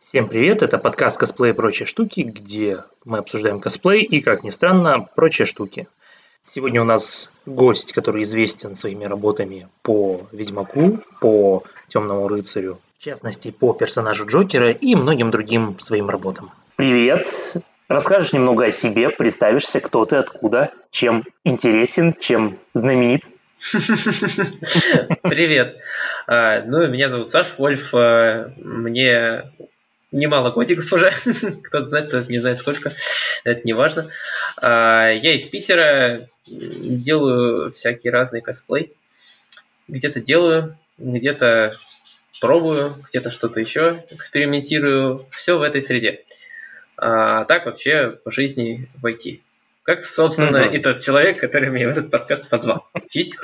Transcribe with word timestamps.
Всем 0.00 0.28
привет, 0.28 0.62
это 0.62 0.78
подкаст 0.78 1.20
«Косплей 1.20 1.50
и 1.50 1.54
прочие 1.54 1.86
штуки», 1.86 2.22
где 2.22 2.84
мы 3.04 3.18
обсуждаем 3.18 3.60
косплей 3.60 4.02
и, 4.02 4.22
как 4.22 4.42
ни 4.42 4.48
странно, 4.48 5.06
прочие 5.14 5.44
штуки. 5.44 5.88
Сегодня 6.46 6.80
у 6.80 6.86
нас 6.86 7.30
гость, 7.44 7.92
который 7.92 8.22
известен 8.22 8.74
своими 8.74 9.04
работами 9.04 9.68
по 9.82 10.22
Ведьмаку, 10.32 11.00
по 11.20 11.64
Темному 11.88 12.28
рыцарю, 12.28 12.80
в 12.98 13.04
частности, 13.04 13.50
по 13.50 13.74
персонажу 13.74 14.26
Джокера 14.26 14.70
и 14.70 14.94
многим 14.94 15.30
другим 15.30 15.78
своим 15.80 16.08
работам. 16.08 16.50
Привет! 16.76 17.26
Расскажешь 17.86 18.32
немного 18.32 18.64
о 18.64 18.70
себе, 18.70 19.10
представишься, 19.10 19.80
кто 19.80 20.06
ты, 20.06 20.16
откуда, 20.16 20.72
чем 20.90 21.24
интересен, 21.44 22.14
чем 22.18 22.58
знаменит? 22.72 23.24
Привет. 25.22 25.76
А, 26.26 26.62
ну, 26.62 26.86
меня 26.88 27.10
зовут 27.10 27.30
Саш 27.30 27.58
Вольф. 27.58 27.92
А, 27.92 28.50
мне 28.56 29.44
немало 30.12 30.50
годиков 30.50 30.92
уже. 30.92 31.12
Кто-то 31.64 31.88
знает, 31.88 32.08
кто-то 32.08 32.30
не 32.30 32.38
знает 32.38 32.58
сколько. 32.58 32.92
Это 33.44 33.60
не 33.64 33.72
важно. 33.72 34.10
А, 34.56 35.10
я 35.10 35.34
из 35.34 35.46
Питера. 35.46 36.28
Делаю 36.46 37.72
всякие 37.72 38.12
разные 38.12 38.42
косплей. 38.42 38.92
Где-то 39.86 40.20
делаю, 40.20 40.76
где-то 40.98 41.76
пробую, 42.40 42.96
где-то 43.08 43.30
что-то 43.30 43.60
еще 43.60 44.04
экспериментирую. 44.10 45.26
Все 45.30 45.58
в 45.58 45.62
этой 45.62 45.80
среде. 45.80 46.24
А 46.96 47.44
так 47.44 47.66
вообще 47.66 48.10
по 48.10 48.30
жизни 48.30 48.88
войти. 49.00 49.42
Как, 49.84 50.04
собственно, 50.04 50.66
угу. 50.66 50.74
и 50.74 50.78
тот 50.78 51.00
человек, 51.00 51.40
который 51.40 51.70
меня 51.70 51.88
в 51.88 51.92
этот 51.92 52.10
подкаст 52.10 52.48
позвал. 52.48 52.86
Видите? 53.14 53.36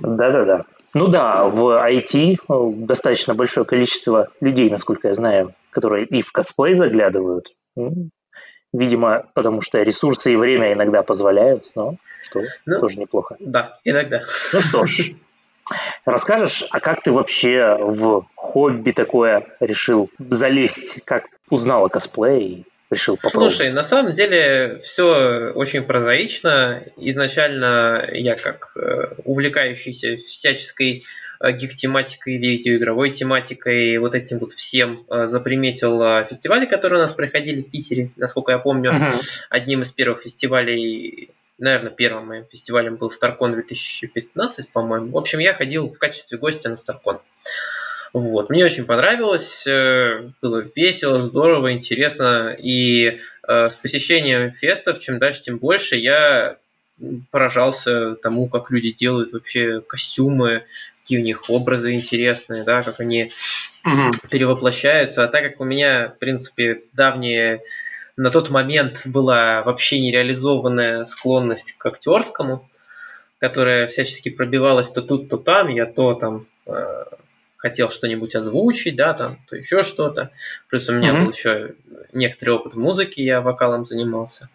Да-да-да. 0.00 0.64
Ну 0.96 1.08
да, 1.08 1.44
в 1.44 1.62
IT 1.90 2.36
э, 2.48 2.72
достаточно 2.86 3.34
большое 3.34 3.66
количество 3.66 4.30
людей, 4.40 4.70
насколько 4.70 5.08
я 5.08 5.14
знаю, 5.14 5.54
которые 5.68 6.06
и 6.06 6.22
в 6.22 6.32
косплей 6.32 6.72
заглядывают. 6.72 7.54
Видимо, 8.72 9.26
потому 9.34 9.60
что 9.60 9.82
ресурсы 9.82 10.32
и 10.32 10.36
время 10.36 10.72
иногда 10.72 11.02
позволяют, 11.02 11.70
но 11.74 11.96
что 12.22 12.40
ну, 12.64 12.80
тоже 12.80 12.98
неплохо. 12.98 13.36
Да, 13.40 13.78
иногда. 13.84 14.22
Ну 14.54 14.60
что 14.62 14.86
ж, 14.86 15.10
расскажешь, 16.06 16.64
а 16.70 16.80
как 16.80 17.02
ты 17.02 17.12
вообще 17.12 17.76
в 17.78 18.24
хобби 18.34 18.92
такое 18.92 19.46
решил 19.60 20.08
залезть? 20.18 21.04
Как 21.04 21.26
узнал 21.50 21.84
о 21.84 21.90
косплее 21.90 22.64
решил 22.90 23.16
попробовать? 23.16 23.56
Слушай, 23.56 23.72
на 23.72 23.82
самом 23.82 24.12
деле 24.12 24.80
все 24.82 25.52
очень 25.54 25.82
прозаично. 25.82 26.82
Изначально 26.96 28.08
я 28.12 28.36
как 28.36 28.72
э, 28.76 29.14
увлекающийся 29.24 30.16
всяческой 30.26 31.04
э, 31.40 31.52
гик-тематикой, 31.52 32.36
видеоигровой 32.38 33.10
тематикой, 33.10 33.98
вот 33.98 34.14
этим 34.14 34.38
вот 34.38 34.52
всем 34.52 35.04
э, 35.10 35.26
заприметил 35.26 36.26
фестивали, 36.28 36.66
которые 36.66 37.00
у 37.00 37.02
нас 37.02 37.12
проходили 37.12 37.62
в 37.62 37.70
Питере, 37.70 38.10
насколько 38.16 38.52
я 38.52 38.58
помню. 38.58 38.92
Uh-huh. 38.92 39.24
Одним 39.50 39.82
из 39.82 39.90
первых 39.90 40.22
фестивалей 40.22 41.30
наверное, 41.58 41.90
первым 41.90 42.26
моим 42.26 42.44
фестивалем 42.44 42.96
был 42.96 43.10
StarCon 43.10 43.52
2015, 43.52 44.68
по-моему. 44.68 45.12
В 45.12 45.16
общем, 45.16 45.38
я 45.38 45.54
ходил 45.54 45.88
в 45.88 45.98
качестве 45.98 46.38
гостя 46.38 46.68
на 46.68 46.74
StarCon. 46.74 47.20
Вот. 48.16 48.48
Мне 48.48 48.64
очень 48.64 48.86
понравилось, 48.86 49.66
э, 49.66 50.30
было 50.40 50.64
весело, 50.74 51.20
здорово, 51.20 51.74
интересно. 51.74 52.56
И 52.58 53.20
э, 53.46 53.68
с 53.68 53.74
посещением 53.74 54.52
фестов, 54.52 55.00
чем 55.00 55.18
дальше, 55.18 55.42
тем 55.42 55.58
больше, 55.58 55.96
я 55.96 56.56
поражался 57.30 58.14
тому, 58.14 58.48
как 58.48 58.70
люди 58.70 58.92
делают 58.92 59.34
вообще 59.34 59.82
костюмы, 59.82 60.64
какие 61.02 61.18
у 61.18 61.22
них 61.22 61.50
образы 61.50 61.92
интересные, 61.92 62.64
да, 62.64 62.82
как 62.82 63.00
они 63.00 63.32
угу. 63.84 64.10
перевоплощаются. 64.30 65.22
А 65.22 65.28
так 65.28 65.42
как 65.42 65.60
у 65.60 65.64
меня, 65.64 66.08
в 66.08 66.18
принципе, 66.18 66.84
давние 66.94 67.60
на 68.16 68.30
тот 68.30 68.48
момент 68.48 69.02
была 69.04 69.62
вообще 69.62 70.00
нереализованная 70.00 71.04
склонность 71.04 71.72
к 71.76 71.84
актерскому, 71.84 72.66
которая 73.40 73.88
всячески 73.88 74.30
пробивалась 74.30 74.88
то 74.88 75.02
тут, 75.02 75.28
то 75.28 75.36
там, 75.36 75.68
я 75.68 75.84
то 75.84 76.14
там 76.14 76.46
э, 76.64 77.04
хотел 77.66 77.90
что-нибудь 77.90 78.36
озвучить, 78.36 78.94
да, 78.94 79.12
там, 79.12 79.38
то 79.48 79.56
еще 79.56 79.82
что-то. 79.82 80.30
Плюс 80.68 80.88
у 80.88 80.94
меня 80.94 81.10
mm-hmm. 81.10 81.24
был 81.24 81.32
еще 81.32 81.74
некоторый 82.12 82.50
опыт 82.50 82.74
в 82.74 82.78
музыке, 82.78 83.24
я 83.24 83.40
вокалом 83.40 83.84
занимался. 83.84 84.48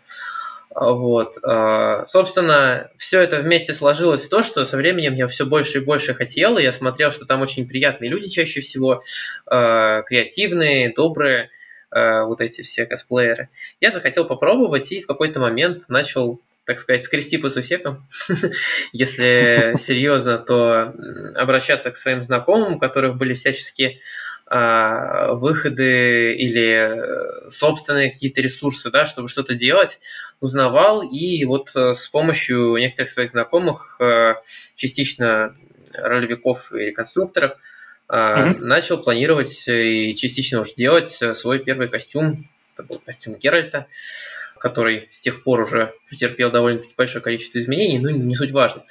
А, 0.73 0.91
вот. 0.91 1.37
А, 1.43 2.05
собственно, 2.07 2.89
все 2.97 3.19
это 3.19 3.39
вместе 3.39 3.73
сложилось 3.73 4.23
в 4.23 4.29
то, 4.29 4.43
что 4.43 4.63
со 4.63 4.77
временем 4.77 5.15
я 5.15 5.27
все 5.27 5.45
больше 5.45 5.79
и 5.79 5.83
больше 5.83 6.13
хотел, 6.13 6.57
и 6.57 6.63
я 6.63 6.71
смотрел, 6.71 7.11
что 7.11 7.25
там 7.25 7.41
очень 7.41 7.67
приятные 7.67 8.09
люди 8.09 8.29
чаще 8.29 8.61
всего, 8.61 9.03
а, 9.45 10.03
креативные, 10.03 10.93
добрые, 10.93 11.49
вот 11.93 12.39
эти 12.39 12.61
все 12.61 12.85
косплееры. 12.85 13.49
Я 13.81 13.91
захотел 13.91 14.23
попробовать, 14.23 14.93
и 14.93 15.01
в 15.01 15.07
какой-то 15.07 15.41
момент 15.41 15.89
начал 15.89 16.39
так 16.65 16.79
сказать, 16.79 17.03
скрести 17.03 17.37
по 17.37 17.49
сусекам. 17.49 18.07
Если 18.91 19.75
серьезно, 19.79 20.37
то 20.37 20.93
обращаться 21.35 21.91
к 21.91 21.97
своим 21.97 22.21
знакомым, 22.21 22.75
у 22.75 22.79
которых 22.79 23.17
были 23.17 23.33
всяческие 23.33 23.99
а, 24.47 25.33
выходы 25.33 26.35
или 26.35 27.49
собственные 27.49 28.11
какие-то 28.11 28.41
ресурсы, 28.41 28.91
да, 28.91 29.05
чтобы 29.05 29.27
что-то 29.27 29.55
делать, 29.55 29.99
узнавал 30.39 31.03
и 31.03 31.45
вот 31.45 31.69
э, 31.75 31.93
с 31.93 32.07
помощью 32.09 32.75
некоторых 32.77 33.11
своих 33.11 33.31
знакомых, 33.31 33.97
э, 34.01 34.35
частично 34.75 35.55
ролевиков 35.93 36.71
и 36.73 36.85
реконструкторов, 36.85 37.57
mm-hmm. 38.09 38.57
начал 38.59 38.97
планировать 38.97 39.67
и 39.67 40.15
частично 40.15 40.61
уже 40.61 40.73
делать 40.73 41.09
свой 41.09 41.59
первый 41.59 41.87
костюм. 41.87 42.49
Это 42.73 42.83
был 42.83 42.99
костюм 42.99 43.35
Геральта 43.35 43.87
который 44.61 45.09
с 45.11 45.19
тех 45.19 45.43
пор 45.43 45.61
уже 45.61 45.93
претерпел 46.07 46.51
довольно-таки 46.51 46.93
большое 46.95 47.23
количество 47.23 47.57
изменений, 47.57 47.97
ну 47.97 48.09
не 48.11 48.35
суть 48.35 48.51
важно. 48.51 48.83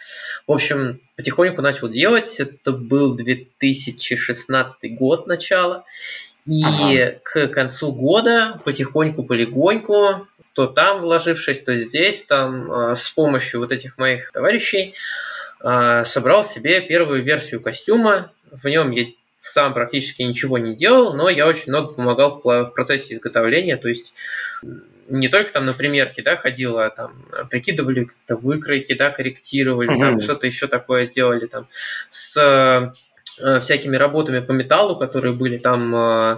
В 0.46 0.52
общем, 0.52 1.00
потихоньку 1.16 1.62
начал 1.62 1.88
делать, 1.88 2.40
это 2.40 2.72
был 2.72 3.14
2016 3.14 4.96
год 4.96 5.28
начало, 5.28 5.84
и 6.44 6.64
ага. 6.64 7.20
к 7.22 7.46
концу 7.48 7.92
года 7.92 8.60
потихоньку-полегоньку, 8.64 10.26
то 10.54 10.66
там 10.66 11.02
вложившись, 11.02 11.62
то 11.62 11.76
здесь, 11.76 12.24
там 12.24 12.72
а, 12.72 12.94
с 12.96 13.08
помощью 13.10 13.60
вот 13.60 13.70
этих 13.70 13.96
моих 13.96 14.32
товарищей, 14.32 14.94
а, 15.60 16.02
собрал 16.02 16.42
себе 16.44 16.80
первую 16.80 17.22
версию 17.22 17.60
костюма. 17.60 18.32
В 18.50 18.66
нем 18.66 18.90
я 18.90 19.06
сам 19.38 19.72
практически 19.72 20.22
ничего 20.22 20.58
не 20.58 20.74
делал, 20.74 21.14
но 21.14 21.28
я 21.28 21.46
очень 21.46 21.68
много 21.68 21.92
помогал 21.92 22.40
в 22.42 22.64
процессе 22.74 23.14
изготовления, 23.14 23.76
то 23.76 23.88
есть 23.88 24.12
не 25.10 25.28
только 25.28 25.52
там 25.52 25.66
на 25.66 25.72
примерке, 25.72 26.22
да, 26.22 26.36
ходила, 26.36 26.86
а 26.86 26.90
там 26.90 27.12
прикидывали 27.50 28.04
как-то 28.04 28.36
выкройки, 28.36 28.94
да, 28.94 29.10
корректировали, 29.10 29.90
mm-hmm. 29.90 30.00
там 30.00 30.20
что-то 30.20 30.46
еще 30.46 30.68
такое 30.68 31.06
делали, 31.06 31.46
там 31.46 31.66
с 32.08 32.94
э, 33.38 33.60
всякими 33.60 33.96
работами 33.96 34.40
по 34.40 34.52
металлу, 34.52 34.96
которые 34.96 35.34
были 35.34 35.58
там 35.58 35.94
э, 35.94 36.36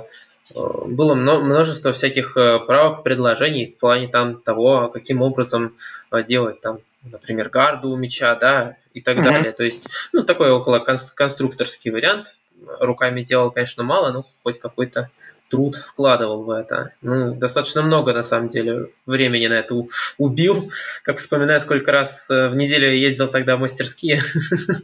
э 0.55 0.85
было 0.87 1.15
множество 1.15 1.93
всяких 1.93 2.37
э, 2.37 2.59
правок, 2.61 3.03
предложений 3.03 3.75
в 3.77 3.81
плане 3.81 4.09
там 4.09 4.41
того, 4.41 4.89
каким 4.89 5.23
образом 5.23 5.77
э, 6.11 6.23
делать 6.25 6.61
там, 6.61 6.79
например, 7.05 7.51
гарду 7.51 7.91
у 7.91 7.97
меча, 7.97 8.35
да, 8.37 8.77
и 8.95 9.01
так 9.01 9.19
mm-hmm. 9.19 9.23
далее. 9.23 9.53
То 9.53 9.65
есть, 9.65 9.87
ну, 10.13 10.23
такой 10.23 10.51
около 10.51 10.79
конструкторский 10.79 11.91
вариант. 11.91 12.37
Руками 12.81 13.23
делал, 13.23 13.51
конечно, 13.51 13.83
мало, 13.83 14.13
но 14.13 14.27
хоть 14.43 14.59
какой-то 14.59 15.11
труд 15.53 15.77
вкладывал 15.77 16.45
в 16.45 16.51
это. 16.51 16.95
Ну, 17.03 17.35
достаточно 17.35 17.83
много, 17.83 18.15
на 18.15 18.23
самом 18.23 18.49
деле, 18.49 18.89
времени 19.05 19.47
на 19.47 19.59
это 19.59 19.75
убил. 20.17 20.71
Как 21.05 21.19
вспоминаю, 21.19 21.61
сколько 21.61 21.93
раз 21.93 22.11
э, 22.31 22.49
в 22.49 22.57
неделю 22.57 22.95
ездил 22.97 23.29
тогда 23.29 23.57
в 23.57 23.61
мастерские. 23.61 24.23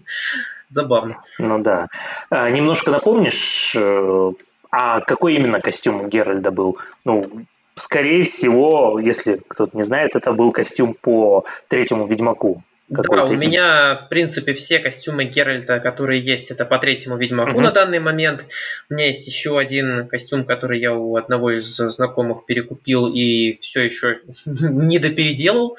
Забавно. 0.68 1.22
Ну 1.38 1.58
да. 1.60 1.88
А, 2.28 2.50
немножко 2.50 2.90
напомнишь, 2.90 3.74
э, 3.74 4.32
а 4.70 5.00
какой 5.00 5.36
именно 5.36 5.60
костюм 5.60 6.10
Геральда 6.10 6.50
был? 6.50 6.78
Ну, 7.06 7.46
скорее 7.74 8.24
всего, 8.24 8.98
если 8.98 9.40
кто-то 9.48 9.74
не 9.74 9.82
знает, 9.82 10.16
это 10.16 10.32
был 10.32 10.52
костюм 10.52 10.92
по 10.92 11.46
третьему 11.68 12.06
Ведьмаку. 12.06 12.62
Да, 12.88 13.24
у 13.24 13.34
меня, 13.34 13.96
в 13.96 14.08
принципе, 14.08 14.54
все 14.54 14.78
костюмы 14.78 15.24
Геральта, 15.24 15.78
которые 15.78 16.22
есть, 16.22 16.50
это 16.50 16.64
по 16.64 16.78
третьему 16.78 17.18
Ведьмаку 17.18 17.58
uh-huh. 17.58 17.64
на 17.64 17.70
данный 17.70 18.00
момент. 18.00 18.46
У 18.88 18.94
меня 18.94 19.08
есть 19.08 19.26
еще 19.26 19.58
один 19.58 20.08
костюм, 20.08 20.44
который 20.44 20.80
я 20.80 20.94
у 20.94 21.16
одного 21.16 21.50
из 21.50 21.66
знакомых 21.76 22.46
перекупил 22.46 23.06
и 23.06 23.58
все 23.60 23.82
еще 23.82 24.20
не 24.46 24.98
допеределал. 24.98 25.76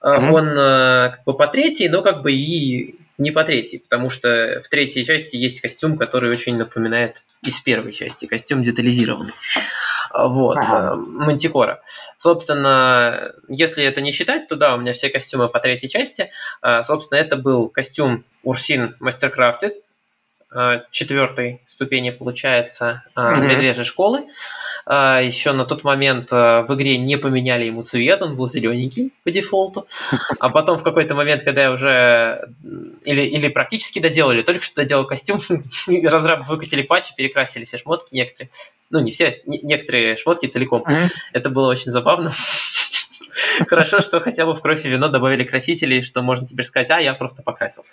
Uh-huh. 0.00 0.30
Он 0.30 0.48
э, 0.50 1.10
как 1.16 1.24
бы 1.24 1.34
по 1.34 1.48
третьей, 1.48 1.88
но 1.88 2.02
как 2.02 2.22
бы 2.22 2.32
и 2.32 2.98
не 3.18 3.30
по 3.30 3.42
третьей, 3.44 3.78
потому 3.78 4.10
что 4.10 4.62
в 4.64 4.68
третьей 4.68 5.04
части 5.04 5.36
есть 5.36 5.60
костюм, 5.60 5.96
который 5.96 6.30
очень 6.30 6.56
напоминает 6.56 7.22
из 7.42 7.58
первой 7.60 7.92
части, 7.92 8.26
костюм 8.26 8.62
детализированный. 8.62 9.32
Вот, 10.14 10.56
ага. 10.58 10.92
Э, 10.92 10.96
Мантикора. 10.96 11.82
Собственно, 12.16 13.32
если 13.48 13.84
это 13.84 14.00
не 14.00 14.12
считать, 14.12 14.46
то 14.48 14.54
да, 14.54 14.74
у 14.74 14.78
меня 14.78 14.92
все 14.92 15.10
костюмы 15.10 15.48
по 15.48 15.58
третьей 15.58 15.88
части. 15.88 16.30
А, 16.62 16.82
собственно, 16.84 17.18
это 17.18 17.36
был 17.36 17.68
костюм 17.68 18.24
Урсин 18.44 18.96
Мастеркрафтед, 19.00 19.74
э, 20.54 20.82
четвертой 20.92 21.62
ступени, 21.66 22.10
получается, 22.10 23.02
mm-hmm. 23.16 23.40
медвежьей 23.40 23.84
школы. 23.84 24.26
А, 24.86 25.20
еще 25.20 25.52
на 25.52 25.64
тот 25.64 25.84
момент 25.84 26.30
в 26.30 26.66
игре 26.70 26.98
не 26.98 27.16
поменяли 27.16 27.64
ему 27.64 27.82
цвет, 27.82 28.22
он 28.22 28.36
был 28.36 28.48
зелененький 28.48 29.12
по 29.22 29.30
дефолту. 29.30 29.86
А 30.38 30.50
потом 30.50 30.78
в 30.78 30.82
какой-то 30.82 31.14
момент, 31.14 31.42
когда 31.42 31.62
я 31.62 31.72
уже 31.72 32.48
или, 33.04 33.22
или 33.22 33.48
практически 33.48 33.98
доделали, 33.98 34.42
только 34.42 34.64
что 34.64 34.76
доделал 34.76 35.06
костюм, 35.06 35.40
разрабы 36.04 36.44
выкатили 36.44 36.82
патчи, 36.82 37.14
перекрасили 37.16 37.64
все 37.64 37.78
шмотки 37.78 38.14
некоторые. 38.14 38.50
Ну, 38.90 39.00
не 39.00 39.10
все, 39.10 39.40
некоторые 39.46 40.16
шмотки 40.16 40.46
целиком. 40.46 40.84
Это 41.32 41.50
было 41.50 41.68
очень 41.68 41.90
забавно. 41.90 42.32
Хорошо, 43.68 44.00
что 44.00 44.20
хотя 44.20 44.46
бы 44.46 44.54
в 44.54 44.60
кровь 44.60 44.84
и 44.84 44.88
вино 44.88 45.08
добавили 45.08 45.44
красителей, 45.44 46.02
что 46.02 46.22
можно 46.22 46.46
теперь 46.46 46.64
сказать, 46.64 46.90
а, 46.90 47.00
я 47.00 47.14
просто 47.14 47.42
покрасил. 47.42 47.84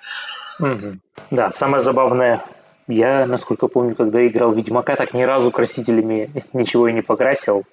Да, 1.29 1.51
самое 1.51 1.81
забавное, 1.81 2.43
я, 2.87 3.25
насколько 3.25 3.67
помню, 3.67 3.95
когда 3.95 4.25
играл 4.25 4.51
Ведьмака, 4.53 4.95
так 4.95 5.13
ни 5.13 5.23
разу 5.23 5.51
красителями 5.51 6.31
ничего 6.53 6.87
и 6.87 6.93
не 6.93 7.01
покрасил. 7.01 7.63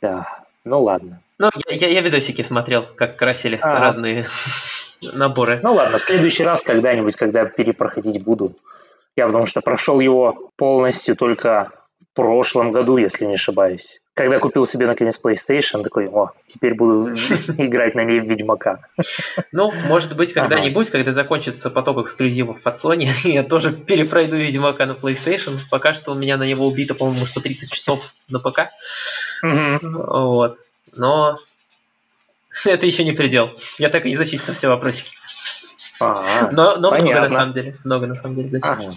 Да, 0.00 0.44
ну 0.64 0.82
ладно. 0.82 1.20
Ну, 1.38 1.50
я, 1.68 1.76
я, 1.76 1.88
я 1.88 2.00
видосики 2.00 2.42
смотрел, 2.42 2.86
как 2.96 3.16
красили 3.16 3.58
а 3.60 3.78
разные 3.78 4.26
наборы. 5.00 5.60
Ну 5.62 5.74
ладно, 5.74 5.98
в 5.98 6.02
следующий 6.02 6.44
раз 6.44 6.62
когда-нибудь, 6.62 7.16
когда 7.16 7.44
перепроходить 7.44 8.22
буду. 8.22 8.56
Я 9.16 9.26
потому 9.26 9.46
что 9.46 9.60
прошел 9.60 10.00
его 10.00 10.50
полностью 10.56 11.16
только 11.16 11.72
прошлом 12.16 12.72
году, 12.72 12.96
если 12.96 13.26
не 13.26 13.34
ошибаюсь 13.34 14.00
когда 14.16 14.38
купил 14.38 14.66
себе 14.66 14.86
наконец 14.86 15.20
PlayStation, 15.22 15.82
такой, 15.82 16.08
о, 16.08 16.30
теперь 16.46 16.74
буду 16.74 17.10
играть 17.58 17.94
на 17.94 18.02
ней 18.02 18.20
в 18.20 18.24
Ведьмака. 18.24 18.80
Ну, 19.52 19.70
может 19.72 20.16
быть, 20.16 20.32
когда-нибудь, 20.32 20.88
когда 20.88 21.12
закончится 21.12 21.68
поток 21.68 21.98
эксклюзивов 21.98 22.58
от 22.64 22.82
Sony, 22.82 23.10
я 23.24 23.44
тоже 23.44 23.72
перепройду 23.72 24.36
Ведьмака 24.36 24.86
на 24.86 24.92
PlayStation. 24.92 25.58
Пока 25.70 25.92
что 25.92 26.12
у 26.12 26.14
меня 26.14 26.38
на 26.38 26.44
него 26.44 26.66
убито, 26.66 26.94
по-моему, 26.94 27.26
130 27.26 27.70
часов 27.70 28.10
на 28.30 28.40
ПК. 28.40 28.70
Вот. 29.42 30.58
Но 30.94 31.38
это 32.64 32.86
еще 32.86 33.04
не 33.04 33.12
предел. 33.12 33.50
Я 33.78 33.90
так 33.90 34.06
и 34.06 34.08
не 34.08 34.16
зачистил 34.16 34.54
все 34.54 34.68
вопросики. 34.68 35.14
но, 36.00 36.76
но 36.76 36.90
много 36.90 37.20
на 37.20 37.28
самом 37.28 37.52
деле. 37.52 37.76
Много 37.84 38.06
на 38.06 38.14
самом 38.14 38.36
деле 38.36 38.48
зачистил. 38.48 38.96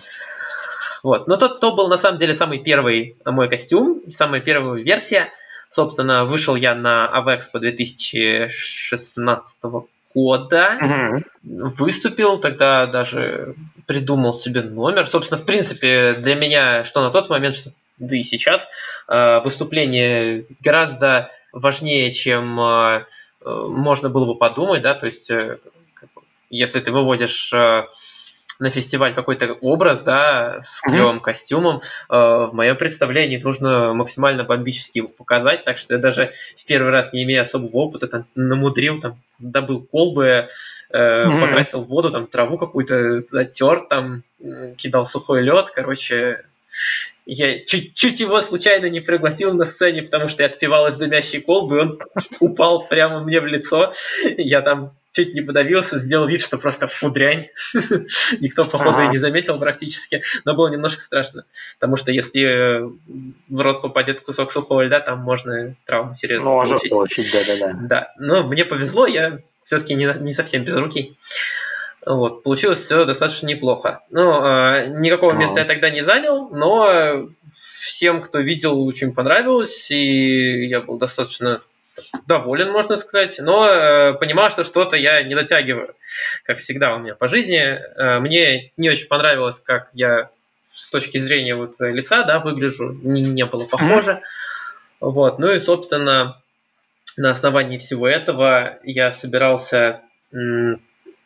Вот. 1.03 1.27
Но 1.27 1.37
тот, 1.37 1.59
то 1.59 1.71
был 1.73 1.87
на 1.87 1.97
самом 1.97 2.17
деле 2.17 2.35
самый 2.35 2.59
первый 2.59 3.17
мой 3.25 3.49
костюм, 3.49 4.01
самая 4.11 4.41
первая 4.41 4.81
версия. 4.81 5.29
Собственно, 5.71 6.25
вышел 6.25 6.55
я 6.55 6.73
на 6.75 7.07
Авэкспо 7.07 7.59
2016 7.59 9.57
года. 10.13 10.77
Угу. 10.81 11.23
Выступил, 11.77 12.39
тогда 12.39 12.87
даже 12.87 13.55
придумал 13.85 14.33
себе 14.33 14.61
номер. 14.61 15.07
Собственно, 15.07 15.41
в 15.41 15.45
принципе, 15.45 16.13
для 16.13 16.35
меня, 16.35 16.83
что 16.85 17.01
на 17.01 17.11
тот 17.11 17.29
момент, 17.29 17.55
что 17.55 17.71
да 17.99 18.15
и 18.15 18.23
сейчас, 18.23 18.67
э, 19.07 19.41
выступление 19.41 20.45
гораздо 20.61 21.31
важнее, 21.51 22.13
чем 22.13 22.59
э, 22.59 23.05
можно 23.41 24.09
было 24.09 24.25
бы 24.25 24.35
подумать, 24.35 24.81
да, 24.81 24.93
то 24.95 25.05
есть 25.05 25.29
э, 25.29 25.59
если 26.49 26.79
ты 26.79 26.91
выводишь 26.91 27.53
на 28.59 28.69
фестиваль 28.69 29.13
какой-то 29.13 29.53
образ, 29.53 30.01
да, 30.01 30.59
с 30.61 30.81
клевым 30.81 31.17
mm-hmm. 31.17 31.21
костюмом, 31.21 31.77
э, 31.77 31.81
в 32.09 32.51
моем 32.53 32.75
представлении 32.75 33.37
нужно 33.37 33.93
максимально 33.93 34.43
бомбически 34.43 34.99
его 34.99 35.07
показать, 35.07 35.63
так 35.63 35.77
что 35.77 35.93
я 35.93 35.99
даже 35.99 36.33
в 36.57 36.65
первый 36.65 36.91
раз, 36.91 37.13
не 37.13 37.23
имея 37.23 37.41
особого 37.41 37.77
опыта, 37.77 38.07
там, 38.07 38.25
намудрил, 38.35 38.99
там, 38.99 39.21
добыл 39.39 39.81
колбы, 39.81 40.49
mm-hmm. 40.93 41.41
покрасил 41.41 41.83
воду, 41.83 42.11
там, 42.11 42.27
траву 42.27 42.57
какую-то 42.57 43.23
затер, 43.31 43.85
там, 43.89 44.23
кидал 44.77 45.05
сухой 45.05 45.41
лед, 45.41 45.71
короче, 45.73 46.43
я 47.25 47.63
чуть, 47.65 47.93
чуть 47.95 48.19
его 48.19 48.41
случайно 48.41 48.89
не 48.89 49.01
проглотил 49.01 49.53
на 49.53 49.65
сцене, 49.65 50.01
потому 50.01 50.27
что 50.27 50.43
я 50.43 50.49
отпивал 50.49 50.87
из 50.87 50.95
дымящей 50.95 51.41
колбы, 51.41 51.77
и 51.77 51.79
он 51.81 51.99
упал 52.39 52.87
прямо 52.87 53.21
мне 53.21 53.39
в 53.39 53.45
лицо. 53.45 53.93
Я 54.37 54.61
там 54.61 54.93
чуть 55.19 55.33
не 55.33 55.41
подавился, 55.41 55.97
сделал 55.97 56.27
вид, 56.27 56.41
что 56.41 56.57
просто 56.57 56.87
фу 56.87 57.09
дрянь. 57.09 57.47
Никто, 58.39 58.63
походу, 58.65 59.01
и 59.01 59.07
не 59.09 59.17
заметил 59.17 59.59
практически, 59.59 60.23
но 60.45 60.55
было 60.55 60.69
немножко 60.69 61.01
страшно, 61.01 61.45
потому 61.79 61.97
что 61.97 62.11
если 62.11 62.89
в 63.49 63.61
рот 63.61 63.81
попадет 63.81 64.21
кусок 64.21 64.51
сухого 64.51 64.81
льда, 64.81 64.99
там 64.99 65.19
можно 65.19 65.75
травму 65.85 66.15
серьезно 66.15 66.45
получить. 66.45 66.89
получить, 66.89 67.31
да-да-да. 67.33 67.79
Да, 67.81 68.13
но 68.17 68.43
мне 68.47 68.63
повезло, 68.65 69.05
я 69.07 69.39
все-таки 69.63 69.95
не, 69.95 70.05
не 70.21 70.33
совсем 70.33 70.63
без 70.63 70.75
руки. 70.75 71.17
Вот, 72.05 72.43
получилось 72.43 72.79
все 72.79 73.03
достаточно 73.03 73.47
неплохо. 73.47 74.01
Ну, 74.09 74.43
э, 74.43 74.87
никакого 74.99 75.33
места 75.33 75.59
я 75.59 75.65
тогда 75.65 75.89
не 75.89 76.01
занял, 76.01 76.49
но 76.49 77.27
всем, 77.81 78.21
кто 78.21 78.39
видел, 78.39 78.81
очень 78.83 79.13
понравилось, 79.13 79.91
и 79.91 80.67
я 80.67 80.81
был 80.81 80.97
достаточно 80.97 81.61
доволен, 82.27 82.71
можно 82.71 82.97
сказать, 82.97 83.37
но 83.39 83.67
э, 83.67 84.13
понимал, 84.13 84.49
что 84.49 84.63
что-то 84.63 84.95
я 84.95 85.23
не 85.23 85.35
дотягиваю, 85.35 85.95
как 86.43 86.57
всегда 86.57 86.95
у 86.95 86.99
меня 86.99 87.15
по 87.15 87.27
жизни. 87.27 87.57
Э, 87.57 88.19
мне 88.19 88.71
не 88.77 88.89
очень 88.89 89.07
понравилось, 89.07 89.59
как 89.59 89.89
я 89.93 90.29
с 90.73 90.89
точки 90.89 91.17
зрения 91.17 91.55
вот 91.55 91.75
лица, 91.79 92.23
да, 92.23 92.39
выгляжу, 92.39 92.91
не, 93.01 93.21
не 93.21 93.45
было 93.45 93.65
похоже. 93.65 94.11
Mm-hmm. 94.11 95.01
Вот, 95.01 95.39
ну 95.39 95.51
и, 95.51 95.59
собственно, 95.59 96.41
на 97.17 97.31
основании 97.31 97.77
всего 97.77 98.07
этого 98.07 98.79
я 98.83 99.11
собирался 99.11 100.01
м- 100.33 100.81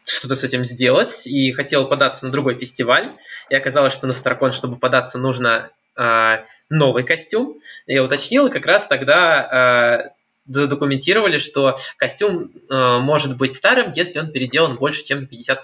что-то 0.05 0.35
с 0.35 0.43
этим 0.43 0.65
сделать 0.65 1.25
и 1.25 1.51
хотел 1.51 1.87
податься 1.87 2.25
на 2.25 2.31
другой 2.31 2.55
фестиваль. 2.55 3.11
И 3.49 3.55
оказалось, 3.55 3.93
что 3.93 4.07
на 4.07 4.13
Старкон, 4.13 4.53
чтобы 4.53 4.77
податься, 4.77 5.17
нужно 5.17 5.69
э, 5.95 6.43
новый 6.69 7.03
костюм. 7.03 7.59
Я 7.87 8.03
уточнил, 8.03 8.47
и 8.47 8.51
как 8.51 8.65
раз 8.65 8.85
тогда 8.87 10.09
э, 10.09 10.09
задокументировали, 10.45 11.37
что 11.37 11.77
костюм 11.97 12.51
э, 12.69 12.97
может 12.99 13.37
быть 13.37 13.55
старым, 13.55 13.91
если 13.95 14.19
он 14.19 14.31
переделан 14.31 14.75
больше, 14.75 15.03
чем 15.03 15.21
на 15.21 15.25
50%. 15.25 15.57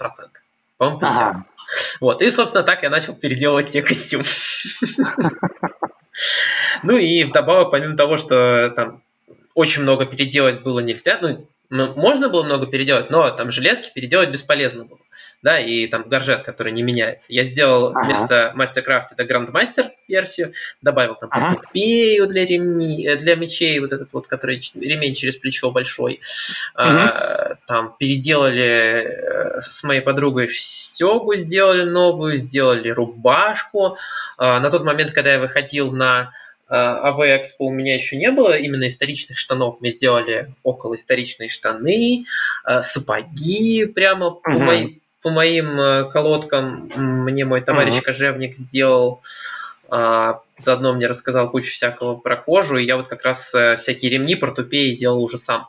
По-моему, 0.76 0.98
50%. 0.98 1.02
Ага. 1.02 1.44
Вот, 2.00 2.22
и, 2.22 2.30
собственно, 2.30 2.64
так 2.64 2.82
я 2.82 2.90
начал 2.90 3.14
переделывать 3.14 3.70
себе 3.70 3.82
костюм. 3.82 4.22
Ну 6.82 6.96
и 6.96 7.24
вдобавок, 7.24 7.70
помимо 7.70 7.96
того, 7.96 8.16
что 8.16 8.70
там 8.70 9.02
очень 9.54 9.82
много 9.82 10.06
переделать 10.06 10.62
было 10.62 10.80
нельзя, 10.80 11.18
ну, 11.20 11.46
можно 11.70 12.28
было 12.28 12.42
много 12.42 12.66
переделать, 12.66 13.10
но 13.10 13.30
там 13.30 13.52
железки 13.52 13.92
переделать 13.94 14.30
бесполезно 14.30 14.84
было. 14.84 14.98
Да, 15.42 15.58
и 15.58 15.86
там 15.86 16.02
горжет, 16.06 16.42
который 16.42 16.72
не 16.72 16.82
меняется. 16.82 17.26
Я 17.30 17.44
сделал 17.44 17.88
ага. 17.88 18.02
вместо 18.02 18.52
Мастеркрафта 18.54 19.14
это 19.14 19.24
Грандмастер 19.24 19.92
версию, 20.06 20.52
добавил 20.82 21.14
там 21.14 21.30
ага. 21.32 21.56
купею 21.56 22.26
для 22.26 22.44
ремни, 22.44 23.06
э, 23.06 23.16
для 23.16 23.36
мечей, 23.36 23.78
вот 23.80 23.92
этот 23.92 24.12
вот, 24.12 24.26
который 24.26 24.60
ремень 24.74 25.14
через 25.14 25.36
плечо 25.36 25.70
большой. 25.70 26.14
Угу. 26.74 26.82
А, 26.82 27.54
там 27.66 27.94
переделали 27.98 28.64
э, 28.64 29.60
с 29.60 29.82
моей 29.82 30.00
подругой 30.00 30.50
стегу, 30.50 31.34
сделали 31.36 31.84
новую, 31.84 32.36
сделали 32.36 32.90
рубашку. 32.90 33.96
А, 34.36 34.60
на 34.60 34.70
тот 34.70 34.84
момент, 34.84 35.12
когда 35.12 35.32
я 35.32 35.38
выходил 35.38 35.90
на 35.90 36.32
АВ 36.70 37.18
Экспо 37.20 37.66
у 37.66 37.70
меня 37.70 37.94
еще 37.94 38.16
не 38.16 38.30
было 38.30 38.56
именно 38.56 38.86
историчных 38.86 39.38
штанов. 39.38 39.78
Мы 39.80 39.90
сделали 39.90 40.54
около 40.62 40.94
историчные 40.94 41.48
штаны, 41.48 42.26
э, 42.64 42.82
сапоги 42.82 43.84
прямо 43.86 44.28
угу. 44.28 44.40
по, 44.42 44.50
моим, 44.52 45.00
по 45.20 45.30
моим 45.30 46.10
колодкам. 46.10 46.90
Мне 47.24 47.44
мой 47.44 47.60
товарищ 47.60 47.96
угу. 47.96 48.04
Кожевник 48.04 48.56
сделал. 48.56 49.20
А, 49.88 50.42
заодно 50.56 50.92
мне 50.92 51.08
рассказал 51.08 51.50
кучу 51.50 51.72
всякого 51.72 52.14
про 52.14 52.36
кожу, 52.36 52.76
и 52.76 52.84
я 52.84 52.96
вот 52.96 53.08
как 53.08 53.24
раз 53.24 53.52
э, 53.52 53.76
всякие 53.76 54.12
ремни, 54.12 54.36
портупеи 54.36 54.94
делал 54.94 55.20
уже 55.24 55.36
сам. 55.36 55.66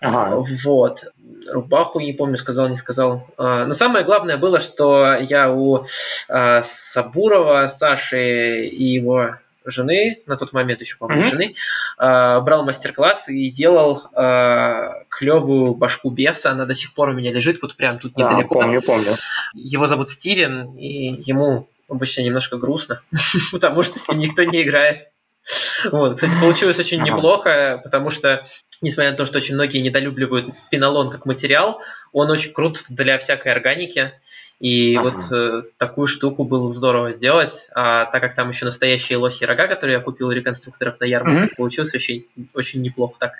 Ага. 0.00 0.44
Вот. 0.64 1.04
Рубаху, 1.50 1.98
не 1.98 2.12
помню, 2.12 2.36
сказал, 2.36 2.68
не 2.68 2.76
сказал. 2.76 3.26
А, 3.36 3.66
но 3.66 3.72
самое 3.72 4.04
главное 4.04 4.36
было, 4.36 4.60
что 4.60 5.16
я 5.18 5.52
у 5.52 5.84
Сабурова, 6.28 7.66
Саши 7.66 8.66
и 8.66 8.84
его 8.84 9.38
жены, 9.64 10.20
на 10.26 10.36
тот 10.36 10.52
момент 10.52 10.80
еще, 10.80 10.96
по-моему, 10.96 11.24
mm-hmm. 11.24 11.30
жены, 11.30 11.54
э, 11.98 12.40
брал 12.40 12.64
мастер-класс 12.64 13.28
и 13.28 13.50
делал 13.50 14.02
э, 14.14 15.04
клевую 15.08 15.74
башку 15.74 16.10
беса. 16.10 16.50
Она 16.50 16.66
до 16.66 16.74
сих 16.74 16.94
пор 16.94 17.10
у 17.10 17.12
меня 17.12 17.32
лежит, 17.32 17.60
вот 17.62 17.76
прям 17.76 17.98
тут 17.98 18.16
недалеко. 18.16 18.60
А, 18.60 18.62
помню, 18.62 18.82
помню. 18.82 19.14
Его 19.54 19.86
зовут 19.86 20.10
Стивен, 20.10 20.76
и 20.76 21.22
ему 21.24 21.68
обычно 21.88 22.22
немножко 22.22 22.56
грустно, 22.56 23.02
потому 23.52 23.82
что 23.82 23.98
с 23.98 24.08
ним 24.08 24.18
никто 24.18 24.42
не 24.44 24.62
играет. 24.62 25.08
Вот, 25.90 26.14
кстати, 26.14 26.38
получилось 26.40 26.78
очень 26.78 27.00
ага. 27.00 27.10
неплохо, 27.10 27.80
потому 27.82 28.10
что, 28.10 28.46
несмотря 28.80 29.10
на 29.10 29.16
то, 29.16 29.26
что 29.26 29.38
очень 29.38 29.54
многие 29.54 29.78
недолюбливают 29.78 30.54
пенолон 30.70 31.10
как 31.10 31.26
материал, 31.26 31.80
он 32.12 32.30
очень 32.30 32.52
крут 32.52 32.84
для 32.88 33.18
всякой 33.18 33.52
органики. 33.52 34.12
И 34.60 34.94
ага. 34.96 35.10
вот 35.10 35.32
э, 35.32 35.62
такую 35.76 36.06
штуку 36.06 36.44
было 36.44 36.68
здорово 36.68 37.12
сделать. 37.12 37.68
А 37.74 38.06
так 38.06 38.22
как 38.22 38.34
там 38.34 38.48
еще 38.50 38.64
настоящие 38.64 39.18
лоси 39.18 39.44
рога, 39.44 39.66
которые 39.66 39.96
я 39.96 40.00
купил 40.00 40.28
у 40.28 40.32
реконструкторов 40.32 41.00
на 41.00 41.04
ярмарке, 41.04 41.44
угу. 41.44 41.54
получилось 41.56 41.94
очень, 41.94 42.26
очень 42.54 42.82
неплохо 42.82 43.14
так. 43.18 43.32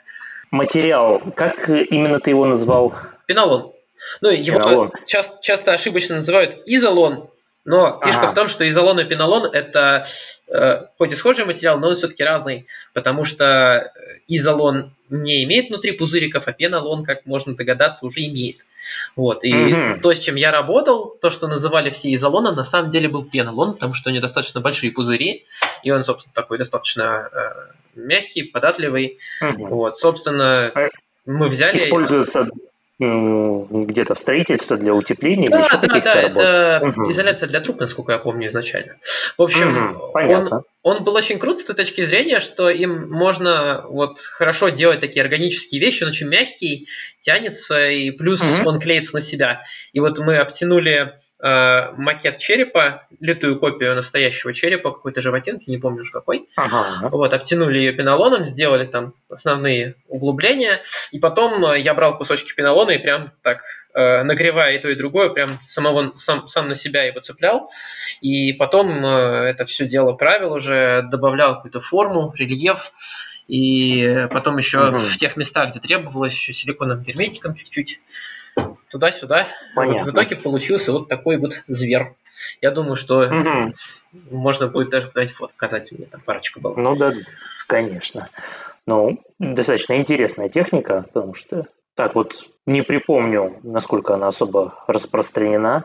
Материал, 0.50 1.22
как 1.34 1.68
именно 1.68 2.20
ты 2.20 2.30
его 2.30 2.44
назвал? 2.44 2.92
Пенолон. 3.26 3.72
Ну, 4.20 4.30
его 4.30 4.92
часто, 5.06 5.38
часто 5.42 5.72
ошибочно 5.72 6.16
называют 6.16 6.62
изолон, 6.66 7.30
Но 7.64 8.00
фишка 8.04 8.22
ага. 8.22 8.32
в 8.32 8.34
том, 8.34 8.48
что 8.48 8.68
изолон 8.68 8.98
и 8.98 9.04
пенолон 9.04 9.48
это 9.52 10.06
э, 10.48 10.86
хоть 10.98 11.12
и 11.12 11.16
схожий 11.16 11.44
материал, 11.44 11.78
но 11.78 11.88
он 11.88 11.94
все-таки 11.96 12.24
разный, 12.24 12.66
потому 12.92 13.24
что 13.24 13.92
изолон 14.26 14.92
не 15.10 15.44
имеет 15.44 15.68
внутри 15.68 15.92
пузыриков, 15.92 16.48
а 16.48 16.52
пенолон, 16.52 17.04
как 17.04 17.24
можно 17.24 17.54
догадаться, 17.54 18.04
уже 18.04 18.20
имеет. 18.26 18.56
Вот. 19.14 19.44
И 19.44 19.52
угу. 19.52 20.00
то, 20.00 20.12
с 20.12 20.18
чем 20.18 20.34
я 20.34 20.50
работал, 20.50 21.16
то, 21.20 21.30
что 21.30 21.46
называли 21.46 21.90
все 21.90 22.12
изолоном, 22.14 22.56
на 22.56 22.64
самом 22.64 22.90
деле 22.90 23.08
был 23.08 23.24
пенолон, 23.24 23.74
потому 23.74 23.94
что 23.94 24.10
у 24.10 24.12
него 24.12 24.22
достаточно 24.22 24.60
большие 24.60 24.90
пузыри, 24.90 25.46
и 25.84 25.90
он, 25.90 26.04
собственно, 26.04 26.34
такой 26.34 26.58
достаточно 26.58 27.28
э, 27.32 27.50
мягкий, 27.94 28.42
податливый. 28.42 29.18
Угу. 29.40 29.66
Вот, 29.66 29.98
собственно, 29.98 30.72
а 30.74 30.88
мы 31.26 31.48
взяли... 31.48 31.76
Используется 31.76 32.48
где-то 32.98 34.14
в 34.14 34.18
строительство 34.18 34.76
для 34.76 34.94
утепления 34.94 35.48
да, 35.48 35.56
или 35.56 35.64
еще 35.64 35.76
да, 35.76 35.88
каких-то 35.88 36.14
да, 36.14 36.22
работ? 36.22 36.42
это 36.42 37.00
угу. 37.00 37.10
изоляция 37.10 37.48
для 37.48 37.60
труб, 37.60 37.80
насколько 37.80 38.12
я 38.12 38.18
помню 38.18 38.48
изначально. 38.48 38.96
В 39.36 39.42
общем, 39.42 39.94
угу, 39.94 40.12
он, 40.14 40.64
он 40.82 41.04
был 41.04 41.14
очень 41.14 41.38
крут 41.38 41.60
с 41.60 41.64
той 41.64 41.74
точки 41.74 42.04
зрения, 42.04 42.40
что 42.40 42.68
им 42.70 43.10
можно 43.10 43.84
вот 43.88 44.20
хорошо 44.20 44.68
делать 44.68 45.00
такие 45.00 45.22
органические 45.22 45.80
вещи, 45.80 46.04
он 46.04 46.10
очень 46.10 46.28
мягкий, 46.28 46.88
тянется, 47.20 47.88
и 47.88 48.10
плюс 48.10 48.40
угу. 48.40 48.68
он 48.68 48.78
клеится 48.78 49.14
на 49.14 49.22
себя. 49.22 49.62
И 49.92 50.00
вот 50.00 50.18
мы 50.18 50.36
обтянули 50.36 51.14
макет 51.42 52.38
черепа, 52.38 53.06
литую 53.18 53.58
копию 53.58 53.96
настоящего 53.96 54.54
черепа, 54.54 54.92
какой-то 54.92 55.20
животинки, 55.20 55.68
не 55.68 55.78
помню 55.78 56.02
уж 56.02 56.10
какой. 56.10 56.48
Ага. 56.56 57.08
Вот, 57.08 57.34
обтянули 57.34 57.78
ее 57.78 57.92
пенолоном, 57.92 58.44
сделали 58.44 58.86
там 58.86 59.14
основные 59.28 59.96
углубления, 60.06 60.82
и 61.10 61.18
потом 61.18 61.64
э, 61.64 61.80
я 61.80 61.94
брал 61.94 62.16
кусочки 62.16 62.54
пенолона 62.54 62.92
и 62.92 62.98
прям 62.98 63.32
так 63.42 63.62
э, 63.94 64.22
нагревая 64.22 64.76
и 64.76 64.78
то, 64.78 64.88
и 64.88 64.94
другое, 64.94 65.30
прям 65.30 65.58
самого, 65.64 66.12
сам, 66.16 66.46
сам 66.48 66.68
на 66.68 66.74
себя 66.74 67.02
его 67.04 67.20
цеплял. 67.20 67.70
И 68.20 68.52
потом 68.52 69.04
э, 69.04 69.50
это 69.50 69.66
все 69.66 69.86
дело 69.86 70.12
правил 70.12 70.52
уже, 70.52 71.02
добавлял 71.10 71.56
какую-то 71.56 71.80
форму, 71.80 72.32
рельеф. 72.36 72.92
И 73.48 74.28
потом 74.30 74.58
еще 74.58 74.88
угу. 74.88 74.98
в 74.98 75.16
тех 75.16 75.36
местах, 75.36 75.70
где 75.70 75.80
требовалось, 75.80 76.32
еще 76.32 76.52
силиконовым 76.52 77.02
герметиком 77.02 77.54
чуть-чуть 77.54 78.00
туда-сюда. 78.92 79.48
Вот 79.74 80.04
в 80.04 80.10
итоге 80.10 80.36
получился 80.36 80.92
вот 80.92 81.08
такой 81.08 81.38
вот 81.38 81.62
зверь. 81.66 82.14
Я 82.60 82.70
думаю, 82.70 82.96
что 82.96 83.20
угу. 83.20 83.74
можно 84.30 84.68
будет 84.68 84.90
даже 84.90 85.10
дать 85.14 85.32
фото, 85.32 85.52
показать 85.52 85.90
мне 85.92 86.06
там 86.06 86.20
парочку 86.20 86.60
было. 86.60 86.74
Ну 86.76 86.94
да, 86.94 87.12
конечно. 87.66 88.28
Ну, 88.86 89.22
достаточно 89.38 89.96
интересная 89.96 90.48
техника, 90.48 91.04
потому 91.12 91.34
что 91.34 91.66
так 91.94 92.14
вот 92.14 92.46
не 92.66 92.82
припомню, 92.82 93.58
насколько 93.62 94.14
она 94.14 94.28
особо 94.28 94.74
распространена 94.86 95.84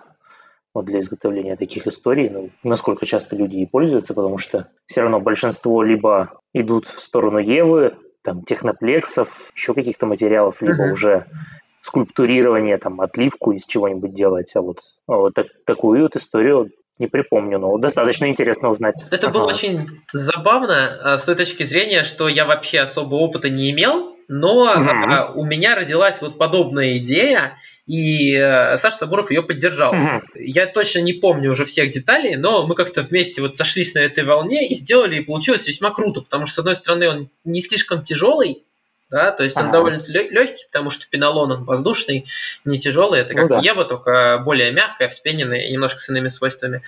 вот 0.73 0.85
для 0.85 0.99
изготовления 0.99 1.55
таких 1.55 1.87
историй, 1.87 2.29
ну, 2.29 2.49
насколько 2.63 3.05
часто 3.05 3.35
люди 3.35 3.55
ей 3.55 3.67
пользуются, 3.67 4.13
потому 4.13 4.37
что 4.37 4.67
все 4.85 5.01
равно 5.01 5.19
большинство 5.19 5.83
либо 5.83 6.39
идут 6.53 6.87
в 6.87 7.01
сторону 7.01 7.39
Евы, 7.39 7.95
там, 8.21 8.43
техноплексов, 8.43 9.51
еще 9.55 9.73
каких-то 9.73 10.05
материалов, 10.05 10.61
либо 10.61 10.87
uh-huh. 10.87 10.91
уже 10.91 11.25
скульптурирование, 11.87 12.77
там, 12.77 12.99
отливку 13.01 13.53
из 13.53 13.65
чего-нибудь 13.65 14.13
делать. 14.13 14.51
А 14.55 14.61
вот, 14.61 14.79
а 15.07 15.15
вот 15.15 15.33
так, 15.33 15.47
такую 15.65 16.01
вот 16.01 16.15
историю 16.15 16.71
не 16.99 17.07
припомню, 17.07 17.59
но 17.59 17.77
достаточно 17.77 18.27
интересно 18.27 18.69
узнать. 18.69 18.95
Это 19.11 19.27
ага. 19.27 19.39
было 19.39 19.47
очень 19.47 20.01
забавно 20.11 21.13
а, 21.13 21.17
с 21.17 21.23
той 21.23 21.35
точки 21.35 21.63
зрения, 21.63 22.03
что 22.03 22.27
я 22.27 22.45
вообще 22.45 22.79
особо 22.79 23.15
опыта 23.15 23.49
не 23.49 23.71
имел, 23.71 24.15
но 24.27 24.73
mm 24.75 25.33
у 25.35 25.45
меня 25.45 25.75
родилась 25.75 26.21
вот 26.21 26.37
подобная 26.37 26.97
идея, 26.97 27.57
и 27.85 28.33
э, 28.33 28.77
Саша 28.77 28.97
Сабуров 28.97 29.31
ее 29.31 29.43
поддержал. 29.43 29.93
mm 29.93 30.21
Я 30.35 30.65
точно 30.65 30.99
не 30.99 31.13
помню 31.13 31.51
уже 31.51 31.65
всех 31.65 31.91
деталей, 31.91 32.35
но 32.35 32.67
мы 32.67 32.75
как-то 32.75 33.03
вместе 33.03 33.41
вот 33.41 33.55
сошлись 33.55 33.93
на 33.93 33.99
этой 33.99 34.25
волне 34.25 34.67
и 34.67 34.75
сделали, 34.75 35.17
и 35.17 35.23
получилось 35.23 35.67
весьма 35.67 35.91
круто, 35.91 36.21
потому 36.21 36.47
что, 36.47 36.55
с 36.55 36.59
одной 36.59 36.75
стороны, 36.75 37.09
он 37.09 37.29
не 37.45 37.61
слишком 37.61 38.03
тяжелый, 38.03 38.63
да, 39.09 39.31
то 39.31 39.43
есть 39.43 39.55
он 39.55 39.71
довольно 39.71 40.01
легкий, 40.07 40.65
потому 40.69 40.89
что 40.89 41.07
пенолон 41.09 41.51
он 41.51 41.63
воздушный, 41.63 42.25
не 42.65 42.77
тяжелый, 42.77 43.21
это 43.21 43.33
как 43.33 43.49
ну, 43.49 43.55
да. 43.55 43.59
Ева, 43.59 43.85
только 43.85 44.41
более 44.43 44.71
мягкая, 44.71 45.07
вспененная, 45.07 45.69
немножко 45.69 45.99
с 45.99 46.09
иными 46.09 46.27
свойствами. 46.27 46.83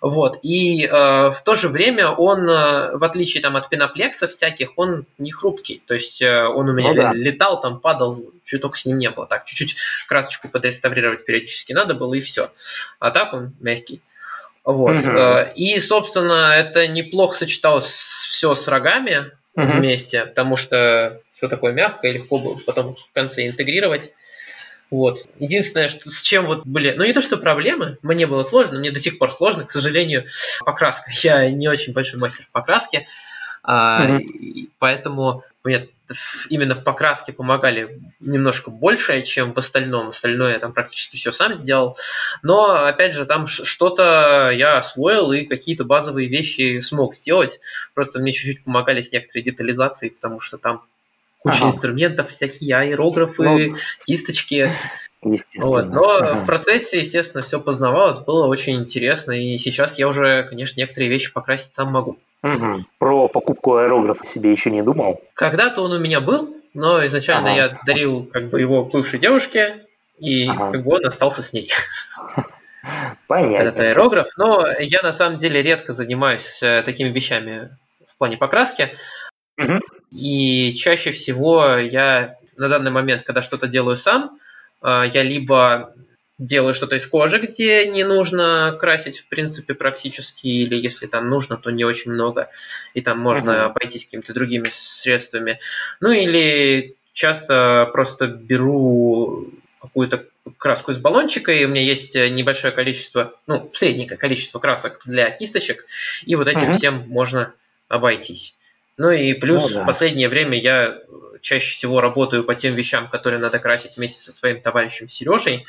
Вот. 0.00 0.38
И 0.42 0.86
э, 0.86 0.90
в 0.90 1.42
то 1.44 1.56
же 1.56 1.68
время 1.68 2.10
он, 2.10 2.48
э, 2.48 2.96
в 2.96 3.02
отличие 3.02 3.42
там, 3.42 3.56
от 3.56 3.68
пеноплексов 3.68 4.30
всяких, 4.30 4.74
он 4.76 5.06
не 5.18 5.32
хрупкий. 5.32 5.82
То 5.86 5.94
есть 5.94 6.22
э, 6.22 6.44
он 6.44 6.68
у 6.68 6.72
меня 6.72 6.94
ну, 6.94 7.02
да. 7.02 7.12
летал, 7.12 7.60
там 7.60 7.80
падал, 7.80 8.22
чуток 8.44 8.76
с 8.76 8.86
ним 8.86 8.98
не 8.98 9.10
было. 9.10 9.26
Так, 9.26 9.44
чуть-чуть 9.44 9.76
красочку 10.06 10.48
подреставрировать 10.48 11.24
периодически 11.24 11.72
надо 11.72 11.94
было, 11.94 12.14
и 12.14 12.20
все. 12.20 12.52
А 13.00 13.10
так 13.10 13.32
он 13.32 13.54
мягкий. 13.58 14.00
Вот. 14.62 15.04
Угу. 15.04 15.52
И, 15.56 15.80
собственно, 15.80 16.54
это 16.56 16.86
неплохо 16.86 17.38
сочеталось 17.38 17.86
все 17.86 18.54
с 18.54 18.68
рогами 18.68 19.32
угу. 19.56 19.66
вместе, 19.66 20.26
потому 20.26 20.56
что 20.56 21.20
все 21.36 21.48
такое 21.48 21.72
мягкое, 21.72 22.12
легко 22.12 22.38
было 22.38 22.56
потом 22.66 22.96
в 22.96 23.12
конце 23.12 23.46
интегрировать. 23.46 24.12
Вот. 24.90 25.26
Единственное, 25.38 25.88
что, 25.88 26.10
с 26.10 26.22
чем 26.22 26.46
вот 26.46 26.64
были... 26.64 26.92
Ну, 26.92 27.04
не 27.04 27.12
то, 27.12 27.20
что 27.20 27.36
проблемы, 27.36 27.98
мне 28.02 28.26
было 28.26 28.42
сложно, 28.42 28.78
мне 28.78 28.90
до 28.90 29.00
сих 29.00 29.18
пор 29.18 29.32
сложно, 29.32 29.64
к 29.64 29.70
сожалению, 29.70 30.26
покраска. 30.64 31.10
Я 31.22 31.50
не 31.50 31.68
очень 31.68 31.92
большой 31.92 32.20
мастер 32.20 32.48
покраски, 32.52 33.06
а, 33.62 34.06
mm-hmm. 34.06 34.70
поэтому 34.78 35.42
мне 35.64 35.88
именно 36.48 36.76
в 36.76 36.84
покраске 36.84 37.32
помогали 37.32 38.00
немножко 38.20 38.70
больше, 38.70 39.22
чем 39.22 39.52
в 39.52 39.58
остальном. 39.58 40.10
Остальное 40.10 40.52
я 40.52 40.58
там 40.60 40.72
практически 40.72 41.16
все 41.16 41.32
сам 41.32 41.52
сделал. 41.52 41.98
Но, 42.44 42.86
опять 42.86 43.14
же, 43.14 43.26
там 43.26 43.48
что-то 43.48 44.52
я 44.54 44.78
освоил 44.78 45.32
и 45.32 45.44
какие-то 45.44 45.82
базовые 45.82 46.28
вещи 46.28 46.78
смог 46.80 47.16
сделать. 47.16 47.58
Просто 47.94 48.20
мне 48.20 48.32
чуть-чуть 48.32 48.62
помогали 48.62 49.02
с 49.02 49.10
некоторой 49.10 49.42
детализацией, 49.42 50.12
потому 50.12 50.38
что 50.38 50.58
там 50.58 50.84
куча 51.46 51.64
ага. 51.64 51.68
инструментов, 51.68 52.28
всякие 52.30 52.76
аэрографы, 52.76 53.42
ну, 53.42 53.76
кисточки. 54.04 54.68
Вот. 55.22 55.88
Но 55.88 56.16
ага. 56.16 56.34
в 56.34 56.46
процессе, 56.46 57.00
естественно, 57.00 57.42
все 57.42 57.60
познавалось, 57.60 58.18
было 58.18 58.46
очень 58.46 58.76
интересно, 58.76 59.32
и 59.32 59.58
сейчас 59.58 59.98
я 59.98 60.08
уже, 60.08 60.44
конечно, 60.44 60.78
некоторые 60.78 61.08
вещи 61.08 61.32
покрасить 61.32 61.72
сам 61.74 61.92
могу. 61.92 62.18
Угу. 62.42 62.84
Про 62.98 63.28
покупку 63.28 63.76
аэрографа 63.76 64.24
себе 64.24 64.50
еще 64.50 64.70
не 64.70 64.82
думал? 64.82 65.20
Когда-то 65.34 65.82
он 65.82 65.92
у 65.92 65.98
меня 65.98 66.20
был, 66.20 66.54
но 66.74 67.04
изначально 67.06 67.52
ага. 67.52 67.56
я 67.56 67.78
дарил 67.86 68.24
как 68.32 68.50
бы 68.50 68.60
его 68.60 68.84
бывшей 68.84 69.18
девушке, 69.18 69.86
и 70.18 70.48
ага. 70.48 70.72
как 70.72 70.84
бы 70.84 70.96
он 70.96 71.06
остался 71.06 71.42
с 71.42 71.52
ней. 71.52 71.70
Понятно. 73.26 73.68
Этот 73.68 73.80
аэрограф. 73.80 74.28
Но 74.36 74.68
я 74.78 75.00
на 75.02 75.12
самом 75.12 75.38
деле 75.38 75.62
редко 75.62 75.92
занимаюсь 75.92 76.62
э, 76.62 76.82
такими 76.82 77.08
вещами 77.08 77.76
в 78.14 78.18
плане 78.18 78.36
покраски. 78.36 78.94
Угу. 79.58 79.80
И 80.10 80.74
чаще 80.74 81.12
всего 81.12 81.76
я 81.76 82.36
на 82.56 82.68
данный 82.68 82.90
момент, 82.90 83.24
когда 83.24 83.42
что-то 83.42 83.66
делаю 83.66 83.96
сам, 83.96 84.38
а, 84.80 85.04
я 85.04 85.22
либо 85.22 85.94
делаю 86.38 86.74
что-то 86.74 86.96
из 86.96 87.06
кожи, 87.06 87.38
где 87.38 87.86
не 87.86 88.04
нужно 88.04 88.76
красить, 88.78 89.20
в 89.20 89.26
принципе, 89.26 89.74
практически, 89.74 90.46
или 90.46 90.76
если 90.76 91.06
там 91.06 91.30
нужно, 91.30 91.56
то 91.56 91.70
не 91.70 91.84
очень 91.84 92.12
много, 92.12 92.50
и 92.92 93.00
там 93.00 93.18
можно 93.18 93.50
uh-huh. 93.50 93.64
обойтись 93.64 94.04
какими-то 94.04 94.34
другими 94.34 94.68
средствами. 94.70 95.60
Ну 96.00 96.10
или 96.10 96.94
часто 97.14 97.88
просто 97.92 98.26
беру 98.26 99.48
какую-то 99.80 100.26
краску 100.58 100.92
из 100.92 100.98
баллончика, 100.98 101.52
и 101.52 101.64
у 101.64 101.68
меня 101.68 101.80
есть 101.80 102.14
небольшое 102.14 102.72
количество, 102.72 103.34
ну, 103.46 103.70
среднее 103.74 104.06
количество 104.08 104.58
красок 104.58 105.00
для 105.06 105.30
кисточек, 105.30 105.86
и 106.26 106.34
вот 106.34 106.48
этим 106.48 106.70
uh-huh. 106.70 106.76
всем 106.76 107.08
можно 107.08 107.54
обойтись. 107.88 108.54
Ну 108.96 109.10
и 109.10 109.34
плюс 109.34 109.70
ну, 109.70 109.74
да. 109.74 109.82
в 109.82 109.86
последнее 109.86 110.28
время 110.28 110.58
я 110.58 110.98
чаще 111.40 111.74
всего 111.74 112.00
работаю 112.00 112.44
по 112.44 112.54
тем 112.54 112.74
вещам, 112.74 113.08
которые 113.08 113.40
надо 113.40 113.58
красить 113.58 113.96
вместе 113.96 114.20
со 114.20 114.32
своим 114.32 114.60
товарищем 114.60 115.08
Сережей, 115.08 115.66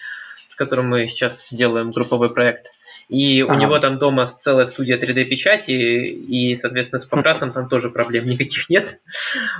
с 0.47 0.55
которым 0.55 0.87
мы 0.87 1.07
сейчас 1.07 1.49
делаем 1.51 1.91
групповой 1.91 2.33
проект. 2.33 2.71
И 3.09 3.41
ага. 3.41 3.53
у 3.53 3.57
него 3.57 3.79
там 3.79 3.99
дома 3.99 4.25
целая 4.25 4.65
студия 4.65 4.97
3D-печати, 4.97 5.71
и, 5.71 6.55
соответственно, 6.55 6.99
с 6.99 7.05
покрасом 7.07 7.53
там 7.53 7.69
тоже 7.69 7.89
проблем 7.89 8.25
никаких 8.25 8.69
нет. 8.69 8.99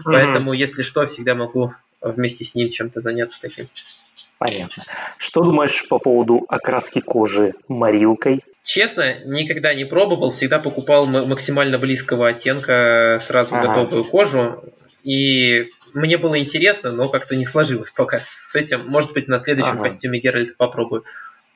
Поэтому, 0.04 0.54
если 0.54 0.82
что, 0.82 1.06
всегда 1.06 1.36
могу 1.36 1.74
вместе 2.02 2.44
с 2.44 2.56
ним 2.56 2.70
чем-то 2.70 3.02
заняться 3.02 3.40
таким. 3.42 3.68
Понятно. 4.38 4.84
Что 5.18 5.44
думаешь 5.44 5.88
по 5.88 5.98
поводу 5.98 6.46
окраски 6.48 7.02
кожи 7.02 7.54
морилкой? 7.68 8.44
Честно, 8.68 9.16
никогда 9.24 9.74
не 9.74 9.86
пробовал, 9.86 10.30
всегда 10.30 10.60
покупал 10.60 11.06
максимально 11.06 11.78
близкого 11.78 12.28
оттенка 12.28 13.18
сразу 13.22 13.56
ага. 13.56 13.68
готовую 13.68 14.04
кожу. 14.04 14.62
И 15.04 15.70
мне 15.94 16.18
было 16.18 16.38
интересно, 16.38 16.92
но 16.92 17.08
как-то 17.08 17.38
не 17.38 17.46
сложилось 17.46 17.92
пока 17.92 18.20
с 18.20 18.54
этим. 18.56 18.86
Может 18.86 19.14
быть, 19.14 19.30
на 19.30 19.40
следующем 19.40 19.80
ага. 19.80 19.84
костюме 19.84 20.20
Геральта 20.20 20.54
попробую. 20.58 21.06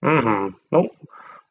Угу. 0.01 0.53
Ну, 0.71 0.89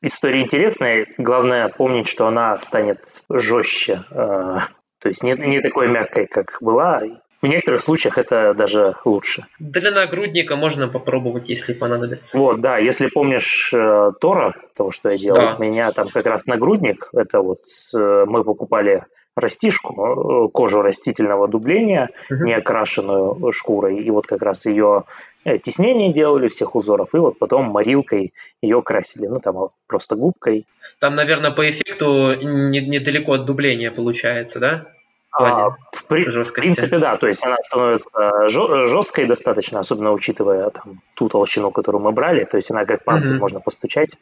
история 0.00 0.40
интересная. 0.40 1.06
Главное 1.18 1.68
помнить, 1.68 2.08
что 2.08 2.26
она 2.26 2.58
станет 2.62 3.04
жестче. 3.28 4.04
Э, 4.12 4.60
то 4.98 5.08
есть 5.10 5.22
не, 5.22 5.34
не 5.34 5.60
такой 5.60 5.88
мягкой, 5.88 6.24
как 6.24 6.56
была. 6.62 7.02
В 7.42 7.46
некоторых 7.46 7.80
случаях 7.80 8.18
это 8.18 8.54
даже 8.54 8.94
лучше. 9.04 9.46
Для 9.58 9.90
нагрудника 9.90 10.56
можно 10.56 10.88
попробовать, 10.88 11.48
если 11.48 11.72
понадобится. 11.72 12.36
Вот, 12.36 12.60
да, 12.60 12.78
если 12.78 13.08
помнишь 13.08 13.72
э, 13.72 14.12
Тора, 14.20 14.54
того, 14.74 14.90
что 14.90 15.10
я 15.10 15.18
делал, 15.18 15.40
да. 15.40 15.56
у 15.58 15.62
меня 15.62 15.90
там 15.92 16.08
как 16.08 16.26
раз 16.26 16.46
нагрудник, 16.46 17.08
это 17.12 17.40
вот 17.40 17.62
э, 17.94 18.24
мы 18.26 18.44
покупали 18.44 19.04
растишку, 19.36 20.46
э, 20.46 20.48
кожу 20.52 20.82
растительного 20.82 21.48
дубления, 21.48 22.10
угу. 22.30 22.44
не 22.44 22.52
окрашенную 22.52 23.52
шкурой, 23.52 24.02
и 24.02 24.10
вот 24.10 24.26
как 24.26 24.42
раз 24.42 24.66
ее 24.66 25.04
э, 25.44 25.58
теснение 25.58 26.12
делали 26.12 26.48
всех 26.48 26.74
узоров, 26.74 27.14
и 27.14 27.18
вот 27.18 27.38
потом 27.38 27.66
морилкой 27.66 28.34
ее 28.60 28.82
красили, 28.82 29.26
ну 29.26 29.40
там 29.40 29.70
просто 29.86 30.16
губкой. 30.16 30.66
Там, 30.98 31.14
наверное, 31.14 31.50
по 31.50 31.68
эффекту 31.68 32.34
не, 32.34 32.80
недалеко 32.80 33.32
от 33.32 33.44
дубления 33.46 33.90
получается, 33.90 34.58
да? 34.58 34.86
А, 35.32 35.70
в, 35.92 36.04
при, 36.08 36.24
в 36.24 36.52
принципе, 36.52 36.98
да, 36.98 37.16
то 37.16 37.28
есть 37.28 37.44
она 37.44 37.56
становится 37.60 38.48
жесткой 38.48 39.26
достаточно, 39.26 39.80
особенно 39.80 40.12
учитывая 40.12 40.70
там, 40.70 41.02
ту 41.14 41.28
толщину, 41.28 41.70
которую 41.70 42.02
мы 42.02 42.12
брали, 42.12 42.44
то 42.44 42.56
есть 42.56 42.70
она 42.70 42.84
как 42.84 43.04
панцирь, 43.04 43.34
mm 43.34 43.38
можно 43.38 43.60
постучать. 43.60 44.18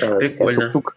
Э, 0.00 0.16
Прикольно. 0.16 0.70
Тук-тук. 0.72 0.96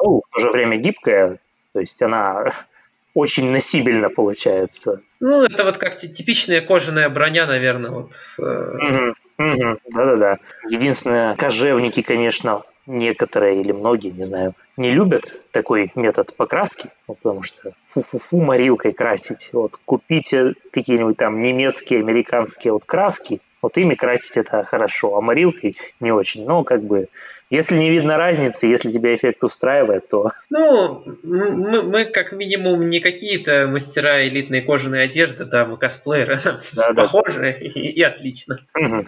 Ну, 0.00 0.22
в 0.28 0.34
то 0.34 0.38
же 0.40 0.50
время 0.50 0.76
гибкая, 0.76 1.38
то 1.72 1.80
есть 1.80 2.00
она 2.00 2.44
очень 3.14 3.50
носибельно 3.50 4.08
получается. 4.08 5.02
Ну, 5.20 5.42
это 5.42 5.64
вот 5.64 5.78
как 5.78 5.98
типичная 5.98 6.60
кожаная 6.60 7.08
броня, 7.08 7.46
наверное. 7.46 7.90
Вот. 7.90 8.12
Угу, 8.38 9.14
угу, 9.38 9.78
да-да-да. 9.90 10.38
Единственное, 10.68 11.34
кожевники, 11.34 12.02
конечно, 12.02 12.62
некоторые 12.86 13.60
или 13.60 13.72
многие, 13.72 14.10
не 14.10 14.22
знаю, 14.22 14.54
не 14.76 14.90
любят 14.90 15.44
такой 15.52 15.92
метод 15.94 16.34
покраски, 16.36 16.90
потому 17.06 17.42
что 17.42 17.72
фу-фу-фу 17.84 18.40
морилкой 18.40 18.92
красить. 18.92 19.50
Вот 19.52 19.76
купите 19.84 20.54
какие-нибудь 20.72 21.16
там 21.16 21.42
немецкие, 21.42 22.00
американские 22.00 22.72
вот 22.72 22.84
краски, 22.84 23.40
вот 23.62 23.78
ими 23.78 23.94
красить 23.94 24.36
это 24.36 24.64
хорошо, 24.64 25.16
а 25.16 25.20
морилкой 25.20 25.76
не 26.00 26.10
очень. 26.10 26.44
Но 26.44 26.64
как 26.64 26.82
бы, 26.82 27.08
если 27.48 27.76
не 27.78 27.90
видно 27.90 28.16
разницы, 28.16 28.66
если 28.66 28.90
тебя 28.90 29.14
эффект 29.14 29.44
устраивает, 29.44 30.08
то... 30.08 30.32
Ну, 30.50 31.04
мы, 31.22 31.82
мы 31.82 32.04
как 32.04 32.32
минимум 32.32 32.90
не 32.90 33.00
какие-то 33.00 33.66
мастера 33.68 34.26
элитной 34.26 34.60
кожаной 34.62 35.04
одежды, 35.04 35.44
да, 35.44 35.64
мы 35.64 35.76
косплееры, 35.76 36.40
да, 36.72 36.92
похожи 36.92 37.40
да. 37.40 37.50
И, 37.50 37.68
и 37.68 38.02
отлично. 38.02 38.58
Угу. 38.74 39.02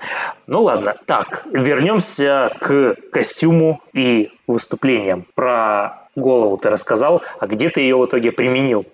Ну 0.47 0.63
ладно, 0.63 0.95
так, 1.07 1.45
вернемся 1.51 2.51
к 2.61 2.97
костюму 3.11 3.83
и 3.93 4.31
выступлениям. 4.47 5.27
Про 5.35 6.09
голову 6.17 6.57
ты 6.57 6.71
рассказал, 6.71 7.23
а 7.39 7.47
где 7.47 7.69
ты 7.71 7.81
ее 7.81 7.97
в 7.97 8.07
итоге 8.07 8.33
применил? 8.33 8.85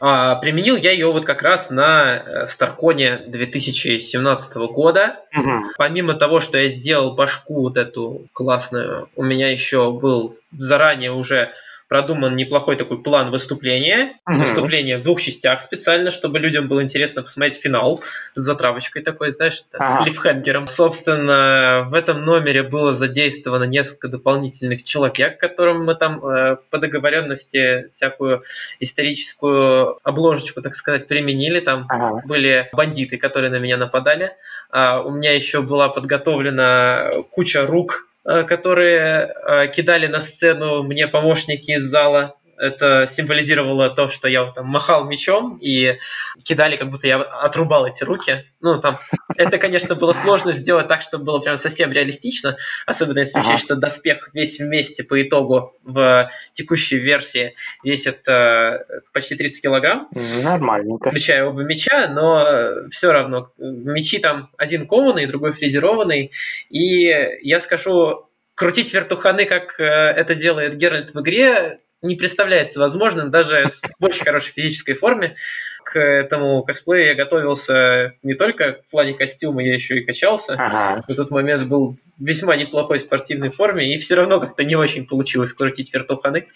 А, 0.00 0.34
применил 0.36 0.76
я 0.76 0.92
ее 0.92 1.12
вот 1.12 1.24
как 1.24 1.42
раз 1.42 1.70
на 1.70 2.16
э, 2.16 2.46
Старконе 2.46 3.22
2017 3.26 4.54
года. 4.54 5.20
Угу. 5.36 5.72
Помимо 5.76 6.14
того, 6.14 6.40
что 6.40 6.58
я 6.58 6.68
сделал 6.68 7.14
башку 7.14 7.62
вот 7.62 7.76
эту 7.76 8.26
классную, 8.32 9.08
у 9.16 9.22
меня 9.22 9.50
еще 9.50 9.92
был 9.92 10.36
заранее 10.52 11.12
уже 11.12 11.52
продуман 11.94 12.34
неплохой 12.34 12.74
такой 12.74 13.00
план 13.00 13.30
выступления. 13.30 14.18
Угу. 14.26 14.38
Выступление 14.38 14.98
в 14.98 15.02
двух 15.02 15.20
частях 15.20 15.60
специально, 15.60 16.10
чтобы 16.10 16.40
людям 16.40 16.66
было 16.66 16.82
интересно 16.82 17.22
посмотреть 17.22 17.60
финал 17.60 18.02
с 18.34 18.40
затравочкой 18.40 19.04
такой, 19.04 19.30
знаешь, 19.30 19.62
ага. 19.72 20.04
лифхенгером. 20.04 20.66
Собственно, 20.66 21.86
в 21.88 21.94
этом 21.94 22.24
номере 22.24 22.64
было 22.64 22.94
задействовано 22.94 23.62
несколько 23.62 24.08
дополнительных 24.08 24.82
человек, 24.82 25.38
которым 25.38 25.84
мы 25.84 25.94
там 25.94 26.18
э, 26.26 26.56
по 26.68 26.78
договоренности 26.78 27.86
всякую 27.90 28.42
историческую 28.80 30.00
обложечку, 30.02 30.62
так 30.62 30.74
сказать, 30.74 31.06
применили. 31.06 31.60
Там 31.60 31.86
ага. 31.88 32.22
были 32.26 32.68
бандиты, 32.72 33.18
которые 33.18 33.52
на 33.52 33.60
меня 33.60 33.76
нападали. 33.76 34.32
А 34.68 35.00
у 35.00 35.12
меня 35.12 35.32
еще 35.32 35.62
была 35.62 35.88
подготовлена 35.88 37.12
куча 37.30 37.64
рук 37.64 38.08
которые 38.24 39.34
э, 39.34 39.68
кидали 39.68 40.06
на 40.06 40.20
сцену 40.20 40.82
мне 40.82 41.06
помощники 41.06 41.72
из 41.72 41.84
зала 41.84 42.36
это 42.58 43.06
символизировало 43.10 43.90
то, 43.90 44.08
что 44.08 44.28
я 44.28 44.50
там 44.52 44.66
махал 44.66 45.04
мечом 45.04 45.58
и 45.60 45.98
кидали, 46.42 46.76
как 46.76 46.90
будто 46.90 47.06
я 47.06 47.20
отрубал 47.20 47.86
эти 47.86 48.04
руки. 48.04 48.44
Ну, 48.60 48.80
там, 48.80 48.98
это, 49.36 49.58
конечно, 49.58 49.94
было 49.94 50.12
сложно 50.12 50.52
сделать 50.52 50.88
так, 50.88 51.02
чтобы 51.02 51.24
было 51.24 51.38
прям 51.38 51.58
совсем 51.58 51.92
реалистично, 51.92 52.56
особенно 52.86 53.20
если 53.20 53.38
ага. 53.38 53.48
учесть, 53.48 53.64
что 53.64 53.76
доспех 53.76 54.30
весь 54.32 54.58
вместе 54.58 55.04
по 55.04 55.20
итогу 55.22 55.74
в 55.82 56.30
текущей 56.52 56.98
версии 56.98 57.54
весит 57.82 58.26
э, 58.28 58.84
почти 59.12 59.36
30 59.36 59.62
килограмм. 59.62 60.08
Нормальненько. 60.42 61.10
Включая 61.10 61.44
оба 61.46 61.62
меча, 61.62 62.08
но 62.08 62.88
все 62.90 63.12
равно 63.12 63.50
мечи 63.58 64.18
там 64.18 64.50
один 64.56 64.86
кованый, 64.86 65.26
другой 65.26 65.52
фрезерованный, 65.52 66.32
и 66.70 67.04
я 67.42 67.60
скажу, 67.60 68.28
крутить 68.54 68.92
вертуханы, 68.92 69.44
как 69.44 69.78
э, 69.78 69.84
это 69.84 70.34
делает 70.34 70.76
Геральт 70.76 71.12
в 71.12 71.20
игре, 71.20 71.80
не 72.02 72.16
представляется 72.16 72.78
возможным 72.80 73.30
даже 73.30 73.68
с 73.68 73.82
очень 74.00 74.24
хорошей 74.24 74.52
физической 74.52 74.94
форме. 74.94 75.36
К 75.84 75.98
этому 75.98 76.62
косплею 76.62 77.08
я 77.08 77.14
готовился 77.14 78.14
не 78.22 78.34
только 78.34 78.80
в 78.86 78.90
плане 78.90 79.12
костюма, 79.12 79.62
я 79.62 79.74
еще 79.74 79.98
и 79.98 80.04
качался. 80.04 80.54
Ага. 80.54 81.04
В 81.06 81.14
тот 81.14 81.30
момент 81.30 81.64
был 81.64 81.96
в 82.18 82.24
весьма 82.24 82.56
неплохой 82.56 83.00
спортивной 83.00 83.50
форме, 83.50 83.94
и 83.94 83.98
все 83.98 84.14
равно 84.14 84.40
как-то 84.40 84.64
не 84.64 84.76
очень 84.76 85.06
получилось 85.06 85.52
крутить 85.52 85.92
вертуханы. 85.92 86.46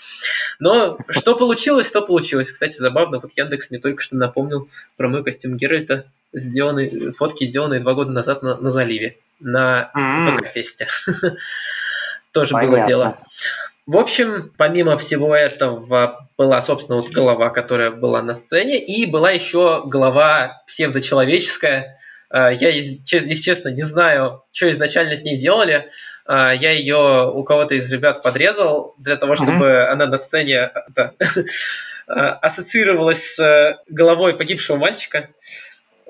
Но 0.60 0.98
что 1.10 1.36
получилось, 1.36 1.90
то 1.90 2.00
получилось. 2.00 2.50
Кстати, 2.50 2.76
забавно, 2.76 3.18
вот 3.18 3.32
Яндекс 3.36 3.70
мне 3.70 3.80
только 3.80 4.02
что 4.02 4.16
напомнил 4.16 4.68
про 4.96 5.08
мой 5.08 5.22
костюм 5.24 5.56
Геральта, 5.56 6.06
сделанный, 6.32 7.12
фотки, 7.12 7.44
сделанные 7.44 7.80
два 7.80 7.94
года 7.94 8.10
назад 8.10 8.42
на, 8.42 8.56
на 8.56 8.70
заливе, 8.70 9.18
на 9.40 9.90
ПК-фесте. 9.94 10.88
Тоже 12.32 12.54
было 12.54 12.84
дело. 12.86 13.18
В 13.88 13.96
общем, 13.96 14.52
помимо 14.58 14.98
всего 14.98 15.34
этого 15.34 16.28
была, 16.36 16.60
собственно, 16.60 17.00
вот 17.00 17.08
голова, 17.08 17.48
которая 17.48 17.90
была 17.90 18.20
на 18.20 18.34
сцене, 18.34 18.78
и 18.78 19.06
была 19.06 19.30
еще 19.30 19.82
голова 19.86 20.60
псевдочеловеческая. 20.66 21.98
А, 22.28 22.50
я, 22.52 22.68
если 22.68 23.32
честно, 23.32 23.70
не 23.70 23.80
знаю, 23.80 24.44
что 24.52 24.70
изначально 24.70 25.16
с 25.16 25.22
ней 25.22 25.38
делали. 25.38 25.88
А, 26.26 26.52
я 26.52 26.72
ее 26.72 27.32
у 27.32 27.42
кого-то 27.44 27.76
из 27.76 27.90
ребят 27.90 28.22
подрезал 28.22 28.94
для 28.98 29.16
того, 29.16 29.36
чтобы 29.36 29.64
mm-hmm. 29.64 29.86
она 29.86 30.06
на 30.06 30.18
сцене 30.18 30.70
да, 30.94 31.14
ассоциировалась 32.42 33.36
с 33.36 33.78
головой 33.88 34.36
погибшего 34.36 34.76
мальчика. 34.76 35.30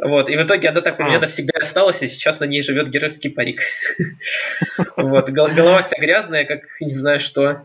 Вот, 0.00 0.28
и 0.28 0.36
в 0.36 0.42
итоге 0.42 0.68
она 0.68 0.80
так 0.80 1.00
у 1.00 1.02
меня 1.02 1.16
а. 1.16 1.20
навсегда 1.20 1.58
осталась, 1.60 2.02
и 2.02 2.08
сейчас 2.08 2.38
на 2.38 2.44
ней 2.44 2.62
живет 2.62 2.88
геройский 2.88 3.30
парик. 3.30 3.62
Вот, 4.96 5.28
голова 5.30 5.82
вся 5.82 5.96
грязная, 5.98 6.44
как 6.44 6.60
не 6.80 6.90
знаю 6.90 7.20
что. 7.20 7.64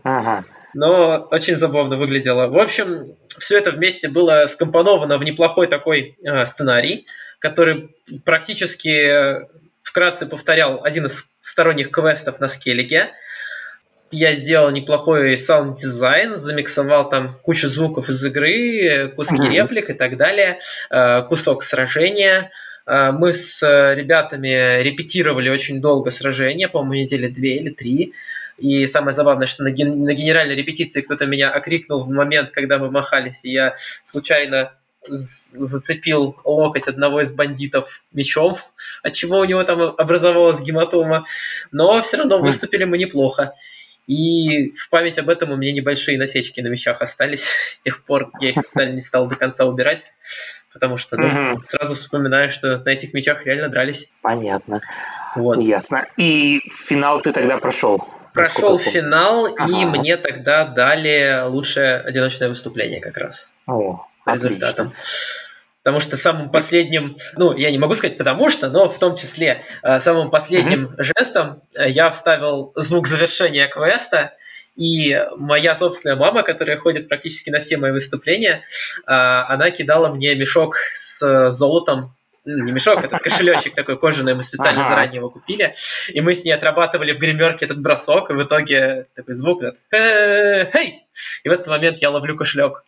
Но 0.74 1.28
очень 1.30 1.54
забавно 1.54 1.96
выглядело. 1.96 2.48
В 2.48 2.58
общем, 2.58 3.16
все 3.38 3.58
это 3.58 3.70
вместе 3.70 4.08
было 4.08 4.46
скомпоновано 4.48 5.18
в 5.18 5.24
неплохой 5.24 5.68
такой 5.68 6.16
а, 6.26 6.46
сценарий, 6.46 7.06
который 7.38 7.94
практически 8.24 8.88
э, 8.88 9.46
вкратце 9.82 10.26
повторял 10.26 10.82
один 10.82 11.06
из 11.06 11.26
сторонних 11.40 11.92
квестов 11.92 12.40
на 12.40 12.48
Скеллиге 12.48 13.12
я 14.14 14.34
сделал 14.34 14.70
неплохой 14.70 15.36
саунд-дизайн, 15.36 16.38
замиксовал 16.38 17.08
там 17.08 17.38
кучу 17.42 17.68
звуков 17.68 18.08
из 18.08 18.24
игры, 18.24 19.12
куски 19.16 19.36
mm-hmm. 19.36 19.48
реплик 19.48 19.90
и 19.90 19.94
так 19.94 20.16
далее, 20.16 20.60
э, 20.90 21.22
кусок 21.22 21.62
сражения. 21.62 22.50
Э, 22.86 23.10
мы 23.12 23.32
с 23.32 23.62
ребятами 23.62 24.82
репетировали 24.82 25.48
очень 25.48 25.80
долго 25.80 26.10
сражение, 26.10 26.68
по-моему, 26.68 27.04
недели 27.04 27.28
две 27.28 27.56
или 27.56 27.70
три. 27.70 28.12
И 28.58 28.86
самое 28.86 29.12
забавное, 29.12 29.46
что 29.46 29.64
на, 29.64 29.70
ген- 29.70 30.04
на 30.04 30.14
генеральной 30.14 30.54
репетиции 30.54 31.00
кто-то 31.00 31.26
меня 31.26 31.50
окрикнул 31.50 32.04
в 32.04 32.08
момент, 32.08 32.50
когда 32.50 32.78
мы 32.78 32.90
махались, 32.90 33.40
и 33.44 33.50
я 33.50 33.74
случайно 34.04 34.72
зацепил 35.08 36.36
локоть 36.44 36.88
одного 36.88 37.20
из 37.20 37.32
бандитов 37.32 38.02
мечом, 38.12 38.56
от 39.02 39.12
чего 39.14 39.40
у 39.40 39.44
него 39.44 39.62
там 39.64 39.80
образовалась 39.80 40.60
гематома. 40.60 41.26
Но 41.72 42.00
все 42.02 42.18
равно 42.18 42.38
выступили 42.38 42.84
мы 42.84 42.98
неплохо. 42.98 43.54
И 44.06 44.72
в 44.76 44.90
память 44.90 45.18
об 45.18 45.30
этом 45.30 45.50
у 45.50 45.56
меня 45.56 45.72
небольшие 45.72 46.18
насечки 46.18 46.60
на 46.60 46.68
мечах 46.68 47.00
остались. 47.00 47.44
С 47.68 47.78
тех 47.78 48.04
пор 48.04 48.30
я 48.40 48.50
их 48.50 48.58
специально 48.58 48.94
не 48.94 49.00
стал 49.00 49.26
до 49.26 49.36
конца 49.36 49.64
убирать, 49.64 50.04
потому 50.72 50.98
что 50.98 51.16
ну, 51.16 51.62
сразу 51.64 51.94
вспоминаю, 51.94 52.50
что 52.50 52.78
на 52.78 52.88
этих 52.90 53.14
мечах 53.14 53.44
реально 53.46 53.68
дрались. 53.68 54.10
Понятно. 54.22 54.82
Вот. 55.34 55.60
Ясно. 55.60 56.06
И 56.16 56.60
финал 56.70 57.20
ты 57.20 57.32
тогда 57.32 57.58
прошел? 57.58 58.06
Прошел 58.34 58.78
финал, 58.78 59.54
ага. 59.56 59.70
и 59.70 59.84
мне 59.84 60.16
тогда 60.16 60.64
дали 60.66 61.46
лучшее 61.46 61.98
одиночное 62.00 62.48
выступление 62.48 63.00
как 63.00 63.16
раз. 63.16 63.48
О, 63.66 64.06
по 64.24 64.34
результатам. 64.34 64.88
Отлично. 64.88 65.04
Потому 65.84 66.00
что 66.00 66.16
самым 66.16 66.50
последним, 66.50 67.18
ну, 67.36 67.54
я 67.54 67.70
не 67.70 67.76
могу 67.76 67.94
сказать 67.94 68.16
потому 68.16 68.48
что, 68.48 68.70
но 68.70 68.88
в 68.88 68.98
том 68.98 69.16
числе 69.16 69.64
э, 69.82 70.00
самым 70.00 70.30
последним 70.30 70.86
mm-hmm. 70.86 71.12
жестом 71.14 71.62
э, 71.74 71.90
я 71.90 72.10
вставил 72.10 72.72
звук 72.74 73.06
завершения 73.06 73.68
квеста, 73.68 74.32
и 74.76 75.22
моя 75.36 75.76
собственная 75.76 76.16
мама, 76.16 76.42
которая 76.42 76.78
ходит 76.78 77.08
практически 77.08 77.50
на 77.50 77.60
все 77.60 77.76
мои 77.76 77.92
выступления, 77.92 78.62
э, 79.06 79.12
она 79.12 79.70
кидала 79.70 80.08
мне 80.08 80.34
мешок 80.34 80.78
с 80.94 81.50
золотом 81.50 82.14
не 82.46 82.72
мешок, 82.72 83.02
этот 83.02 83.20
кошелечек 83.20 83.74
такой 83.76 83.98
кожаный, 83.98 84.34
мы 84.34 84.42
специально 84.42 84.82
ага. 84.82 84.90
заранее 84.90 85.16
его 85.16 85.30
купили, 85.30 85.74
и 86.08 86.20
мы 86.20 86.34
с 86.34 86.44
ней 86.44 86.52
отрабатывали 86.52 87.12
в 87.12 87.18
гримерке 87.18 87.64
этот 87.66 87.80
бросок, 87.80 88.30
и 88.30 88.34
в 88.34 88.42
итоге 88.42 89.06
такой 89.14 89.34
звук, 89.34 89.62
«Эй!» 89.90 91.02
и 91.42 91.48
в 91.48 91.52
этот 91.52 91.66
момент 91.66 91.98
я 91.98 92.10
ловлю 92.10 92.36
кошелек 92.36 92.84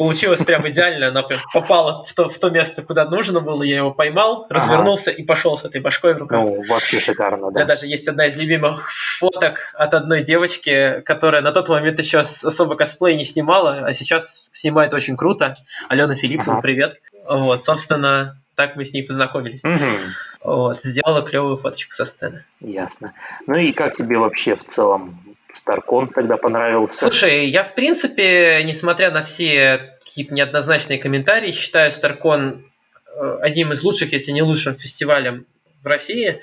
получилось 0.00 0.42
прям 0.42 0.66
идеально, 0.66 1.08
она 1.08 1.22
прям 1.22 1.40
попала 1.52 2.04
в 2.04 2.14
то, 2.14 2.30
в 2.30 2.38
то 2.38 2.48
место, 2.48 2.80
куда 2.80 3.04
нужно 3.04 3.40
было, 3.40 3.62
я 3.62 3.76
его 3.76 3.90
поймал, 3.92 4.46
ага. 4.46 4.54
развернулся 4.54 5.10
и 5.10 5.22
пошел 5.22 5.58
с 5.58 5.64
этой 5.66 5.82
башкой 5.82 6.14
в 6.14 6.18
руках. 6.18 6.40
Ну, 6.40 6.64
вообще 6.66 6.98
шикарно, 6.98 7.42
да. 7.42 7.46
У 7.48 7.50
меня 7.50 7.64
даже 7.66 7.86
есть 7.86 8.08
одна 8.08 8.26
из 8.26 8.36
любимых 8.38 8.90
фоток 9.18 9.74
от 9.74 9.92
одной 9.92 10.24
девочки, 10.24 11.02
которая 11.04 11.42
на 11.42 11.52
тот 11.52 11.68
момент 11.68 11.98
еще 11.98 12.20
особо 12.20 12.76
косплей 12.76 13.14
не 13.14 13.26
снимала, 13.26 13.84
а 13.86 13.92
сейчас 13.92 14.48
снимает 14.54 14.94
очень 14.94 15.18
круто. 15.18 15.58
Алена 15.90 16.14
Филиппова, 16.14 16.54
ага. 16.54 16.62
привет. 16.62 16.98
Вот, 17.28 17.62
собственно, 17.62 18.40
так 18.54 18.76
мы 18.76 18.86
с 18.86 18.94
ней 18.94 19.02
познакомились. 19.02 19.62
Угу. 19.62 20.54
Вот, 20.54 20.82
сделала 20.82 21.20
клевую 21.20 21.58
фоточку 21.58 21.92
со 21.92 22.06
сцены. 22.06 22.44
Ясно. 22.60 23.12
Ну 23.46 23.56
и 23.56 23.72
как 23.72 23.92
тебе 23.92 24.16
вообще 24.16 24.54
в 24.54 24.64
целом 24.64 25.29
Старкон 25.50 26.08
тогда 26.08 26.36
понравился? 26.36 27.06
Слушай, 27.06 27.48
я 27.48 27.64
в 27.64 27.74
принципе, 27.74 28.62
несмотря 28.64 29.10
на 29.10 29.24
все 29.24 29.96
какие-то 30.04 30.34
неоднозначные 30.34 30.98
комментарии, 30.98 31.52
считаю 31.52 31.92
Старкон 31.92 32.66
э, 33.06 33.38
одним 33.42 33.72
из 33.72 33.82
лучших, 33.82 34.12
если 34.12 34.32
не 34.32 34.42
лучшим 34.42 34.74
фестивалем 34.74 35.46
в 35.82 35.86
России, 35.86 36.40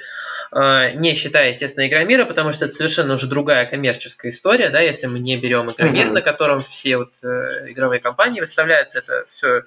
э, 0.52 0.92
не 0.94 1.16
считая, 1.16 1.50
естественно, 1.50 1.88
Игромира, 1.88 2.26
потому 2.26 2.54
что 2.54 2.66
это 2.66 2.74
совершенно 2.74 3.16
уже 3.16 3.28
другая 3.28 3.66
коммерческая 3.66 4.32
история, 4.32 4.70
да, 4.70 4.80
если 4.80 5.08
мы 5.08 5.20
не 5.20 5.36
берем 5.38 5.70
Игромир, 5.70 6.08
mm-hmm. 6.08 6.12
на 6.12 6.22
котором 6.22 6.62
все 6.62 6.98
вот 6.98 7.12
э, 7.24 7.72
игровые 7.72 8.00
компании 8.00 8.42
выставляются, 8.42 9.00
это 9.00 9.26
все 9.32 9.64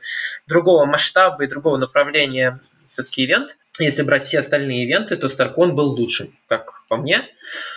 другого 0.46 0.87
масштаба 0.87 1.44
и 1.44 1.48
другого 1.48 1.76
направления 1.76 2.61
все-таки 2.87 3.24
ивент. 3.24 3.55
Если 3.79 4.03
брать 4.03 4.24
все 4.24 4.40
остальные 4.40 4.85
ивенты, 4.85 5.16
то 5.16 5.29
Старкон 5.29 5.74
был 5.74 5.92
лучшим, 5.92 6.37
как 6.48 6.83
по 6.88 6.96
мне. 6.96 7.29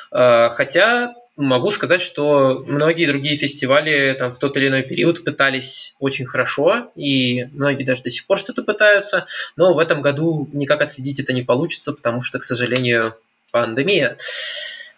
Хотя 0.10 1.13
могу 1.36 1.72
сказать, 1.72 2.02
что 2.02 2.63
многие 2.67 3.08
другие 3.08 3.38
фестивали 3.38 4.15
там, 4.17 4.34
в 4.34 4.39
тот 4.39 4.56
или 4.58 4.67
иной 4.67 4.84
период 4.84 5.24
пытались 5.24 5.96
очень 6.00 6.26
хорошо, 6.26 6.91
и 6.96 7.46
многие 7.54 7.84
даже 7.84 8.04
до 8.04 8.12
сих 8.12 8.26
пор 8.26 8.38
что-то 8.38 8.63
пытаются, 8.63 9.26
но 9.56 9.74
в 9.74 9.80
этом 9.80 10.02
году 10.02 10.48
никак 10.54 10.82
отследить 10.82 11.19
это 11.19 11.34
не 11.34 11.41
получится, 11.41 11.93
потому 11.93 12.22
что, 12.22 12.39
к 12.39 12.43
сожалению, 12.43 13.15
пандемия. 13.52 14.17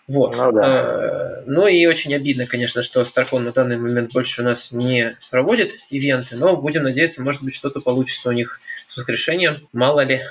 Вот. 0.07 0.35
Ну, 0.37 0.51
да. 0.51 1.41
Э, 1.41 1.43
ну 1.47 1.65
и 1.65 1.85
очень 1.87 2.13
обидно, 2.13 2.45
конечно, 2.45 2.83
что 2.83 3.03
Старкон 3.05 3.43
на 3.43 3.51
данный 3.51 3.77
момент 3.77 4.11
больше 4.13 4.41
у 4.41 4.45
нас 4.45 4.71
не 4.71 5.17
проводит 5.31 5.71
ивенты, 5.89 6.35
но 6.35 6.55
будем 6.55 6.83
надеяться, 6.83 7.23
может 7.23 7.41
быть, 7.41 7.55
что-то 7.55 7.81
получится 7.81 8.29
у 8.29 8.31
них 8.31 8.59
с 8.87 8.97
воскрешением, 8.97 9.55
мало 9.73 10.01
ли. 10.01 10.21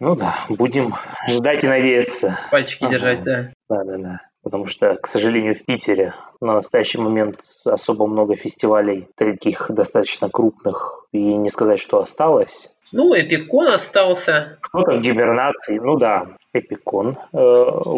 Ну 0.00 0.16
да, 0.16 0.34
будем 0.48 0.94
ждать 1.28 1.62
и 1.62 1.68
надеяться. 1.68 2.36
Пальчики 2.50 2.82
ага. 2.84 2.94
держать, 2.94 3.22
да. 3.22 3.52
Да, 3.68 3.84
да, 3.84 3.98
да 3.98 4.20
потому 4.42 4.66
что, 4.66 4.96
к 4.96 5.06
сожалению, 5.06 5.54
в 5.54 5.64
Питере 5.64 6.14
на 6.40 6.54
настоящий 6.54 6.98
момент 6.98 7.40
особо 7.64 8.06
много 8.06 8.36
фестивалей, 8.36 9.08
таких 9.16 9.70
достаточно 9.70 10.28
крупных, 10.28 11.04
и 11.12 11.18
не 11.18 11.48
сказать, 11.48 11.80
что 11.80 12.00
осталось. 12.00 12.74
Ну, 12.92 13.14
Эпикон 13.14 13.68
остался. 13.68 14.58
Кто-то 14.60 14.92
в 14.92 15.00
гибернации, 15.00 15.78
ну 15.78 15.96
да, 15.96 16.26
Эпикон. 16.52 17.16
Э, 17.32 17.38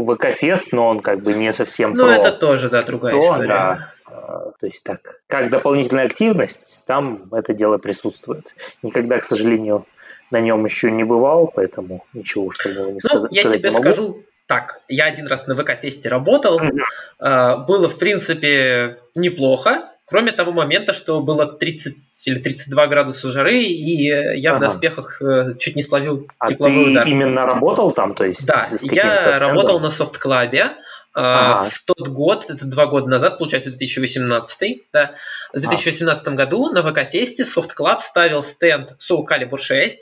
ВК-фест, 0.07 0.73
но 0.73 0.89
он 0.89 1.01
как 1.01 1.21
бы 1.21 1.35
не 1.35 1.53
совсем 1.53 1.95
Ну, 1.95 2.07
это 2.07 2.31
тоже, 2.31 2.71
да, 2.71 2.83
другая 2.83 3.13
то, 3.13 3.21
история. 3.21 3.49
Да. 3.49 3.93
Э, 4.09 4.53
то 4.61 4.67
есть 4.67 4.85
так, 4.85 5.21
как 5.27 5.51
дополнительная 5.51 6.07
активность, 6.07 6.85
там 6.87 7.25
это 7.33 7.55
дело 7.55 7.79
присутствует. 7.79 8.55
Никогда, 8.83 9.19
к 9.19 9.25
сожалению, 9.25 9.85
на 10.31 10.41
нем 10.41 10.65
еще 10.65 10.93
не 10.93 11.03
бывал, 11.03 11.51
поэтому 11.53 12.05
ничего 12.13 12.45
уж 12.45 12.57
такого 12.57 12.87
не 12.87 12.93
ну, 12.93 13.01
сказать. 13.01 13.35
Я 13.35 13.43
тебе 13.51 13.73
скажу, 13.73 14.23
так, 14.47 14.81
я 14.89 15.05
один 15.07 15.27
раз 15.27 15.47
на 15.47 15.55
ВК-фесте 15.55 16.09
работал, 16.09 16.61
mm-hmm. 16.61 17.65
было, 17.67 17.89
в 17.89 17.99
принципе, 17.99 18.99
неплохо, 19.15 19.91
кроме 20.07 20.33
того 20.33 20.53
момента, 20.53 20.93
что 20.93 21.21
было 21.21 21.47
30 21.47 21.97
или 22.25 22.39
32 22.39 22.87
градуса 22.87 23.33
жары, 23.33 23.63
и 23.63 24.07
я 24.07 24.53
ага. 24.53 24.59
в 24.59 24.61
доспехах 24.61 25.21
э, 25.21 25.57
чуть 25.59 25.77
не 25.77 25.83
словил 25.83 26.27
а 26.39 26.49
тепловой 26.49 26.85
ты 26.85 26.91
удар. 26.93 27.07
именно 27.07 27.45
работал 27.45 27.93
там? 27.93 28.15
То 28.15 28.25
есть 28.25 28.47
да, 28.47 28.55
я 28.91 29.39
работал 29.39 29.79
на 29.79 29.91
софт-клабе, 29.91 30.73
а, 31.17 31.61
ага. 31.61 31.71
В 31.71 31.83
тот 31.85 32.09
год, 32.09 32.47
это 32.49 32.65
два 32.65 32.87
года 32.87 33.09
назад, 33.09 33.39
получается 33.39 33.71
2018, 33.71 34.83
да, 34.93 35.15
в 35.53 35.61
2018 35.61 36.27
а. 36.27 36.31
году 36.33 36.71
на 36.71 36.83
ВК-фесте 36.83 37.45
Soft 37.45 37.71
Club 37.79 38.01
ставил 38.01 38.43
стенд 38.43 38.97
Soul 38.99 39.25
Calibur 39.29 39.59
6, 39.59 39.99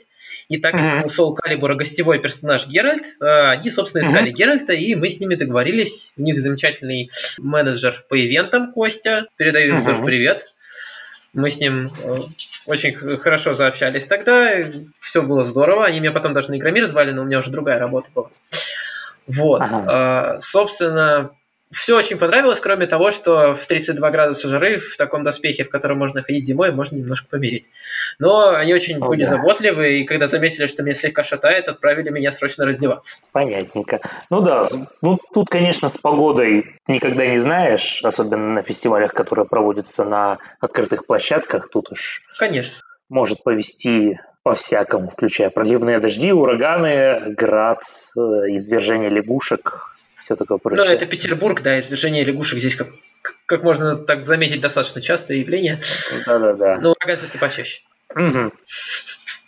и 0.53 0.57
так 0.57 0.73
как 0.73 1.05
у 1.05 1.09
Soul 1.09 1.35
Calibur 1.35 1.73
гостевой 1.73 2.19
персонаж 2.19 2.67
Геральт, 2.67 3.05
э, 3.19 3.25
они, 3.25 3.71
собственно, 3.71 4.03
искали 4.03 4.29
mm-hmm. 4.29 4.35
Геральта, 4.35 4.73
и 4.73 4.93
мы 4.93 5.09
с 5.09 5.19
ними 5.19 5.33
договорились. 5.33 6.13
У 6.15 6.21
них 6.21 6.39
замечательный 6.39 7.09
менеджер 7.39 8.05
по 8.07 8.15
ивентам 8.15 8.71
Костя. 8.71 9.25
Передаю 9.35 9.73
ему 9.75 9.85
тоже 9.85 10.03
привет. 10.03 10.45
Мы 11.33 11.49
с 11.49 11.59
ним 11.59 11.91
э, 12.03 12.17
очень 12.67 12.93
хорошо 12.93 13.55
заобщались 13.55 14.05
тогда. 14.05 14.63
Все 14.99 15.23
было 15.23 15.43
здорово. 15.43 15.85
Они 15.87 15.99
меня 15.99 16.11
потом 16.11 16.33
даже 16.33 16.51
на 16.51 16.57
Игромир 16.57 16.85
звали, 16.85 17.09
но 17.09 17.23
у 17.23 17.25
меня 17.25 17.39
уже 17.39 17.49
другая 17.49 17.79
работа 17.79 18.09
была. 18.13 18.29
Вот. 19.25 19.61
Ага. 19.63 20.35
Э, 20.35 20.39
собственно, 20.39 21.31
все 21.73 21.97
очень 21.97 22.17
понравилось, 22.17 22.59
кроме 22.59 22.87
того, 22.87 23.11
что 23.11 23.53
в 23.53 23.65
32 23.65 24.11
градуса 24.11 24.47
жары 24.47 24.77
в 24.77 24.95
таком 24.97 25.23
доспехе, 25.23 25.63
в 25.63 25.69
котором 25.69 25.97
можно 25.97 26.21
ходить 26.21 26.45
зимой, 26.45 26.71
можно 26.71 26.95
немножко 26.95 27.27
помереть. 27.29 27.65
Но 28.19 28.49
они 28.49 28.73
очень 28.73 28.97
О, 28.97 29.07
были 29.07 29.23
да. 29.23 29.31
заботливы, 29.31 29.99
и 29.99 30.03
когда 30.03 30.27
заметили, 30.27 30.67
что 30.67 30.83
меня 30.83 30.95
слегка 30.95 31.23
шатает, 31.23 31.67
отправили 31.67 32.09
меня 32.09 32.31
срочно 32.31 32.65
раздеваться. 32.65 33.17
Понятненько. 33.31 33.99
Ну 34.29 34.41
да, 34.41 34.67
ну 35.01 35.17
тут, 35.33 35.49
конечно, 35.49 35.87
с 35.87 35.97
погодой 35.97 36.75
никогда 36.87 37.25
не 37.25 37.37
знаешь, 37.37 38.01
особенно 38.03 38.53
на 38.53 38.61
фестивалях, 38.61 39.13
которые 39.13 39.45
проводятся 39.45 40.03
на 40.03 40.37
открытых 40.59 41.05
площадках, 41.05 41.69
тут 41.69 41.91
уж... 41.91 42.21
Конечно. 42.37 42.75
Может 43.09 43.43
повести 43.43 44.19
по-всякому, 44.43 45.09
включая 45.09 45.49
проливные 45.49 45.99
дожди, 45.99 46.31
ураганы, 46.31 47.33
град, 47.35 47.81
э, 48.15 48.19
извержение 48.19 49.09
лягушек, 49.09 49.92
все 50.23 50.35
такое 50.35 50.57
прочее. 50.57 50.85
Ну, 50.85 50.91
это 50.91 51.05
Петербург, 51.05 51.61
да, 51.61 51.79
извержение 51.79 52.23
лягушек 52.23 52.59
здесь, 52.59 52.75
как, 52.75 52.87
как 53.45 53.63
можно 53.63 53.97
так 53.97 54.25
заметить, 54.25 54.61
достаточно 54.61 55.01
частое 55.01 55.37
явление. 55.37 55.81
Да-да-да. 56.25 56.79
Но 56.79 56.93
ураган 56.93 57.17
все-таки 57.17 57.37
почаще. 57.37 57.81
Угу. 58.15 58.53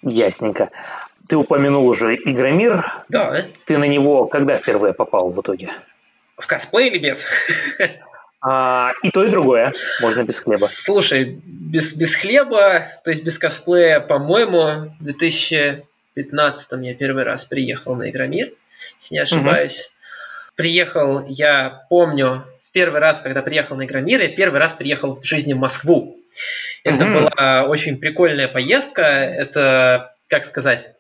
Ясненько. 0.04 0.72
Ты 1.30 1.38
упомянул 1.38 1.88
уже 1.88 2.16
Игромир. 2.16 2.84
Да. 3.10 3.46
Ты 3.66 3.78
на 3.78 3.86
него 3.86 4.26
когда 4.26 4.58
впервые 4.58 4.94
попал 4.94 5.32
в 5.32 5.42
итоге? 5.42 5.72
В 6.38 6.46
косплей 6.46 6.90
или 6.90 7.00
без? 7.00 7.26
А, 8.48 8.92
и 9.02 9.10
то, 9.10 9.24
и 9.24 9.32
другое. 9.32 9.74
Можно 10.02 10.24
без 10.24 10.40
хлеба. 10.40 10.68
Слушай, 10.68 11.42
без, 11.44 11.96
без 11.96 12.14
хлеба, 12.14 12.92
то 13.04 13.10
есть 13.10 13.24
без 13.24 13.40
косплея, 13.40 14.00
по-моему, 14.00 14.94
в 15.00 15.04
2015 15.04 16.68
я 16.84 16.94
первый 16.94 17.24
раз 17.24 17.46
приехал 17.46 17.96
на 17.96 18.08
Игромир, 18.08 18.52
если 19.02 19.16
не 19.16 19.20
ошибаюсь. 19.20 19.90
Приехал, 20.56 21.26
я 21.28 21.86
помню, 21.90 22.46
первый 22.72 23.00
раз, 23.00 23.22
когда 23.22 23.42
приехал 23.42 23.76
на 23.76 23.86
Игромир, 23.86 24.22
я 24.22 24.30
первый 24.30 24.60
раз 24.60 24.74
приехал 24.74 25.20
в 25.20 25.24
жизни 25.24 25.54
в 25.54 25.58
Москву. 25.58 26.18
Это 26.84 27.06
угу. 27.06 27.14
была 27.14 27.64
очень 27.64 27.98
прикольная 27.98 28.48
поездка. 28.48 29.02
Это, 29.02 30.16
как 30.28 30.46
сказать, 30.46 30.96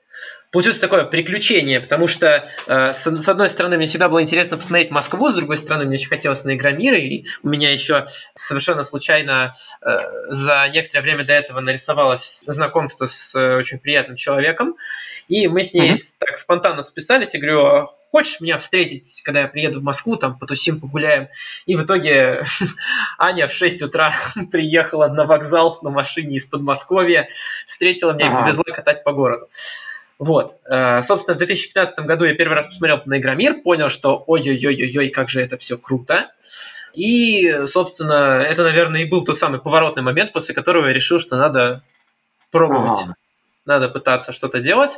получилось 0.56 0.80
такое 0.80 1.04
приключение, 1.04 1.82
потому 1.82 2.08
что, 2.08 2.50
э, 2.65 2.94
с, 2.94 3.04
с 3.06 3.28
одной 3.28 3.50
стороны, 3.50 3.76
мне 3.76 3.88
всегда 3.88 4.08
было 4.08 4.22
интересно 4.22 4.56
посмотреть 4.56 4.89
Москву, 4.89 5.30
с 5.30 5.34
другой 5.34 5.58
стороны, 5.58 5.84
мне 5.84 5.98
очень 5.98 6.08
хотелось 6.08 6.46
на 6.46 6.56
Игромир, 6.56 6.94
и 6.94 7.26
у 7.44 7.50
меня 7.50 7.74
еще 7.74 8.06
совершенно 8.36 8.84
случайно 8.84 9.56
э, 9.82 9.98
за 10.30 10.65
некоторое 10.74 11.02
время 11.02 11.26
до 11.26 11.34
этого 11.34 11.60
нарисовалось 11.60 12.41
знакомство 12.48 13.06
с 13.06 13.36
э, 13.36 13.58
очень 13.58 13.80
приятным 13.80 14.15
человеком, 14.15 14.76
и 15.28 15.50
мы 15.50 15.62
с 15.62 15.74
ней 15.74 15.91
mm-hmm. 15.91 16.15
так 16.20 16.38
спонтанно 16.38 16.84
списались, 16.84 17.36
и 17.36 17.38
говорю, 17.38 17.65
«А 17.65 17.96
хочешь 18.12 18.39
меня 18.39 18.58
встретить, 18.58 19.22
когда 19.24 19.41
я 19.41 19.48
приеду 19.48 19.80
в 19.80 19.84
Москву, 19.84 20.15
там 20.15 20.38
потусим, 20.38 20.80
погуляем. 20.80 21.28
И 21.65 21.76
в 21.76 21.84
итоге 21.84 22.44
Аня 23.18 23.48
в 23.48 23.54
6 23.54 23.82
утра 23.82 24.13
приехала 24.52 25.08
на 25.08 25.26
вокзал 25.26 25.80
на 25.82 25.89
машине 25.89 26.38
из 26.38 26.46
Подмосковья, 26.46 27.30
встретила 27.65 28.12
меня 28.12 28.30
ага. 28.30 28.39
и 28.39 28.41
повезла 28.44 28.63
катать 28.63 29.04
по 29.04 29.12
городу. 29.12 29.50
Вот. 30.18 30.56
Э, 30.70 31.02
собственно, 31.02 31.36
в 31.36 31.39
2015 31.39 32.00
году 32.00 32.26
я 32.26 32.36
первый 32.36 32.54
раз 32.54 32.68
посмотрел 32.68 33.02
на 33.06 33.18
Игромир, 33.18 33.62
понял, 33.62 33.89
что 33.89 34.24
ой-ой-ой-ой, 34.26 35.10
как 35.10 35.30
же 35.30 35.41
это 35.41 35.58
все 35.58 35.78
круто. 35.78 36.32
И, 36.94 37.65
собственно, 37.68 38.41
это, 38.41 38.63
наверное, 38.63 39.02
и 39.02 39.06
был 39.06 39.26
тот 39.26 39.38
самый 39.38 39.60
поворотный 39.60 40.04
момент, 40.04 40.32
после 40.32 40.56
которого 40.56 40.88
я 40.88 40.94
решил, 40.94 41.20
что 41.20 41.36
надо 41.36 41.84
пробовать, 42.52 43.04
ага. 43.04 43.15
надо 43.65 43.89
пытаться 43.89 44.32
что-то 44.32 44.62
делать. 44.62 44.91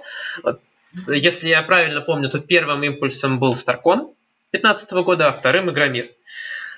Если 1.07 1.49
я 1.49 1.61
правильно 1.61 2.01
помню, 2.01 2.29
то 2.29 2.39
первым 2.39 2.83
импульсом 2.83 3.39
был 3.39 3.55
Старкон 3.55 4.11
2015 4.51 4.91
года, 5.03 5.27
а 5.27 5.31
вторым 5.33 5.69
Игромир. 5.69 6.09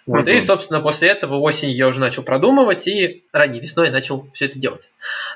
Вот, 0.05 0.27
И, 0.27 0.41
собственно, 0.41 0.81
после 0.81 1.09
этого 1.09 1.35
осенью 1.35 1.75
я 1.75 1.87
уже 1.87 1.99
начал 1.99 2.23
продумывать, 2.23 2.87
и 2.87 3.23
ранней 3.31 3.59
весной 3.59 3.91
начал 3.91 4.27
все 4.33 4.45
это 4.45 4.57
делать. 4.57 4.89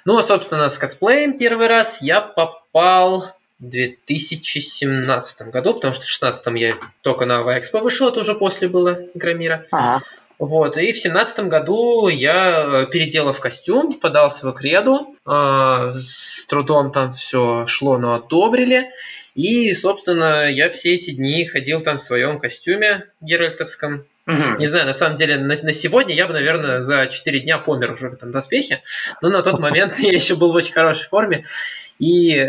Ну, 0.04 0.18
а, 0.18 0.24
собственно, 0.24 0.70
с 0.70 0.80
косплеем 0.80 1.38
первый 1.38 1.68
раз 1.68 2.02
я 2.02 2.22
попал 2.22 3.34
в 3.60 3.68
2017 3.68 5.42
году, 5.50 5.76
потому 5.76 5.94
что 5.94 6.04
в 6.04 6.08
2016 6.08 6.48
я 6.56 6.78
только 7.02 7.26
на 7.26 7.40
Авиаэкспо 7.40 7.80
вышел, 7.80 8.08
это 8.08 8.22
уже 8.22 8.34
после 8.34 8.68
было 8.68 9.00
Игромира. 9.14 9.68
Ага. 9.72 10.04
Вот, 10.46 10.78
и 10.78 10.92
в 10.92 10.98
семнадцатом 10.98 11.48
году 11.48 12.10
я, 12.10 12.86
переделав 12.92 13.40
костюм, 13.40 13.94
подался 13.94 14.46
в 14.46 14.52
креду, 14.52 15.16
э, 15.26 15.94
с 15.96 16.46
трудом 16.48 16.92
там 16.92 17.14
все 17.14 17.66
шло, 17.66 17.98
но 17.98 18.16
одобрили. 18.16 18.90
И, 19.36 19.74
собственно, 19.74 20.52
я 20.52 20.70
все 20.70 20.96
эти 20.96 21.12
дни 21.12 21.46
ходил 21.46 21.80
там 21.80 21.98
в 21.98 22.02
своем 22.02 22.42
костюме 22.42 23.06
геральтовском. 23.22 24.06
Угу. 24.28 24.58
Не 24.60 24.68
знаю, 24.68 24.86
на 24.86 24.94
самом 24.94 25.16
деле, 25.16 25.38
на, 25.38 25.56
на 25.56 25.72
сегодня 25.72 26.14
я 26.14 26.28
бы, 26.28 26.34
наверное, 26.34 26.82
за 26.82 27.08
4 27.08 27.40
дня 27.40 27.58
помер 27.58 27.94
уже 27.94 28.10
в 28.10 28.14
этом 28.14 28.34
доспехе. 28.34 28.84
Но 29.22 29.30
на 29.30 29.44
тот 29.44 29.60
момент 29.60 29.98
я 30.00 30.12
еще 30.12 30.36
был 30.36 30.52
в 30.52 30.56
очень 30.56 30.74
хорошей 30.74 31.08
форме. 31.08 31.46
И 32.00 32.46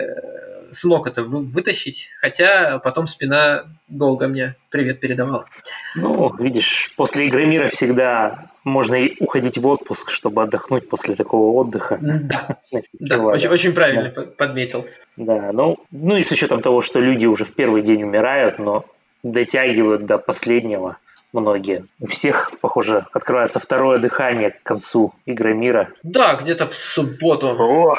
смог 0.70 1.06
это 1.06 1.22
вытащить, 1.22 2.08
хотя 2.20 2.78
потом 2.78 3.06
спина 3.06 3.64
долго 3.88 4.28
мне 4.28 4.56
привет 4.70 5.00
передавала. 5.00 5.46
Ну, 5.94 6.34
видишь, 6.38 6.92
после 6.96 7.26
игры 7.26 7.46
мира 7.46 7.68
всегда 7.68 8.50
можно 8.64 8.94
и 8.94 9.22
уходить 9.22 9.58
в 9.58 9.66
отпуск, 9.66 10.10
чтобы 10.10 10.42
отдохнуть 10.42 10.88
после 10.88 11.14
такого 11.14 11.54
отдыха. 11.58 11.98
Да, 12.00 12.58
да 13.00 13.18
очень, 13.18 13.48
очень 13.48 13.72
правильно 13.72 14.10
да. 14.10 14.22
подметил. 14.22 14.86
Да, 15.16 15.52
ну, 15.52 15.78
ну 15.90 16.16
и 16.16 16.24
с 16.24 16.32
учетом 16.32 16.62
того, 16.62 16.80
что 16.80 17.00
люди 17.00 17.26
уже 17.26 17.44
в 17.44 17.54
первый 17.54 17.82
день 17.82 18.02
умирают, 18.02 18.58
но 18.58 18.84
дотягивают 19.22 20.06
до 20.06 20.18
последнего 20.18 20.98
многие. 21.34 21.84
У 22.00 22.06
всех, 22.06 22.52
похоже, 22.60 23.06
открывается 23.12 23.58
второе 23.58 23.98
дыхание 23.98 24.50
к 24.50 24.62
концу 24.62 25.12
игры 25.26 25.54
мира. 25.54 25.90
Да, 26.02 26.34
где-то 26.34 26.66
в 26.66 26.74
субботу. 26.74 27.48
О, 27.48 27.94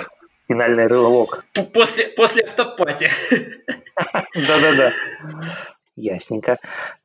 финальный 0.48 0.88
рывок. 0.88 1.46
После, 1.74 2.08
после 2.08 2.44
автопати. 2.44 3.12
Да-да-да. 4.36 4.94
Ясненько. 5.96 6.58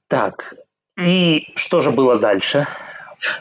Так, 0.08 0.54
и 0.98 1.52
что 1.54 1.80
же 1.80 1.90
было 1.90 2.18
дальше? 2.18 2.66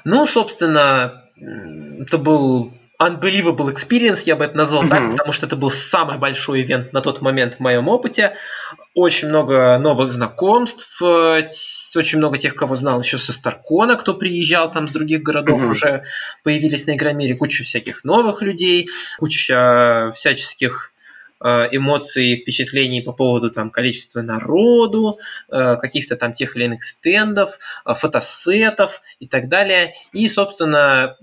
Ну, 0.03 0.25
собственно, 0.27 1.25
это 1.37 2.17
был 2.17 2.73
unbelievable 2.99 3.73
experience, 3.73 4.23
я 4.25 4.35
бы 4.35 4.45
это 4.45 4.57
назвал 4.57 4.83
mm-hmm. 4.83 4.89
так, 4.89 5.11
потому 5.11 5.31
что 5.31 5.45
это 5.45 5.55
был 5.55 5.71
самый 5.71 6.17
большой 6.17 6.61
ивент 6.61 6.91
на 6.91 7.01
тот 7.01 7.21
момент 7.21 7.55
в 7.55 7.59
моем 7.59 7.87
опыте. 7.87 8.35
Очень 8.93 9.29
много 9.29 9.77
новых 9.79 10.11
знакомств, 10.11 11.01
э, 11.01 11.43
очень 11.95 12.17
много 12.17 12.37
тех, 12.37 12.55
кого 12.55 12.75
знал 12.75 13.01
еще 13.01 13.17
со 13.17 13.31
Старкона, 13.31 13.95
кто 13.95 14.13
приезжал 14.13 14.69
там 14.71 14.87
с 14.87 14.91
других 14.91 15.23
городов, 15.23 15.61
mm-hmm. 15.61 15.69
уже 15.69 16.03
появились 16.43 16.85
на 16.87 16.95
Игромире, 16.95 17.35
куча 17.35 17.63
всяких 17.63 18.03
новых 18.03 18.41
людей, 18.41 18.89
куча 19.17 20.11
всяческих 20.15 20.93
эмоций, 21.41 22.41
впечатлений 22.41 23.01
по 23.01 23.13
поводу 23.13 23.49
там, 23.49 23.69
количества 23.69 24.21
народу, 24.21 25.19
э, 25.49 25.77
каких-то 25.77 26.17
там 26.17 26.33
тех 26.33 26.55
или 26.55 26.65
иных 26.65 26.83
стендов, 26.83 27.57
э, 27.85 27.93
фотосетов 27.93 29.01
и 29.19 29.27
так 29.27 29.47
далее. 29.47 29.93
И, 30.11 30.27
собственно, 30.27 31.15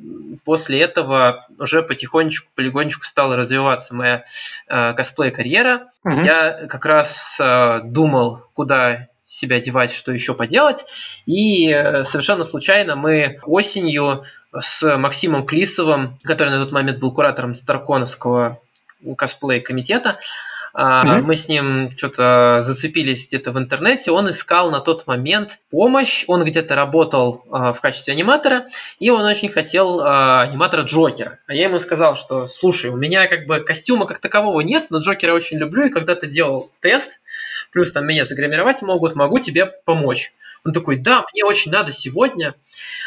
после 0.44 0.80
этого 0.80 1.46
уже 1.58 1.82
потихонечку, 1.82 2.48
полигонечку 2.54 3.04
стала 3.04 3.36
развиваться 3.36 3.94
моя 3.94 4.24
косплей-карьера. 4.68 5.90
Угу. 6.04 6.20
Я 6.20 6.66
как 6.66 6.86
раз 6.86 7.38
думал, 7.84 8.44
куда 8.54 9.08
себя 9.26 9.60
девать, 9.60 9.92
что 9.92 10.12
еще 10.12 10.34
поделать. 10.34 10.86
И 11.26 11.68
совершенно 12.04 12.44
случайно 12.44 12.96
мы 12.96 13.40
осенью 13.44 14.24
с 14.58 14.96
Максимом 14.96 15.44
Клисовым, 15.44 16.18
который 16.22 16.50
на 16.50 16.64
тот 16.64 16.72
момент 16.72 16.98
был 16.98 17.12
куратором 17.12 17.54
Старконовского 17.54 18.60
косплей 19.16 19.60
комитета. 19.60 20.18
Mm-hmm. 20.76 21.22
Мы 21.22 21.36
с 21.36 21.48
ним 21.48 21.90
что-то 21.96 22.60
зацепились 22.62 23.26
где-то 23.26 23.50
в 23.50 23.58
интернете. 23.58 24.10
Он 24.10 24.30
искал 24.30 24.70
на 24.70 24.80
тот 24.80 25.06
момент 25.06 25.58
помощь. 25.70 26.24
Он 26.26 26.44
где-то 26.44 26.74
работал 26.74 27.46
а, 27.50 27.72
в 27.72 27.80
качестве 27.80 28.12
аниматора, 28.12 28.66
и 28.98 29.08
он 29.08 29.24
очень 29.24 29.48
хотел 29.48 30.00
а, 30.00 30.42
аниматора 30.42 30.82
Джокера. 30.82 31.38
А 31.46 31.54
я 31.54 31.64
ему 31.64 31.78
сказал, 31.78 32.18
что 32.18 32.46
слушай, 32.46 32.90
у 32.90 32.96
меня 32.96 33.26
как 33.26 33.46
бы 33.46 33.60
костюма 33.60 34.04
как 34.04 34.18
такового 34.18 34.60
нет, 34.60 34.90
но 34.90 34.98
Джокера 34.98 35.32
очень 35.32 35.56
люблю, 35.56 35.86
и 35.86 35.90
когда-то 35.90 36.26
делал 36.26 36.70
тест, 36.80 37.20
плюс 37.72 37.92
там 37.92 38.06
меня 38.06 38.26
загримировать 38.26 38.82
могут, 38.82 39.14
могу 39.14 39.38
тебе 39.38 39.64
помочь. 39.64 40.34
Он 40.66 40.72
такой, 40.72 40.96
да, 40.96 41.24
мне 41.32 41.44
очень 41.44 41.70
надо 41.70 41.92
сегодня. 41.92 42.54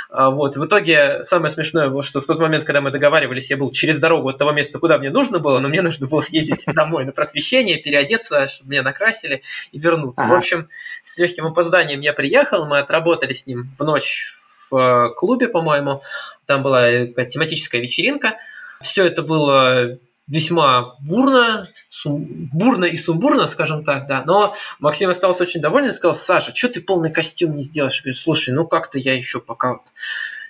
А, 0.09 0.31
вот. 0.31 0.57
В 0.57 0.65
итоге 0.65 1.23
самое 1.23 1.51
смешное, 1.51 2.01
что 2.01 2.19
в 2.19 2.25
тот 2.25 2.39
момент, 2.39 2.65
когда 2.65 2.81
мы 2.81 2.89
договаривались, 2.91 3.51
я 3.51 3.57
был 3.57 3.71
через 3.71 3.99
дорогу 3.99 4.29
от 4.29 4.37
того 4.37 4.51
места, 4.51 4.79
куда 4.79 4.97
мне 4.97 5.11
нужно 5.11 5.39
было, 5.39 5.59
но 5.59 5.69
мне 5.69 5.81
нужно 5.81 6.07
было 6.07 6.21
съездить 6.21 6.63
домой 6.67 7.05
на 7.05 7.11
просвещение, 7.11 7.77
переодеться, 7.77 8.47
чтобы 8.47 8.71
меня 8.71 8.81
накрасили 8.81 9.43
и 9.71 9.79
вернуться. 9.79 10.23
Ага. 10.23 10.33
В 10.33 10.37
общем, 10.37 10.69
с 11.03 11.17
легким 11.17 11.45
опозданием 11.45 12.01
я 12.01 12.13
приехал, 12.13 12.65
мы 12.65 12.79
отработали 12.79 13.33
с 13.33 13.45
ним 13.45 13.69
в 13.77 13.83
ночь 13.83 14.35
в 14.71 14.77
э, 14.77 15.13
клубе, 15.13 15.47
по-моему. 15.47 16.01
Там 16.47 16.63
была 16.63 16.89
тематическая 16.89 17.79
вечеринка. 17.79 18.37
Все 18.81 19.05
это 19.05 19.21
было 19.21 19.99
весьма 20.29 20.95
бурно, 21.01 21.67
сум, 21.89 22.49
бурно 22.53 22.85
и 22.85 22.95
сумбурно, 22.95 23.47
скажем 23.47 23.83
так, 23.83 24.07
да. 24.07 24.23
Но 24.25 24.55
Максим 24.79 25.09
остался 25.09 25.43
очень 25.43 25.61
доволен 25.61 25.89
и 25.89 25.93
сказал, 25.93 26.13
Саша, 26.13 26.55
что 26.55 26.69
ты 26.69 26.81
полный 26.81 27.11
костюм 27.11 27.55
не 27.55 27.63
сделаешь? 27.63 27.97
Я 27.97 28.03
говорю, 28.03 28.17
слушай, 28.17 28.53
ну 28.53 28.67
как-то 28.67 28.99
я 28.99 29.15
еще 29.15 29.39
пока 29.39 29.73
вот 29.73 29.81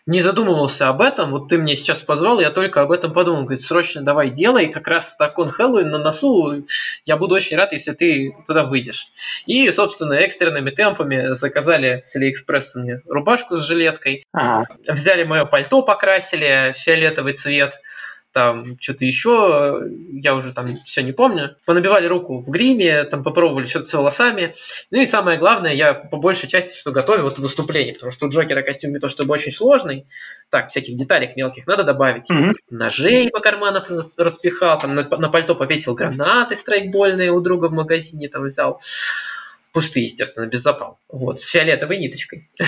не 0.05 0.21
задумывался 0.21 0.89
об 0.89 1.01
этом, 1.01 1.29
вот 1.29 1.49
ты 1.49 1.59
мне 1.59 1.75
сейчас 1.75 2.01
позвал, 2.01 2.39
я 2.39 2.49
только 2.49 2.81
об 2.81 2.91
этом 2.91 3.13
подумал. 3.13 3.43
Говорит, 3.43 3.61
срочно 3.61 4.01
давай 4.01 4.31
делай, 4.31 4.67
как 4.67 4.87
раз 4.87 5.15
так 5.15 5.37
он 5.37 5.49
Хэллоуин 5.49 5.89
на 5.89 5.99
носу, 5.99 6.65
я 7.05 7.15
буду 7.15 7.35
очень 7.35 7.57
рад, 7.57 7.73
если 7.73 7.91
ты 7.91 8.35
туда 8.47 8.63
выйдешь. 8.63 9.07
И, 9.45 9.69
собственно, 9.71 10.13
экстренными 10.13 10.71
темпами 10.71 11.35
заказали 11.35 12.01
с 12.03 12.15
Алиэкспресса 12.15 12.79
мне 12.79 13.01
рубашку 13.07 13.57
с 13.57 13.67
жилеткой, 13.67 14.25
ага. 14.33 14.65
взяли 14.87 15.25
мое 15.25 15.45
пальто, 15.45 15.83
покрасили 15.83 16.73
фиолетовый 16.75 17.33
цвет– 17.33 17.75
там 18.31 18.77
что-то 18.79 19.05
еще, 19.05 19.81
я 20.11 20.35
уже 20.35 20.53
там 20.53 20.77
все 20.85 21.01
не 21.01 21.11
помню. 21.11 21.55
Понабивали 21.65 22.05
руку 22.05 22.39
в 22.39 22.49
гриме, 22.49 23.03
там 23.05 23.23
попробовали 23.23 23.65
что-то 23.65 23.87
с 23.87 23.93
волосами. 23.93 24.55
Ну 24.91 25.01
и 25.01 25.05
самое 25.05 25.39
главное, 25.39 25.73
я 25.73 25.93
по 25.93 26.17
большей 26.17 26.47
части 26.47 26.77
что 26.77 26.91
готовил 26.91 27.23
вот 27.23 27.39
выступление, 27.39 27.93
потому 27.93 28.11
что 28.11 28.27
у 28.27 28.29
Джокера 28.29 28.61
костюм 28.61 28.91
не 28.91 28.99
то 28.99 29.09
чтобы 29.09 29.33
очень 29.33 29.51
сложный, 29.51 30.05
так, 30.49 30.69
всяких 30.69 30.95
деталек 30.95 31.35
мелких 31.35 31.65
надо 31.65 31.83
добавить. 31.83 32.29
Mm-hmm. 32.29 32.53
Ножей 32.69 33.29
по 33.31 33.39
карманам 33.39 33.83
распихал, 34.17 34.79
там 34.79 34.93
на, 34.93 35.03
на 35.03 35.29
пальто 35.29 35.55
повесил 35.55 35.95
гранаты 35.95 36.55
страйкбольные 36.55 37.31
у 37.31 37.41
друга 37.41 37.65
в 37.65 37.73
магазине 37.73 38.29
там 38.29 38.43
взял. 38.43 38.81
Пустые, 39.71 40.05
естественно, 40.05 40.47
без 40.47 40.61
запал. 40.61 40.97
Вот, 41.09 41.39
с 41.41 41.47
фиолетовой 41.47 41.97
ниточкой. 41.97 42.49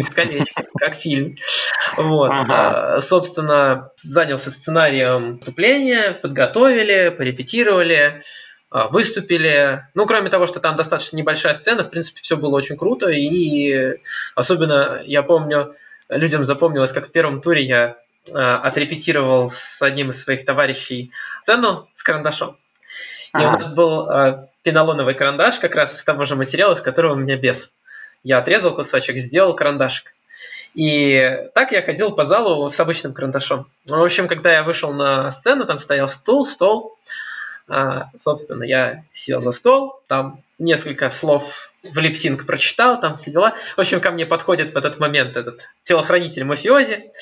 с 0.00 0.10
колечком, 0.10 0.66
как 0.78 0.94
фильм. 0.94 1.36
Вот. 1.96 2.30
Ага. 2.30 2.96
А, 2.96 3.00
собственно, 3.00 3.90
занялся 4.02 4.50
сценарием 4.50 5.36
выступления, 5.36 6.12
подготовили, 6.12 7.10
порепетировали, 7.10 8.24
а, 8.70 8.88
выступили. 8.88 9.86
Ну, 9.94 10.06
кроме 10.06 10.30
того, 10.30 10.46
что 10.46 10.60
там 10.60 10.76
достаточно 10.76 11.16
небольшая 11.16 11.54
сцена, 11.54 11.84
в 11.84 11.90
принципе, 11.90 12.20
все 12.22 12.36
было 12.36 12.56
очень 12.56 12.76
круто. 12.76 13.08
И 13.10 13.98
особенно, 14.34 15.02
я 15.04 15.22
помню, 15.22 15.74
людям 16.08 16.44
запомнилось, 16.44 16.92
как 16.92 17.08
в 17.08 17.12
первом 17.12 17.42
туре 17.42 17.64
я 17.64 17.96
а, 18.32 18.58
отрепетировал 18.58 19.50
с 19.50 19.82
одним 19.82 20.10
из 20.10 20.22
своих 20.22 20.44
товарищей 20.44 21.12
сцену 21.42 21.88
с 21.94 22.02
карандашом. 22.02 22.56
И 23.34 23.38
ага. 23.38 23.48
у 23.48 23.52
нас 23.58 23.74
был 23.74 24.08
пенолоновый 24.62 25.14
карандаш 25.14 25.58
как 25.58 25.74
раз 25.74 25.96
из 25.96 26.04
того 26.04 26.24
же 26.26 26.36
материала, 26.36 26.74
из 26.74 26.80
которого 26.80 27.14
у 27.14 27.16
меня 27.16 27.36
без. 27.36 27.72
Я 28.22 28.38
отрезал 28.38 28.74
кусочек, 28.74 29.18
сделал 29.18 29.54
карандашик. 29.54 30.14
И 30.74 31.48
так 31.54 31.72
я 31.72 31.82
ходил 31.82 32.12
по 32.12 32.24
залу 32.24 32.70
с 32.70 32.80
обычным 32.80 33.12
карандашом. 33.12 33.66
Ну, 33.88 33.98
в 33.98 34.04
общем, 34.04 34.26
когда 34.26 34.52
я 34.52 34.62
вышел 34.62 34.92
на 34.92 35.30
сцену, 35.32 35.66
там 35.66 35.78
стоял 35.78 36.08
стул, 36.08 36.46
стол. 36.46 36.96
А, 37.68 38.10
собственно, 38.16 38.64
я 38.64 39.04
сел 39.12 39.42
за 39.42 39.52
стол, 39.52 40.00
там 40.06 40.40
несколько 40.58 41.10
слов 41.10 41.71
в 41.82 41.98
липсинг 41.98 42.46
прочитал, 42.46 43.00
там 43.00 43.16
все 43.16 43.30
дела. 43.30 43.54
В 43.76 43.80
общем, 43.80 44.00
ко 44.00 44.10
мне 44.10 44.26
подходит 44.26 44.72
в 44.72 44.76
этот 44.76 44.98
момент 44.98 45.36
этот 45.36 45.68
телохранитель 45.84 46.44
мафиози. 46.44 47.12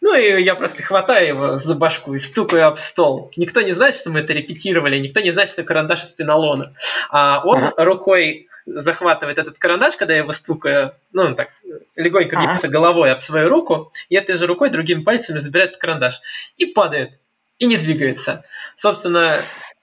Ну 0.00 0.14
и 0.16 0.42
я 0.42 0.56
просто 0.56 0.82
хватаю 0.82 1.28
его 1.28 1.56
за 1.56 1.74
башку 1.74 2.14
и 2.14 2.18
стукаю 2.18 2.66
об 2.66 2.76
стол. 2.76 3.30
Никто 3.36 3.60
не 3.60 3.72
знает, 3.72 3.94
что 3.94 4.10
мы 4.10 4.20
это 4.20 4.32
репетировали, 4.32 4.98
никто 4.98 5.20
не 5.20 5.30
знает, 5.30 5.48
что 5.48 5.62
карандаш 5.62 6.02
из 6.02 6.08
пенолона. 6.08 6.74
А 7.08 7.40
он 7.44 7.58
ага. 7.58 7.84
рукой 7.84 8.48
захватывает 8.66 9.38
этот 9.38 9.58
карандаш, 9.58 9.94
когда 9.96 10.14
я 10.14 10.20
его 10.20 10.32
стукаю, 10.32 10.94
ну, 11.12 11.34
так, 11.34 11.50
легонько 11.94 12.36
бьется 12.36 12.66
ага. 12.66 12.68
головой 12.68 13.12
об 13.12 13.22
свою 13.22 13.48
руку, 13.48 13.92
и 14.08 14.16
этой 14.16 14.34
же 14.34 14.46
рукой 14.46 14.70
другими 14.70 15.02
пальцами 15.02 15.38
забирает 15.38 15.76
карандаш. 15.76 16.20
И 16.56 16.66
падает, 16.66 17.12
и 17.58 17.66
не 17.66 17.76
двигается. 17.76 18.44
Собственно, 18.76 19.36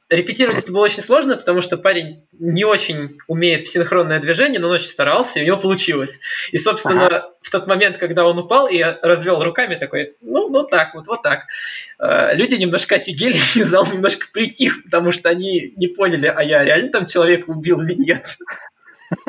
репетировать 0.09 0.63
это 0.63 0.71
было 0.71 0.83
очень 0.83 1.03
сложно, 1.03 1.37
потому 1.37 1.61
что 1.61 1.77
парень 1.77 2.23
не 2.33 2.65
очень 2.65 3.17
умеет 3.27 3.63
в 3.63 3.71
синхронное 3.71 4.19
движение, 4.19 4.59
но 4.59 4.67
он 4.67 4.75
очень 4.75 4.87
старался, 4.87 5.39
и 5.39 5.43
у 5.43 5.45
него 5.45 5.57
получилось. 5.57 6.19
И, 6.51 6.57
собственно, 6.57 7.05
ага. 7.05 7.29
в 7.41 7.49
тот 7.51 7.67
момент, 7.67 7.97
когда 7.97 8.25
он 8.25 8.37
упал, 8.39 8.67
и 8.67 8.77
я 8.77 8.97
развел 9.01 9.43
руками 9.43 9.75
такой, 9.75 10.15
ну, 10.21 10.49
ну 10.49 10.63
так 10.63 10.95
вот, 10.95 11.07
вот 11.07 11.21
так. 11.21 11.43
Э, 11.99 12.35
люди 12.35 12.55
немножко 12.55 12.95
офигели, 12.95 13.37
и 13.55 13.61
зал 13.61 13.85
немножко 13.85 14.27
притих, 14.33 14.83
потому 14.83 15.11
что 15.11 15.29
они 15.29 15.73
не 15.75 15.87
поняли, 15.87 16.27
а 16.27 16.43
я 16.43 16.63
реально 16.63 16.91
там 16.91 17.05
человека 17.05 17.49
убил 17.49 17.81
или 17.81 17.93
нет. 17.93 18.37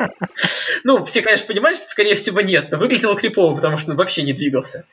Ну, 0.83 1.05
все, 1.05 1.21
конечно, 1.21 1.47
понимают, 1.47 1.79
что, 1.79 1.89
скорее 1.89 2.15
всего, 2.15 2.41
нет, 2.41 2.71
но 2.71 2.77
выглядело 2.77 3.15
крипово, 3.15 3.55
потому 3.55 3.77
что 3.77 3.91
он 3.91 3.97
вообще 3.97 4.21
не 4.21 4.33
двигался. 4.33 4.85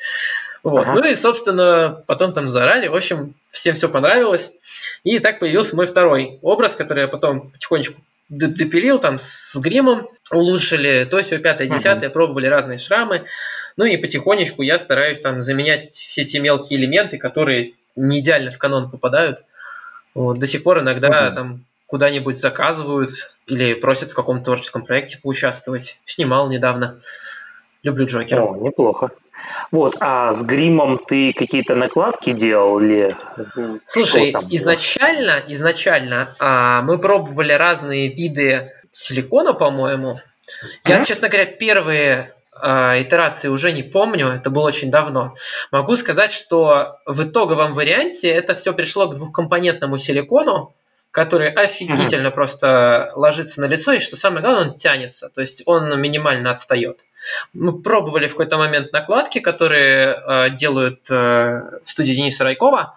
Вот. 0.63 0.87
Ага. 0.87 0.95
Ну 0.95 1.09
и, 1.09 1.15
собственно, 1.15 2.03
потом 2.07 2.33
там 2.33 2.49
заорали. 2.49 2.89
В 2.89 2.97
общем, 2.97 3.35
всем 3.51 3.75
все 3.75 3.89
понравилось. 3.89 4.53
И 5.05 5.19
так 5.19 5.39
появился 5.39 5.77
мой 5.77 5.87
второй 5.87 6.39
образ, 6.43 6.75
который 6.75 7.03
я 7.03 7.09
потом 7.09 7.51
потихонечку 7.51 8.01
допилил 8.29 8.99
там 8.99 9.19
с 9.19 9.57
гримом, 9.57 10.09
улучшили 10.31 11.07
то, 11.11 11.23
все 11.23 11.39
пятое, 11.39 11.67
десятое, 11.69 12.11
uh-huh. 12.11 12.13
пробовали 12.13 12.47
разные 12.47 12.79
шрамы. 12.79 13.25
Ну 13.77 13.85
и 13.85 13.97
потихонечку 13.97 14.63
я 14.63 14.79
стараюсь 14.79 15.21
там 15.21 15.41
заменять 15.41 15.91
все 15.91 16.25
те 16.25 16.41
мелкие 16.41 16.79
элементы, 16.79 17.17
которые 17.17 17.75
не 17.97 18.21
идеально 18.21 18.51
в 18.51 18.59
канон 18.59 18.91
попадают. 18.91 19.41
Вот, 20.15 20.39
до 20.39 20.47
сих 20.47 20.63
пор 20.63 20.81
иногда 20.81 21.09
uh-huh. 21.09 21.35
там 21.35 21.65
куда-нибудь 21.87 22.39
заказывают 22.39 23.13
или 23.47 23.75
просят 23.75 24.11
в 24.11 24.15
каком-то 24.15 24.45
творческом 24.45 24.85
проекте 24.85 25.19
поучаствовать. 25.23 25.99
Снимал 26.05 26.51
недавно. 26.51 27.01
Люблю 27.83 28.07
Джокера. 28.07 28.43
О, 28.43 28.57
неплохо. 28.57 29.11
Вот, 29.71 29.97
а 30.01 30.33
с 30.33 30.45
гримом 30.45 30.99
ты 30.99 31.33
какие-то 31.33 31.75
накладки 31.75 32.33
делал 32.33 32.81
или 32.81 33.15
Слушай, 33.87 34.33
изначально, 34.51 35.45
изначально 35.47 36.35
а, 36.41 36.83
мы 36.83 36.99
пробовали 36.99 37.53
разные 37.53 38.09
виды 38.09 38.73
силикона, 38.93 39.53
по-моему. 39.55 40.21
Я, 40.85 41.01
mm-hmm. 41.01 41.05
честно 41.05 41.29
говоря, 41.29 41.47
первые 41.47 42.35
а, 42.53 43.01
итерации 43.01 43.49
уже 43.49 43.71
не 43.71 43.85
помню, 43.85 44.29
это 44.29 44.51
было 44.51 44.67
очень 44.67 44.91
давно. 44.91 45.37
Могу 45.71 45.95
сказать, 45.97 46.33
что 46.33 46.99
в 47.07 47.23
итоговом 47.23 47.75
варианте 47.75 48.29
это 48.29 48.55
все 48.55 48.73
пришло 48.73 49.07
к 49.09 49.15
двухкомпонентному 49.15 49.99
силикону, 49.99 50.75
который 51.13 51.53
офигительно 51.53 52.29
mm-hmm. 52.29 52.31
просто 52.33 53.13
ложится 53.15 53.61
на 53.61 53.67
лицо, 53.67 53.93
и 53.93 54.01
что 54.01 54.17
самое 54.17 54.43
главное, 54.43 54.71
он 54.71 54.75
тянется, 54.75 55.29
то 55.29 55.41
есть 55.41 55.63
он 55.67 56.01
минимально 56.01 56.51
отстает. 56.51 57.01
Мы 57.53 57.81
пробовали 57.81 58.29
в 58.29 58.33
какой-то 58.33 58.57
момент 58.57 58.93
накладки, 58.93 59.41
которые 59.41 60.15
э, 60.15 60.51
делают 60.51 61.01
э, 61.11 61.81
в 61.85 61.89
студии 61.89 62.15
Дениса 62.15 62.45
Райкова. 62.45 62.95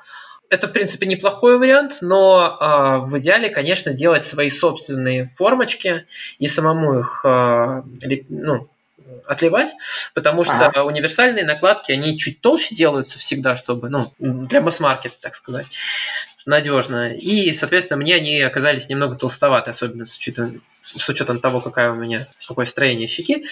Это, 0.50 0.68
в 0.68 0.74
принципе, 0.74 1.06
неплохой 1.06 1.58
вариант, 1.58 1.98
но 2.02 2.58
э, 2.60 3.10
в 3.10 3.18
идеале, 3.20 3.50
конечно, 3.50 3.94
делать 3.94 4.26
свои 4.26 4.50
собственные 4.50 5.34
формочки 5.38 6.06
и 6.40 6.48
самому 6.48 7.00
их 7.00 7.22
э, 7.24 7.82
ну, 8.30 8.68
отливать, 9.26 9.70
потому 10.14 10.44
что 10.44 10.66
ага. 10.66 10.84
универсальные 10.84 11.46
накладки, 11.46 11.92
они 11.92 12.18
чуть 12.18 12.42
толще 12.42 12.76
делаются 12.76 13.20
всегда, 13.20 13.56
чтобы, 13.56 13.90
ну, 13.90 14.14
для 14.20 14.62
масс-маркета, 14.62 15.16
так 15.22 15.36
сказать 15.36 15.68
надежно. 16.46 17.14
И, 17.14 17.54
соответственно, 17.54 18.02
мне 18.02 18.16
они 18.16 18.42
оказались 18.42 18.90
немного 18.90 19.16
толстоваты, 19.16 19.70
особенно 19.70 20.06
с 20.06 20.18
учетом, 20.18 20.62
с 20.84 21.08
учетом 21.10 21.40
того, 21.40 21.60
какая 21.62 21.92
у 21.92 21.96
меня, 21.96 22.28
какое 22.48 22.66
строение 22.66 23.08
щеки. 23.08 23.46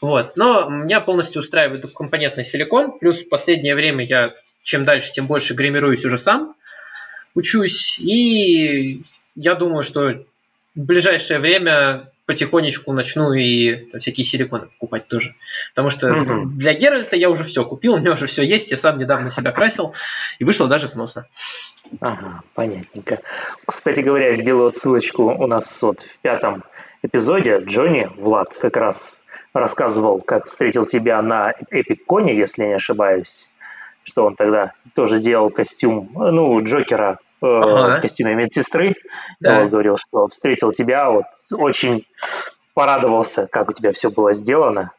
Вот. 0.00 0.36
Но 0.36 0.68
меня 0.68 1.00
полностью 1.00 1.40
устраивает 1.40 1.82
двухкомпонентный 1.82 2.44
силикон. 2.44 2.98
Плюс 2.98 3.20
в 3.20 3.28
последнее 3.28 3.74
время 3.74 4.04
я 4.04 4.34
чем 4.62 4.84
дальше, 4.84 5.12
тем 5.12 5.28
больше 5.28 5.54
гримируюсь 5.54 6.04
уже 6.04 6.18
сам. 6.18 6.56
Учусь. 7.34 7.98
И 8.00 9.02
я 9.36 9.54
думаю, 9.54 9.84
что 9.84 10.24
в 10.74 10.80
ближайшее 10.80 11.38
время 11.38 12.10
потихонечку 12.26 12.92
начну 12.92 13.32
и 13.32 13.76
там, 13.90 14.00
всякие 14.00 14.24
силиконы 14.24 14.66
покупать 14.66 15.06
тоже. 15.06 15.34
Потому 15.70 15.90
что 15.90 16.12
угу. 16.12 16.46
для 16.50 16.74
Геральта 16.74 17.16
я 17.16 17.30
уже 17.30 17.44
все 17.44 17.64
купил, 17.64 17.94
у 17.94 17.98
меня 17.98 18.12
уже 18.12 18.26
все 18.26 18.42
есть, 18.42 18.70
я 18.70 18.76
сам 18.76 18.98
недавно 18.98 19.30
себя 19.30 19.52
красил, 19.52 19.94
и 20.38 20.44
вышло 20.44 20.68
даже 20.68 20.88
сносно. 20.88 21.26
Ага, 22.00 22.42
понятненько. 22.54 23.20
Кстати 23.64 24.00
говоря, 24.00 24.32
сделаю 24.32 24.72
ссылочку 24.72 25.24
у 25.24 25.46
нас 25.46 25.82
вот 25.82 26.00
в 26.00 26.18
пятом 26.18 26.64
эпизоде. 27.02 27.62
Джонни, 27.64 28.10
Влад, 28.16 28.56
как 28.60 28.76
раз 28.76 29.24
рассказывал, 29.52 30.20
как 30.20 30.46
встретил 30.46 30.84
тебя 30.84 31.22
на 31.22 31.52
Эпиконе, 31.70 32.36
если 32.36 32.64
не 32.64 32.74
ошибаюсь, 32.74 33.50
что 34.02 34.26
он 34.26 34.34
тогда 34.34 34.72
тоже 34.94 35.20
делал 35.20 35.50
костюм, 35.50 36.10
ну, 36.14 36.60
Джокера 36.62 37.18
ага. 37.40 37.98
в 37.98 38.00
костюме 38.00 38.34
медсестры. 38.34 38.94
Да. 39.40 39.60
Вот, 39.60 39.70
говорил, 39.70 39.96
что 39.96 40.26
встретил 40.26 40.72
тебя, 40.72 41.10
вот 41.10 41.26
очень 41.52 42.06
порадовался, 42.74 43.46
как 43.46 43.68
у 43.68 43.72
тебя 43.72 43.92
все 43.92 44.10
было 44.10 44.32
сделано 44.32 44.92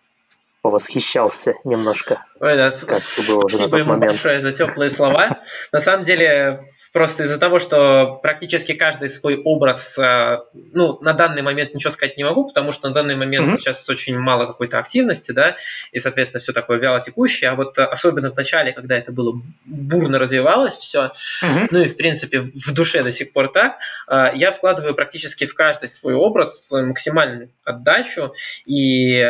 повосхищался 0.67 1.53
немножко. 1.63 2.25
Ой, 2.41 2.57
да, 2.57 2.71
как 2.71 3.01
было 3.29 3.45
уже 3.45 3.57
на 3.57 3.69
тот 3.69 3.79
ему 3.79 3.91
момент. 3.91 4.13
большое 4.13 4.41
за 4.41 4.51
теплые 4.51 4.89
слова. 4.89 5.39
На 5.71 5.79
самом 5.79 6.03
деле, 6.03 6.73
просто 6.91 7.23
из-за 7.23 7.37
того, 7.37 7.59
что 7.59 8.19
практически 8.21 8.73
каждый 8.73 9.09
свой 9.09 9.37
образ, 9.37 9.97
э, 9.97 10.39
ну, 10.73 10.97
на 11.01 11.13
данный 11.13 11.41
момент 11.41 11.73
ничего 11.73 11.91
сказать 11.91 12.17
не 12.17 12.23
могу, 12.23 12.47
потому 12.47 12.71
что 12.71 12.87
на 12.87 12.93
данный 12.93 13.15
момент 13.15 13.47
mm-hmm. 13.47 13.57
сейчас 13.57 13.89
очень 13.89 14.17
мало 14.17 14.45
какой-то 14.45 14.79
активности, 14.79 15.31
да, 15.31 15.57
и, 15.91 15.99
соответственно, 15.99 16.41
все 16.41 16.53
такое 16.53 16.77
вяло 16.77 17.01
текущее, 17.01 17.49
а 17.49 17.55
вот 17.55 17.77
э, 17.77 17.83
особенно 17.83 18.31
в 18.31 18.35
начале, 18.35 18.73
когда 18.73 18.97
это 18.97 19.11
было 19.11 19.39
бурно 19.65 20.19
развивалось 20.19 20.77
все, 20.77 21.13
mm-hmm. 21.43 21.67
ну 21.71 21.81
и, 21.81 21.87
в 21.87 21.97
принципе, 21.97 22.41
в 22.41 22.73
душе 22.73 23.03
до 23.03 23.11
сих 23.11 23.33
пор 23.33 23.51
так, 23.51 23.77
э, 24.07 24.31
я 24.35 24.51
вкладываю 24.51 24.95
практически 24.95 25.45
в 25.45 25.53
каждый 25.53 25.87
свой 25.87 26.13
образ 26.13 26.71
максимальную 26.71 27.49
отдачу, 27.63 28.33
и 28.65 29.21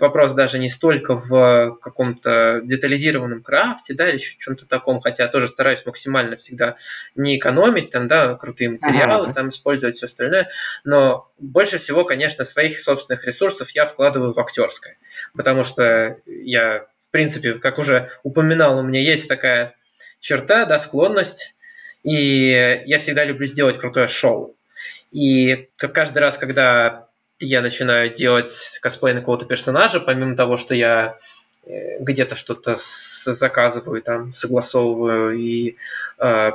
вопрос 0.00 0.32
даже 0.32 0.58
не 0.58 0.68
столько 0.68 1.16
в 1.16 1.78
каком-то 1.82 2.60
детализированном 2.62 3.42
крафте, 3.42 3.94
да, 3.94 4.08
или 4.08 4.16
еще 4.16 4.36
чем-то 4.38 4.66
таком, 4.66 5.00
хотя 5.00 5.28
тоже 5.28 5.48
стараюсь 5.48 5.84
максимально 5.84 6.36
всегда 6.36 6.76
не 7.14 7.38
экономить, 7.38 7.90
там, 7.90 8.08
да, 8.08 8.34
крутые 8.34 8.70
материалы, 8.70 9.26
ага. 9.26 9.34
там 9.34 9.48
использовать 9.48 9.96
все 9.96 10.06
остальное, 10.06 10.50
но 10.84 11.30
больше 11.38 11.78
всего, 11.78 12.04
конечно, 12.04 12.44
своих 12.44 12.80
собственных 12.80 13.24
ресурсов 13.26 13.70
я 13.70 13.86
вкладываю 13.86 14.32
в 14.32 14.40
актерское, 14.40 14.96
потому 15.36 15.64
что 15.64 16.16
я, 16.26 16.86
в 17.06 17.10
принципе, 17.10 17.54
как 17.54 17.78
уже 17.78 18.10
упоминал, 18.22 18.78
у 18.78 18.82
меня 18.82 19.00
есть 19.00 19.28
такая 19.28 19.74
черта, 20.20 20.64
да, 20.64 20.78
склонность, 20.78 21.54
и 22.02 22.82
я 22.86 22.98
всегда 22.98 23.24
люблю 23.24 23.46
сделать 23.46 23.78
крутое 23.78 24.08
шоу. 24.08 24.56
И 25.10 25.68
каждый 25.76 26.18
раз, 26.18 26.38
когда 26.38 27.08
я 27.38 27.60
начинаю 27.60 28.14
делать 28.14 28.78
косплей 28.80 29.14
на 29.14 29.20
какого-то 29.20 29.46
персонажа, 29.46 30.00
помимо 30.00 30.36
того, 30.36 30.56
что 30.56 30.74
я 30.74 31.18
где-то 31.64 32.34
что-то 32.34 32.76
заказываю, 33.24 34.02
там, 34.02 34.32
согласовываю 34.34 35.38
и 35.38 35.76
э, 36.18 36.50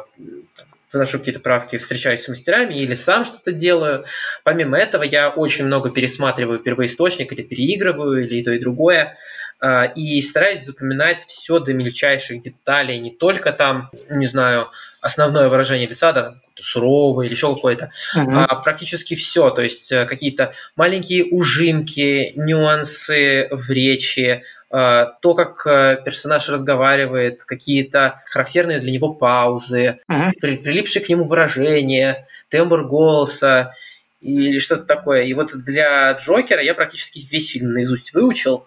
вношу 0.92 1.20
какие-то 1.20 1.40
правки, 1.40 1.78
встречаюсь 1.78 2.24
с 2.24 2.28
мастерами 2.28 2.74
или 2.74 2.96
сам 2.96 3.26
что-то 3.26 3.52
делаю. 3.52 4.06
Помимо 4.44 4.78
этого, 4.78 5.04
я 5.04 5.30
очень 5.30 5.66
много 5.66 5.90
пересматриваю 5.90 6.60
первоисточник 6.60 7.32
или 7.32 7.44
переигрываю, 7.44 8.26
или 8.26 8.38
и 8.38 8.44
то, 8.44 8.52
и 8.52 8.60
другое. 8.60 9.18
Э, 9.62 9.92
и 9.96 10.22
стараюсь 10.22 10.64
запоминать 10.64 11.26
все 11.26 11.60
до 11.60 11.74
мельчайших 11.74 12.42
деталей, 12.42 13.00
не 13.00 13.12
только 13.12 13.52
там, 13.52 13.90
не 14.10 14.28
знаю, 14.28 14.70
основное 15.02 15.50
выражение 15.50 15.88
лица, 15.88 16.12
да, 16.12 16.36
суровый 16.62 17.28
или 17.28 17.34
еще 17.34 17.54
какой-то, 17.54 17.92
uh-huh. 18.16 18.46
а 18.50 18.56
практически 18.56 19.16
все, 19.16 19.50
то 19.52 19.62
есть 19.62 19.92
э, 19.92 20.06
какие-то 20.06 20.54
маленькие 20.76 21.26
ужимки, 21.26 22.34
нюансы 22.36 23.48
в 23.52 23.70
речи, 23.70 24.20
э, 24.20 24.44
то, 24.70 25.34
как 25.34 25.66
э, 25.66 26.02
персонаж 26.04 26.50
разговаривает, 26.50 27.46
какие-то 27.46 28.22
характерные 28.26 28.80
для 28.80 28.92
него 28.92 29.14
паузы, 29.14 30.00
uh-huh. 30.10 30.34
прилипшие 30.42 31.04
к 31.04 31.10
нему 31.10 31.24
выражения, 31.24 32.28
тембр 32.50 32.86
голоса 32.86 33.74
или 34.20 34.60
что-то 34.60 34.84
такое. 34.84 35.24
И 35.24 35.34
вот 35.34 35.56
для 35.56 36.12
Джокера 36.14 36.62
я 36.62 36.74
практически 36.74 37.26
весь 37.32 37.52
фильм 37.52 37.72
наизусть 37.72 38.14
выучил, 38.14 38.66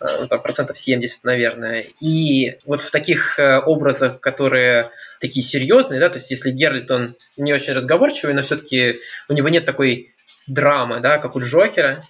ну, 0.00 0.26
там, 0.26 0.40
процентов 0.42 0.78
70, 0.78 1.22
наверное. 1.24 1.86
И 2.00 2.56
вот 2.64 2.82
в 2.82 2.90
таких 2.90 3.38
образах, 3.38 4.20
которые 4.20 4.90
такие 5.20 5.44
серьезные, 5.44 6.00
да, 6.00 6.08
то 6.08 6.18
есть 6.18 6.30
если 6.30 6.50
Геральт, 6.50 6.90
он 6.90 7.14
не 7.36 7.52
очень 7.52 7.74
разговорчивый, 7.74 8.34
но 8.34 8.42
все-таки 8.42 9.00
у 9.28 9.32
него 9.32 9.48
нет 9.48 9.64
такой 9.64 10.12
драмы, 10.46 11.00
да, 11.00 11.18
как 11.18 11.36
у 11.36 11.40
Джокера 11.40 12.04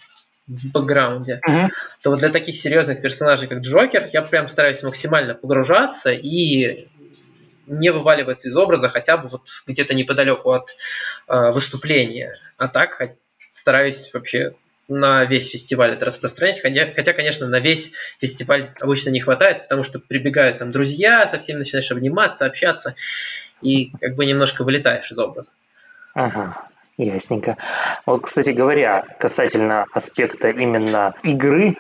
в 0.47 0.73
бэкграунде, 0.73 1.41
то 2.03 2.11
вот 2.11 2.19
для 2.19 2.31
таких 2.31 2.57
серьезных 2.57 3.01
персонажей, 3.01 3.49
как 3.49 3.61
Джокер, 3.61 4.09
я 4.13 4.23
прям 4.23 4.49
стараюсь 4.49 4.83
максимально 4.83 5.35
погружаться 5.35 6.11
и 6.11 6.89
не 7.67 7.91
вываливаться 7.91 8.49
из 8.49 8.57
образа 8.57 8.89
хотя 8.89 9.17
бы 9.17 9.29
вот 9.29 9.49
где-то 9.67 9.95
неподалеку 9.95 10.51
от 10.51 10.71
э, 11.29 11.51
выступления. 11.53 12.37
А 12.57 12.69
так 12.69 13.01
стараюсь 13.51 14.11
вообще 14.13 14.55
на 14.89 15.25
весь 15.25 15.49
фестиваль 15.49 15.93
это 15.93 16.07
распространять, 16.07 16.61
хотя, 16.61 16.93
хотя, 16.93 17.13
конечно, 17.13 17.47
на 17.47 17.61
весь 17.61 17.93
фестиваль 18.21 18.73
обычно 18.81 19.11
не 19.11 19.21
хватает, 19.21 19.63
потому 19.63 19.85
что 19.85 20.01
прибегают 20.01 20.59
там 20.59 20.73
друзья, 20.73 21.29
со 21.29 21.39
всеми 21.39 21.59
начинаешь 21.59 21.91
обниматься, 21.91 22.47
общаться, 22.47 22.95
и 23.61 23.93
как 24.01 24.17
бы 24.17 24.27
немножко 24.27 24.65
вылетаешь 24.65 25.11
из 25.11 25.19
образа. 25.19 25.51
Ага. 26.15 26.69
Ясненько. 26.99 27.57
Вот, 28.05 28.23
кстати 28.23 28.51
говоря, 28.51 29.05
касательно 29.19 29.87
аспекта 29.93 30.51
именно 30.51 31.15
игры, 31.23 31.77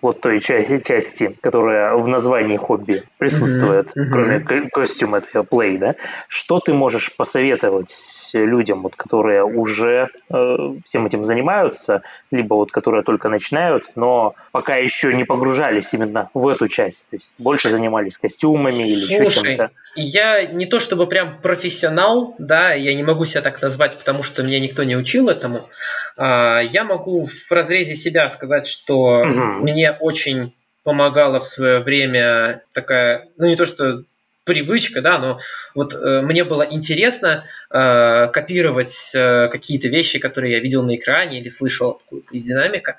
вот 0.00 0.20
той 0.20 0.40
части, 0.40 1.36
которая 1.40 1.96
в 1.96 2.06
названии 2.06 2.56
хобби 2.56 3.02
присутствует, 3.18 3.88
mm-hmm. 3.88 4.10
кроме 4.10 4.70
костюма 4.70 5.18
этого 5.18 5.42
play, 5.42 5.78
да, 5.78 5.96
что 6.28 6.60
ты 6.60 6.74
можешь 6.74 7.14
посоветовать 7.16 8.30
людям, 8.34 8.82
вот, 8.82 8.94
которые 8.94 9.44
уже 9.44 10.08
э, 10.30 10.56
всем 10.84 11.06
этим 11.06 11.24
занимаются, 11.24 12.02
либо 12.30 12.54
вот 12.54 12.70
которые 12.70 13.02
только 13.02 13.28
начинают, 13.28 13.92
но 13.96 14.34
пока 14.52 14.76
еще 14.76 15.12
не 15.12 15.24
погружались 15.24 15.92
именно 15.92 16.30
в 16.34 16.46
эту 16.46 16.68
часть, 16.68 17.10
то 17.10 17.16
есть 17.16 17.34
больше 17.38 17.68
занимались 17.68 18.16
костюмами 18.16 18.88
или 18.88 19.06
еще 19.06 19.28
чем-то? 19.28 19.70
Я 19.94 20.46
не 20.46 20.66
то 20.66 20.80
чтобы 20.80 21.06
прям 21.06 21.38
профессионал, 21.42 22.34
да, 22.38 22.72
я 22.72 22.94
не 22.94 23.02
могу 23.02 23.24
себя 23.26 23.42
так 23.42 23.60
назвать, 23.60 23.98
потому 23.98 24.22
что 24.22 24.42
меня 24.52 24.60
никто 24.60 24.84
не 24.84 24.96
учил 24.96 25.28
этому. 25.28 25.68
А, 26.16 26.60
я 26.60 26.84
могу 26.84 27.26
в 27.26 27.50
разрезе 27.50 27.96
себя 27.96 28.28
сказать, 28.30 28.66
что 28.66 29.20
угу. 29.20 29.40
мне 29.62 29.92
очень 29.92 30.54
помогала 30.84 31.40
в 31.40 31.44
свое 31.44 31.80
время 31.80 32.62
такая, 32.72 33.28
ну 33.38 33.46
не 33.46 33.56
то 33.56 33.66
что 33.66 34.02
привычка, 34.44 35.00
да, 35.00 35.18
но 35.18 35.38
вот 35.74 35.94
э, 35.94 36.20
мне 36.22 36.42
было 36.42 36.66
интересно 36.68 37.44
э, 37.70 38.28
копировать 38.32 39.12
э, 39.14 39.48
какие-то 39.48 39.86
вещи, 39.86 40.18
которые 40.18 40.54
я 40.54 40.58
видел 40.58 40.82
на 40.82 40.96
экране 40.96 41.38
или 41.38 41.48
слышал 41.48 42.02
из 42.32 42.42
динамика, 42.42 42.96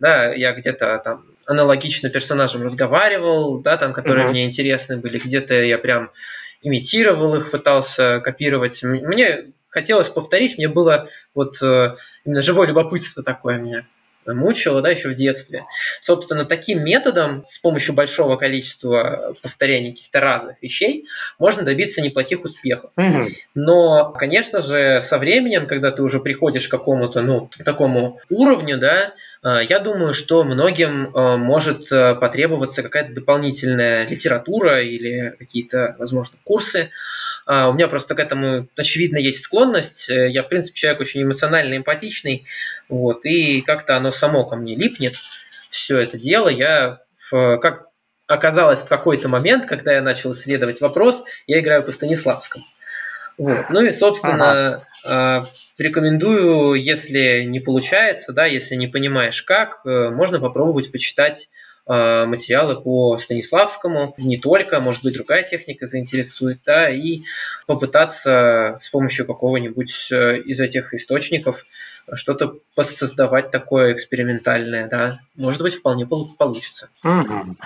да, 0.00 0.32
я 0.32 0.52
где-то 0.52 1.00
там 1.04 1.26
аналогично 1.46 2.10
персонажам 2.10 2.64
разговаривал, 2.64 3.60
да, 3.60 3.76
там, 3.76 3.92
которые 3.92 4.26
uh-huh. 4.26 4.30
мне 4.30 4.46
интересны 4.46 4.96
были, 4.96 5.18
где-то 5.18 5.54
я 5.54 5.78
прям 5.78 6.10
имитировал 6.60 7.36
их, 7.36 7.52
пытался 7.52 8.18
копировать. 8.18 8.82
Мне 8.82 9.52
хотелось 9.70 10.08
повторить, 10.08 10.58
мне 10.58 10.68
было 10.68 11.08
вот 11.34 11.62
э, 11.62 11.94
именно 12.24 12.42
живое 12.42 12.68
любопытство 12.68 13.22
такое 13.22 13.58
меня 13.58 13.86
мучило, 14.26 14.82
да, 14.82 14.90
еще 14.90 15.08
в 15.08 15.14
детстве. 15.14 15.64
Собственно, 16.00 16.44
таким 16.44 16.84
методом, 16.84 17.42
с 17.44 17.58
помощью 17.58 17.94
большого 17.94 18.36
количества 18.36 19.34
повторений 19.42 19.92
каких-то 19.92 20.20
разных 20.20 20.62
вещей, 20.62 21.06
можно 21.38 21.62
добиться 21.62 22.00
неплохих 22.00 22.44
успехов. 22.44 22.90
Угу. 22.96 23.28
Но, 23.54 24.12
конечно 24.12 24.60
же, 24.60 25.00
со 25.00 25.18
временем, 25.18 25.66
когда 25.66 25.90
ты 25.90 26.02
уже 26.02 26.20
приходишь 26.20 26.68
к 26.68 26.70
какому-то, 26.70 27.22
ну, 27.22 27.50
такому 27.64 28.20
уровню, 28.28 28.78
да, 28.78 29.14
э, 29.42 29.64
я 29.68 29.78
думаю, 29.78 30.14
что 30.14 30.44
многим 30.44 31.14
э, 31.14 31.36
может 31.36 31.88
потребоваться 31.88 32.82
какая-то 32.82 33.14
дополнительная 33.14 34.06
литература 34.06 34.82
или 34.82 35.34
какие-то, 35.38 35.96
возможно, 35.98 36.36
курсы, 36.44 36.90
у 37.70 37.72
меня 37.72 37.88
просто 37.88 38.14
к 38.14 38.20
этому, 38.20 38.68
очевидно, 38.76 39.18
есть 39.18 39.42
склонность. 39.42 40.08
Э, 40.08 40.30
я, 40.30 40.42
в 40.42 40.48
принципе, 40.48 40.78
человек 40.78 41.00
очень 41.00 41.22
эмоционально 41.22 41.76
эмпатичный, 41.76 42.46
вот, 42.88 43.24
и 43.24 43.60
как-то 43.60 43.96
оно 43.96 44.12
само 44.12 44.44
ко 44.44 44.56
мне 44.56 44.76
липнет, 44.76 45.16
все 45.70 45.98
это 45.98 46.18
дело. 46.18 46.48
Я, 46.48 47.00
как 47.30 47.86
оказалось 48.26 48.80
в 48.80 48.88
какой-то 48.88 49.28
момент, 49.28 49.66
когда 49.66 49.94
я 49.94 50.02
начал 50.02 50.32
исследовать 50.32 50.80
вопрос, 50.80 51.24
я 51.46 51.60
играю 51.60 51.82
по 51.82 51.90
Станиславскому. 51.90 52.64
Вот. 53.38 53.70
Ну 53.70 53.82
и, 53.82 53.90
собственно, 53.90 54.84
ага. 55.02 55.48
рекомендую, 55.78 56.74
если 56.74 57.42
не 57.44 57.58
получается, 57.58 58.32
да, 58.32 58.44
если 58.44 58.74
не 58.74 58.86
понимаешь 58.86 59.42
как, 59.42 59.80
э, 59.84 60.10
можно 60.10 60.38
попробовать 60.38 60.92
почитать 60.92 61.48
Э, 61.48 61.59
материалы 61.90 62.80
по 62.80 63.18
Станиславскому, 63.18 64.14
не 64.16 64.38
только, 64.38 64.80
может 64.80 65.02
быть, 65.02 65.14
другая 65.14 65.42
техника 65.42 65.86
заинтересует, 65.86 66.60
да, 66.64 66.88
и 66.90 67.22
попытаться 67.66 68.78
с 68.80 68.88
помощью 68.90 69.26
какого-нибудь 69.26 70.08
э, 70.12 70.38
из 70.38 70.60
этих 70.60 70.94
источников 70.94 71.64
что-то 72.12 72.56
создавать 72.80 73.50
такое 73.50 73.92
экспериментальное, 73.92 74.88
да, 74.88 75.18
может 75.36 75.62
быть, 75.62 75.74
вполне 75.74 76.06
получится. 76.06 76.88
Угу. 77.04 77.56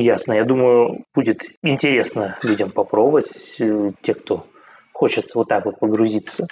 Ясно. 0.00 0.32
Я 0.32 0.44
думаю, 0.44 1.04
будет 1.14 1.42
интересно 1.62 2.38
людям 2.42 2.70
попробовать, 2.70 3.56
э, 3.60 3.92
те, 4.02 4.14
кто 4.14 4.46
хочет 4.92 5.34
вот 5.34 5.48
так 5.48 5.64
вот 5.64 5.78
погрузиться 5.78 6.46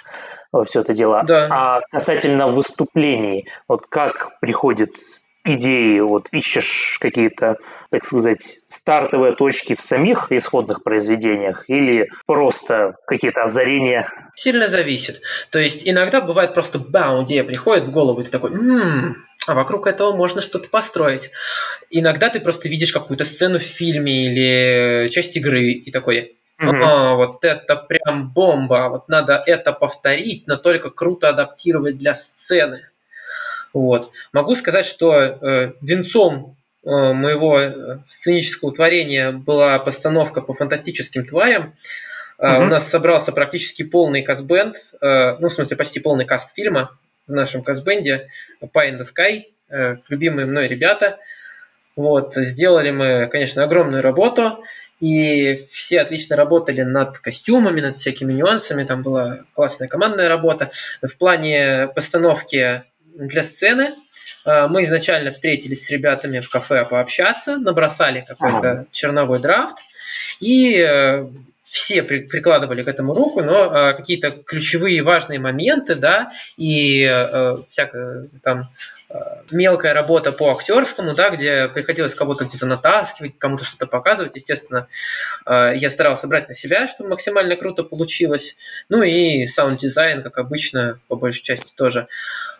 во 0.51 0.63
все 0.63 0.81
это 0.81 0.93
дело. 0.93 1.23
Да. 1.25 1.47
А 1.49 1.81
касательно 1.91 2.47
выступлений, 2.47 3.47
вот 3.67 3.87
как 3.87 4.39
приходит 4.39 4.97
идеи, 5.45 5.99
вот 5.99 6.27
ищешь 6.31 6.97
какие-то, 6.99 7.57
так 7.89 8.03
сказать, 8.03 8.59
стартовые 8.67 9.33
точки 9.33 9.75
в 9.75 9.81
самих 9.81 10.31
исходных 10.31 10.83
произведениях 10.83 11.69
или 11.69 12.09
просто 12.25 12.95
какие-то 13.07 13.43
озарения? 13.43 14.07
Сильно 14.35 14.67
зависит. 14.67 15.21
То 15.51 15.59
есть 15.59 15.81
иногда 15.85 16.21
бывает 16.21 16.53
просто 16.53 16.79
бам, 16.79 17.23
идея 17.23 17.43
приходит 17.43 17.85
в 17.85 17.91
голову, 17.91 18.21
и 18.21 18.25
ты 18.25 18.31
такой, 18.31 18.51
м-м, 18.51 19.25
а 19.45 19.53
вокруг 19.53 19.87
этого 19.87 20.15
можно 20.15 20.41
что-то 20.41 20.69
построить. 20.69 21.31
Иногда 21.89 22.29
ты 22.29 22.39
просто 22.39 22.69
видишь 22.69 22.93
какую-то 22.93 23.25
сцену 23.25 23.59
в 23.59 23.63
фильме 23.63 24.27
или 24.27 25.09
часть 25.09 25.35
игры 25.35 25.71
и 25.71 25.91
такой, 25.91 26.37
Ага, 26.57 27.15
вот 27.15 27.43
это 27.43 27.75
прям 27.75 28.31
бомба, 28.31 28.87
вот 28.89 29.09
надо 29.09 29.43
это 29.45 29.73
повторить, 29.73 30.47
но 30.47 30.55
только 30.55 30.89
круто 30.91 31.29
адаптировать 31.29 31.97
для 31.97 32.15
сцены. 32.15 32.89
Вот. 33.73 34.11
Могу 34.31 34.55
сказать, 34.55 34.85
что 34.85 35.13
э, 35.13 35.73
венцом 35.81 36.55
э, 36.85 36.89
моего 36.89 37.59
э, 37.59 37.97
сценического 38.05 38.71
творения 38.71 39.31
была 39.31 39.79
постановка 39.79 40.41
по 40.41 40.53
фантастическим 40.53 41.25
тварям. 41.25 41.73
Э, 42.37 42.57
угу. 42.57 42.63
У 42.63 42.67
нас 42.67 42.87
собрался 42.87 43.31
практически 43.31 43.83
полный 43.83 44.21
кастбенд, 44.21 44.77
э, 45.01 45.37
ну, 45.39 45.49
в 45.49 45.53
смысле, 45.53 45.75
почти 45.75 45.99
полный 45.99 46.25
каст 46.25 46.53
фильма 46.55 46.97
в 47.27 47.31
нашем 47.31 47.63
кастбенде 47.63 48.27
Pie 48.61 48.91
in 48.91 48.99
the 48.99 49.03
Sky, 49.03 49.43
э, 49.69 49.97
любимые 50.07 50.45
мной 50.45 50.67
ребята. 50.67 51.17
Вот, 51.95 52.35
сделали 52.35 52.91
мы, 52.91 53.27
конечно, 53.27 53.63
огромную 53.63 54.01
работу, 54.01 54.63
и 54.99 55.67
все 55.71 55.99
отлично 55.99 56.35
работали 56.35 56.81
над 56.81 57.19
костюмами, 57.19 57.81
над 57.81 57.95
всякими 57.95 58.33
нюансами, 58.33 58.83
там 58.83 59.03
была 59.03 59.41
классная 59.53 59.87
командная 59.87 60.27
работа. 60.29 60.71
В 61.01 61.17
плане 61.17 61.89
постановки 61.93 62.83
для 63.15 63.43
сцены. 63.43 63.95
А, 64.45 64.67
мы 64.67 64.83
изначально 64.83 65.31
встретились 65.31 65.85
с 65.85 65.89
ребятами 65.89 66.39
в 66.39 66.49
кафе 66.49 66.85
пообщаться, 66.85 67.57
набросали 67.57 68.25
какой-то 68.27 68.87
черновой 68.91 69.39
драфт, 69.39 69.77
и 70.39 70.77
э, 70.77 71.27
все 71.73 72.03
при, 72.03 72.19
прикладывали 72.19 72.83
к 72.83 72.87
этому 72.87 73.15
руку, 73.15 73.41
но 73.41 73.65
э, 73.65 73.93
какие-то 73.95 74.29
ключевые 74.29 75.01
важные 75.01 75.39
моменты, 75.39 75.95
да, 75.95 76.31
и 76.55 77.03
э, 77.03 77.57
всякая 77.69 78.27
там 78.43 78.69
э, 79.09 79.15
мелкая 79.51 79.95
работа 79.95 80.31
по 80.31 80.51
актерскому, 80.51 81.15
да, 81.15 81.31
где 81.31 81.67
приходилось 81.69 82.13
кого-то 82.13 82.45
где-то 82.45 82.67
натаскивать, 82.67 83.39
кому-то 83.39 83.65
что-то 83.65 83.87
показывать, 83.87 84.35
естественно, 84.35 84.87
э, 85.47 85.71
я 85.75 85.89
старался 85.89 86.27
брать 86.27 86.47
на 86.47 86.53
себя, 86.53 86.87
чтобы 86.87 87.09
максимально 87.09 87.55
круто 87.55 87.81
получилось. 87.81 88.55
Ну 88.89 89.01
и 89.01 89.47
саунд-дизайн, 89.47 90.21
как 90.21 90.37
обычно, 90.37 90.99
по 91.07 91.15
большей 91.15 91.41
части 91.41 91.73
тоже. 91.75 92.07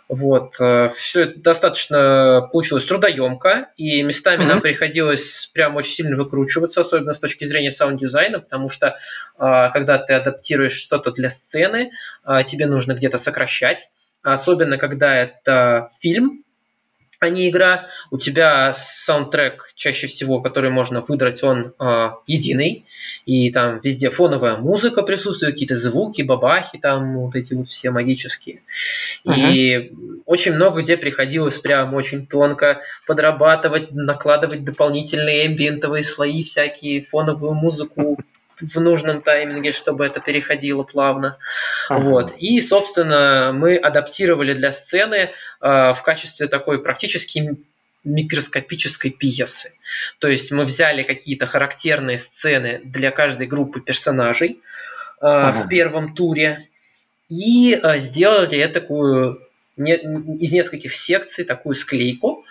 Вот. 0.09 0.55
Э, 0.59 0.89
Все 0.95 1.23
это 1.23 1.39
достаточно 1.39 2.47
получилось 2.51 2.85
трудоемко, 2.85 3.69
и 3.77 4.03
местами 4.03 4.43
mm-hmm. 4.43 4.47
нам 4.47 4.61
приходилось 4.61 5.49
прям 5.53 5.75
очень 5.75 5.93
сильно 5.93 6.15
выкручиваться, 6.17 6.81
особенно 6.81 7.13
с 7.13 7.19
точки 7.19 7.45
зрения 7.45 7.71
саунд-дизайна, 7.71 8.39
потому 8.39 8.69
что 8.69 8.97
а, 9.37 9.69
когда 9.69 9.97
ты 9.97 10.13
адаптируешь 10.13 10.73
что-то 10.73 11.11
для 11.11 11.29
сцены, 11.29 11.91
а, 12.23 12.43
тебе 12.43 12.65
нужно 12.67 12.93
где-то 12.93 13.17
сокращать, 13.17 13.89
особенно 14.21 14.77
когда 14.77 15.15
это 15.15 15.89
фильм, 15.99 16.43
а 17.23 17.29
не 17.29 17.49
игра. 17.49 17.87
У 18.11 18.17
тебя 18.17 18.73
саундтрек 18.75 19.71
чаще 19.75 20.07
всего, 20.07 20.41
который 20.41 20.69
можно 20.69 21.01
выдрать, 21.01 21.43
он 21.43 21.73
э, 21.79 22.09
единый. 22.27 22.85
И 23.25 23.51
там 23.51 23.79
везде 23.83 24.09
фоновая 24.09 24.57
музыка 24.57 25.03
присутствует, 25.03 25.53
какие-то 25.53 25.75
звуки, 25.75 26.21
бабахи, 26.21 26.77
там 26.77 27.17
вот 27.17 27.35
эти 27.35 27.53
вот 27.53 27.67
все 27.67 27.91
магические. 27.91 28.61
Uh-huh. 29.25 29.33
И 29.35 29.93
очень 30.25 30.53
много 30.53 30.81
где 30.81 30.97
приходилось 30.97 31.57
прям 31.57 31.93
очень 31.93 32.27
тонко 32.27 32.81
подрабатывать, 33.07 33.91
накладывать 33.91 34.63
дополнительные 34.63 35.47
эмбиентовые 35.47 36.03
слои, 36.03 36.43
всякие 36.43 37.05
фоновую 37.05 37.53
музыку, 37.53 38.19
в 38.61 38.79
нужном 38.79 39.21
тайминге, 39.21 39.71
чтобы 39.71 40.05
это 40.05 40.19
переходило 40.19 40.83
плавно. 40.83 41.37
Ага. 41.89 42.01
Вот. 42.01 42.33
И, 42.37 42.59
собственно, 42.61 43.51
мы 43.53 43.75
адаптировали 43.75 44.53
для 44.53 44.71
сцены 44.71 45.15
э, 45.15 45.29
в 45.61 45.99
качестве 46.03 46.47
такой 46.47 46.81
практически 46.81 47.57
микроскопической 48.03 49.11
пьесы. 49.11 49.73
То 50.19 50.27
есть 50.27 50.51
мы 50.51 50.65
взяли 50.65 51.03
какие-то 51.03 51.45
характерные 51.45 52.19
сцены 52.19 52.81
для 52.83 53.11
каждой 53.11 53.47
группы 53.47 53.79
персонажей 53.81 54.51
э, 54.51 54.55
ага. 55.21 55.63
в 55.63 55.69
первом 55.69 56.13
туре 56.13 56.69
и 57.29 57.79
э, 57.81 57.99
сделали 57.99 58.65
такую 58.67 59.47
не, 59.77 59.95
из 59.95 60.51
нескольких 60.51 60.93
секций 60.93 61.45
такую 61.45 61.75
склейку, 61.75 62.45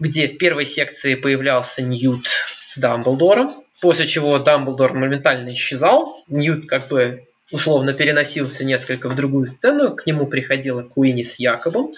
где 0.00 0.26
в 0.26 0.38
первой 0.38 0.66
секции 0.66 1.14
появлялся 1.14 1.82
Ньют 1.82 2.26
с 2.66 2.78
Дамблдором, 2.78 3.52
после 3.84 4.06
чего 4.06 4.38
Дамблдор 4.38 4.94
моментально 4.94 5.52
исчезал. 5.52 6.24
Ньют 6.26 6.66
как 6.66 6.88
бы 6.88 7.26
условно 7.52 7.92
переносился 7.92 8.64
несколько 8.64 9.10
в 9.10 9.14
другую 9.14 9.46
сцену, 9.46 9.94
к 9.94 10.06
нему 10.06 10.26
приходила 10.26 10.80
Куини 10.80 11.22
с 11.22 11.38
Якобом, 11.38 11.92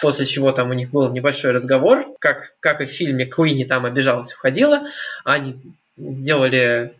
после 0.00 0.24
чего 0.24 0.52
там 0.52 0.70
у 0.70 0.72
них 0.72 0.90
был 0.90 1.10
небольшой 1.10 1.50
разговор, 1.50 2.06
как, 2.20 2.52
как 2.60 2.80
и 2.80 2.84
в 2.84 2.90
фильме 2.90 3.26
Куини 3.26 3.64
там 3.64 3.86
обижалась, 3.86 4.32
уходила, 4.32 4.86
они 5.24 5.56
делали 5.96 6.94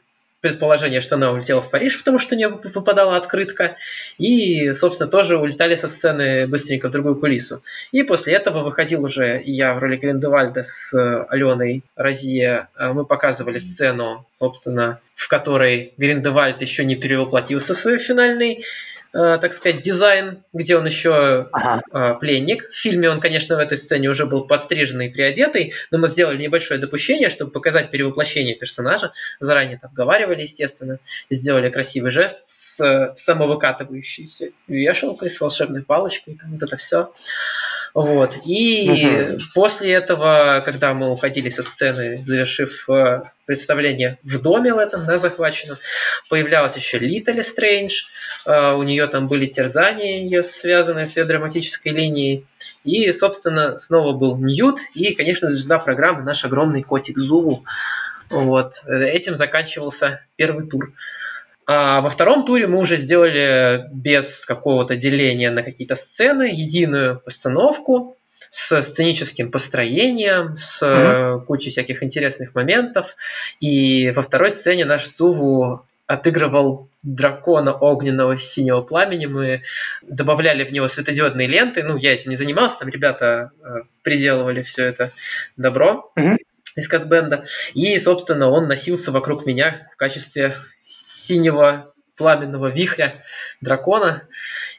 предположение, 0.48 1.00
что 1.00 1.16
она 1.16 1.32
улетела 1.32 1.60
в 1.60 1.70
Париж, 1.70 1.98
потому 1.98 2.18
что 2.18 2.34
у 2.34 2.38
нее 2.38 2.48
выпадала 2.48 3.16
открытка, 3.16 3.76
и, 4.18 4.72
собственно, 4.72 5.10
тоже 5.10 5.38
улетали 5.38 5.76
со 5.76 5.88
сцены 5.88 6.46
быстренько 6.46 6.88
в 6.88 6.92
другую 6.92 7.16
кулису. 7.16 7.62
И 7.92 8.02
после 8.02 8.34
этого 8.34 8.62
выходил 8.62 9.04
уже 9.04 9.42
я 9.44 9.74
в 9.74 9.78
роли 9.78 9.96
Гриндевальда 9.96 10.62
с 10.62 10.92
Аленой 11.28 11.82
Розье. 11.96 12.68
Мы 12.78 13.04
показывали 13.04 13.58
сцену, 13.58 14.26
собственно, 14.38 15.00
в 15.14 15.28
которой 15.28 15.92
Гриндевальд 15.96 16.60
еще 16.60 16.84
не 16.84 16.96
перевоплотился 16.96 17.74
в 17.74 17.78
свой 17.78 17.98
финальный 17.98 18.64
Э, 18.95 18.95
так 19.12 19.52
сказать, 19.52 19.82
дизайн, 19.82 20.42
где 20.52 20.76
он 20.76 20.86
еще 20.86 21.48
ага. 21.52 21.82
Э, 21.92 22.14
пленник. 22.18 22.70
В 22.70 22.76
фильме 22.76 23.10
он, 23.10 23.20
конечно, 23.20 23.56
в 23.56 23.58
этой 23.58 23.78
сцене 23.78 24.08
уже 24.08 24.26
был 24.26 24.46
подстриженный 24.46 25.06
и 25.06 25.10
приодетый, 25.10 25.74
но 25.90 25.98
мы 25.98 26.08
сделали 26.08 26.42
небольшое 26.42 26.80
допущение, 26.80 27.30
чтобы 27.30 27.50
показать 27.50 27.90
перевоплощение 27.90 28.54
персонажа. 28.54 29.12
Заранее 29.40 29.76
это 29.76 29.86
обговаривали, 29.86 30.42
естественно. 30.42 30.98
Сделали 31.30 31.70
красивый 31.70 32.10
жест 32.10 32.38
с 32.46 33.12
самовыкатывающейся 33.14 34.50
вешалкой, 34.66 35.30
с 35.30 35.40
волшебной 35.40 35.82
палочкой, 35.82 36.38
там 36.40 36.52
вот 36.52 36.62
это 36.62 36.76
все. 36.76 37.12
Вот. 37.96 38.36
И 38.44 39.32
угу. 39.32 39.40
после 39.54 39.92
этого, 39.94 40.60
когда 40.62 40.92
мы 40.92 41.10
уходили 41.10 41.48
со 41.48 41.62
сцены, 41.62 42.22
завершив 42.22 42.86
э, 42.90 43.22
представление 43.46 44.18
в 44.22 44.38
доме 44.42 44.74
в 44.74 44.78
этом, 44.78 45.06
да, 45.06 45.16
захваченном, 45.16 45.78
появлялась 46.28 46.76
еще 46.76 46.98
Литали 46.98 47.40
Стрэндж. 47.40 48.02
Э, 48.44 48.74
у 48.74 48.82
нее 48.82 49.06
там 49.06 49.28
были 49.28 49.46
терзания, 49.46 50.20
ее 50.20 50.44
связанные 50.44 51.06
с 51.06 51.16
ее 51.16 51.24
драматической 51.24 51.92
линией. 51.92 52.44
И, 52.84 53.10
собственно, 53.12 53.78
снова 53.78 54.12
был 54.12 54.36
Ньют. 54.36 54.80
И, 54.92 55.14
конечно, 55.14 55.48
звезда 55.48 55.78
программы 55.78 56.22
наш 56.22 56.44
огромный 56.44 56.82
котик 56.82 57.16
Зуву. 57.16 57.64
Вот. 58.28 58.74
Этим 58.86 59.36
заканчивался 59.36 60.20
первый 60.36 60.66
тур. 60.66 60.92
А 61.66 62.00
во 62.00 62.10
втором 62.10 62.44
туре 62.44 62.68
мы 62.68 62.78
уже 62.78 62.96
сделали 62.96 63.86
без 63.92 64.46
какого-то 64.46 64.94
деления 64.94 65.50
на 65.50 65.62
какие-то 65.64 65.96
сцены 65.96 66.44
единую 66.44 67.20
постановку 67.20 68.16
с 68.50 68.82
сценическим 68.82 69.50
построением, 69.50 70.56
с 70.56 70.80
mm-hmm. 70.80 71.44
кучей 71.46 71.70
всяких 71.70 72.04
интересных 72.04 72.54
моментов. 72.54 73.16
И 73.58 74.12
во 74.12 74.22
второй 74.22 74.50
сцене 74.50 74.84
наш 74.84 75.06
Суву 75.06 75.84
отыгрывал 76.06 76.88
дракона 77.02 77.72
огненного 77.72 78.38
синего 78.38 78.80
пламени. 78.82 79.26
Мы 79.26 79.62
добавляли 80.02 80.62
в 80.62 80.72
него 80.72 80.86
светодиодные 80.86 81.48
ленты. 81.48 81.82
Ну, 81.82 81.96
я 81.96 82.14
этим 82.14 82.30
не 82.30 82.36
занимался, 82.36 82.78
там 82.78 82.88
ребята 82.88 83.50
э, 83.60 83.80
приделывали 84.02 84.62
все 84.62 84.84
это 84.84 85.10
добро. 85.56 86.12
Mm-hmm 86.16 86.36
из 86.76 86.88
Казбенда. 86.88 87.46
И, 87.72 87.98
собственно, 87.98 88.50
он 88.50 88.68
носился 88.68 89.10
вокруг 89.10 89.46
меня 89.46 89.88
в 89.94 89.96
качестве 89.96 90.56
синего 91.06 91.92
пламенного 92.16 92.68
вихря 92.68 93.22
дракона. 93.60 94.22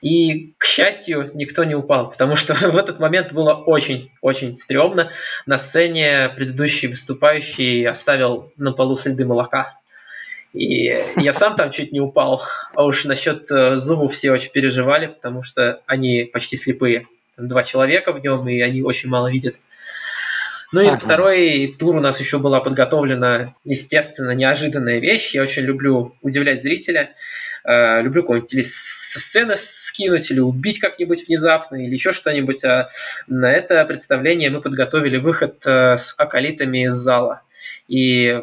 И, 0.01 0.53
к 0.57 0.65
счастью, 0.65 1.31
никто 1.33 1.63
не 1.63 1.75
упал, 1.75 2.11
потому 2.11 2.35
что 2.35 2.53
в 2.71 2.77
этот 2.77 2.99
момент 2.99 3.33
было 3.33 3.53
очень-очень 3.53 4.57
стрёмно. 4.57 5.11
На 5.45 5.57
сцене 5.57 6.29
предыдущий 6.35 6.87
выступающий 6.87 7.85
оставил 7.85 8.51
на 8.57 8.71
полу 8.73 8.95
следы 8.95 9.25
молока. 9.25 9.77
И 10.53 10.95
я 11.15 11.33
сам 11.33 11.55
там 11.55 11.71
чуть 11.71 11.91
не 11.91 11.99
упал. 11.99 12.41
А 12.75 12.83
уж 12.83 13.05
насчет 13.05 13.49
э, 13.51 13.75
зубов 13.75 14.13
все 14.13 14.31
очень 14.31 14.51
переживали, 14.51 15.07
потому 15.07 15.43
что 15.43 15.81
они 15.85 16.23
почти 16.31 16.57
слепые. 16.57 17.07
Два 17.37 17.61
человека 17.61 18.13
в 18.13 18.23
нем, 18.23 18.47
и 18.49 18.59
они 18.61 18.81
очень 18.81 19.09
мало 19.09 19.31
видят. 19.31 19.55
Ну 20.71 20.81
и 20.81 20.87
ага. 20.87 20.97
второй 20.97 21.75
тур 21.79 21.95
у 21.95 21.99
нас 21.99 22.19
еще 22.19 22.39
была 22.39 22.59
подготовлена, 22.59 23.55
естественно, 23.63 24.31
неожиданная 24.31 24.99
вещь. 24.99 25.33
Я 25.33 25.43
очень 25.43 25.63
люблю 25.63 26.15
удивлять 26.21 26.61
зрителя. 26.61 27.13
Uh, 27.69 28.01
люблю 28.01 28.21
какую-нибудь 28.21 28.53
или 28.53 28.61
со 28.61 29.19
сцены 29.19 29.55
скинуть, 29.57 30.31
или 30.31 30.39
убить 30.39 30.79
как-нибудь 30.79 31.27
внезапно, 31.27 31.75
или 31.75 31.91
еще 31.93 32.13
что-нибудь. 32.13 32.63
А 32.63 32.89
на 33.27 33.51
это 33.51 33.83
представление 33.83 34.49
мы 34.49 34.61
подготовили 34.61 35.17
выход 35.17 35.65
uh, 35.65 35.97
с 35.97 36.15
акалитами 36.17 36.85
из 36.85 36.93
зала. 36.93 37.41
И 37.89 38.41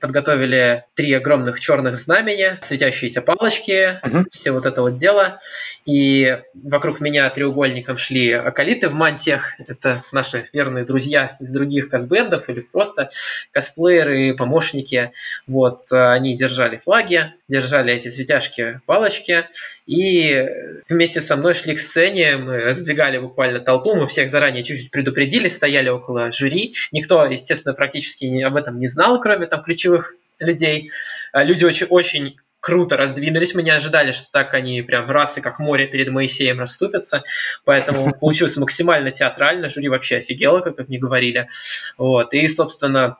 подготовили 0.00 0.84
три 0.94 1.12
огромных 1.12 1.60
черных 1.60 1.96
знамения, 1.96 2.58
светящиеся 2.62 3.22
палочки, 3.22 4.00
uh-huh. 4.02 4.26
все 4.30 4.52
вот 4.52 4.66
это 4.66 4.82
вот 4.82 4.98
дело. 4.98 5.40
И 5.86 6.38
вокруг 6.54 7.00
меня 7.00 7.28
треугольником 7.30 7.98
шли 7.98 8.32
акалиты 8.32 8.88
в 8.88 8.94
мантиях. 8.94 9.54
Это 9.66 10.02
наши 10.12 10.48
верные 10.52 10.84
друзья 10.84 11.36
из 11.40 11.50
других 11.50 11.88
косбендов 11.88 12.48
или 12.48 12.60
просто 12.60 13.10
косплееры, 13.52 14.34
помощники. 14.34 15.12
Вот, 15.46 15.90
они 15.90 16.36
держали 16.36 16.76
флаги, 16.76 17.32
держали 17.48 17.92
эти 17.92 18.08
светяшки 18.08 18.80
палочки. 18.86 19.46
И 19.86 20.46
вместе 20.88 21.20
со 21.20 21.36
мной 21.36 21.54
шли 21.54 21.74
к 21.74 21.80
сцене, 21.80 22.36
мы 22.36 22.72
сдвигали 22.72 23.18
буквально 23.18 23.60
толпу, 23.60 23.94
мы 23.94 24.06
всех 24.06 24.30
заранее 24.30 24.64
чуть-чуть 24.64 24.90
предупредили, 24.90 25.48
стояли 25.48 25.88
около 25.88 26.30
жюри. 26.32 26.74
Никто, 26.92 27.24
естественно, 27.24 27.74
практически 27.74 28.42
об 28.42 28.56
этом 28.56 28.78
не 28.78 28.86
знал, 28.86 29.20
кроме 29.20 29.46
там 29.46 29.62
ключевых 29.62 30.14
людей. 30.38 30.90
А 31.32 31.42
люди 31.42 31.64
очень, 31.64 31.86
очень 31.86 32.36
круто 32.60 32.96
раздвинулись. 32.96 33.54
Мы 33.54 33.62
не 33.62 33.70
ожидали, 33.70 34.12
что 34.12 34.26
так 34.30 34.52
они 34.54 34.82
прям 34.82 35.10
раз 35.10 35.38
и 35.38 35.40
как 35.40 35.58
море 35.58 35.86
перед 35.86 36.08
Моисеем 36.08 36.60
расступятся. 36.60 37.24
Поэтому 37.64 38.12
получилось 38.12 38.56
максимально 38.56 39.10
театрально. 39.10 39.68
Жюри 39.68 39.88
вообще 39.88 40.16
офигело, 40.16 40.60
как 40.60 40.88
мне 40.88 40.98
говорили. 40.98 41.48
Вот. 41.96 42.34
И, 42.34 42.46
собственно, 42.48 43.16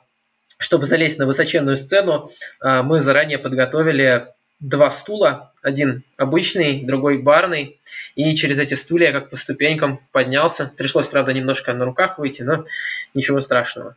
чтобы 0.59 0.85
залезть 0.85 1.17
на 1.17 1.25
высоченную 1.25 1.77
сцену, 1.77 2.31
а, 2.59 2.83
мы 2.83 2.99
заранее 2.99 3.39
подготовили 3.39 4.27
два 4.59 4.91
стула, 4.91 5.53
один 5.61 6.03
обычный, 6.17 6.83
другой 6.83 7.17
барный, 7.17 7.79
и 8.15 8.35
через 8.35 8.59
эти 8.59 8.73
стулья 8.73 9.13
как 9.13 9.29
по 9.29 9.37
ступенькам 9.37 10.01
поднялся. 10.11 10.71
Пришлось, 10.77 11.07
правда, 11.07 11.33
немножко 11.33 11.73
на 11.73 11.85
руках 11.85 12.19
выйти, 12.19 12.41
но 12.43 12.65
ничего 13.13 13.39
страшного. 13.39 13.95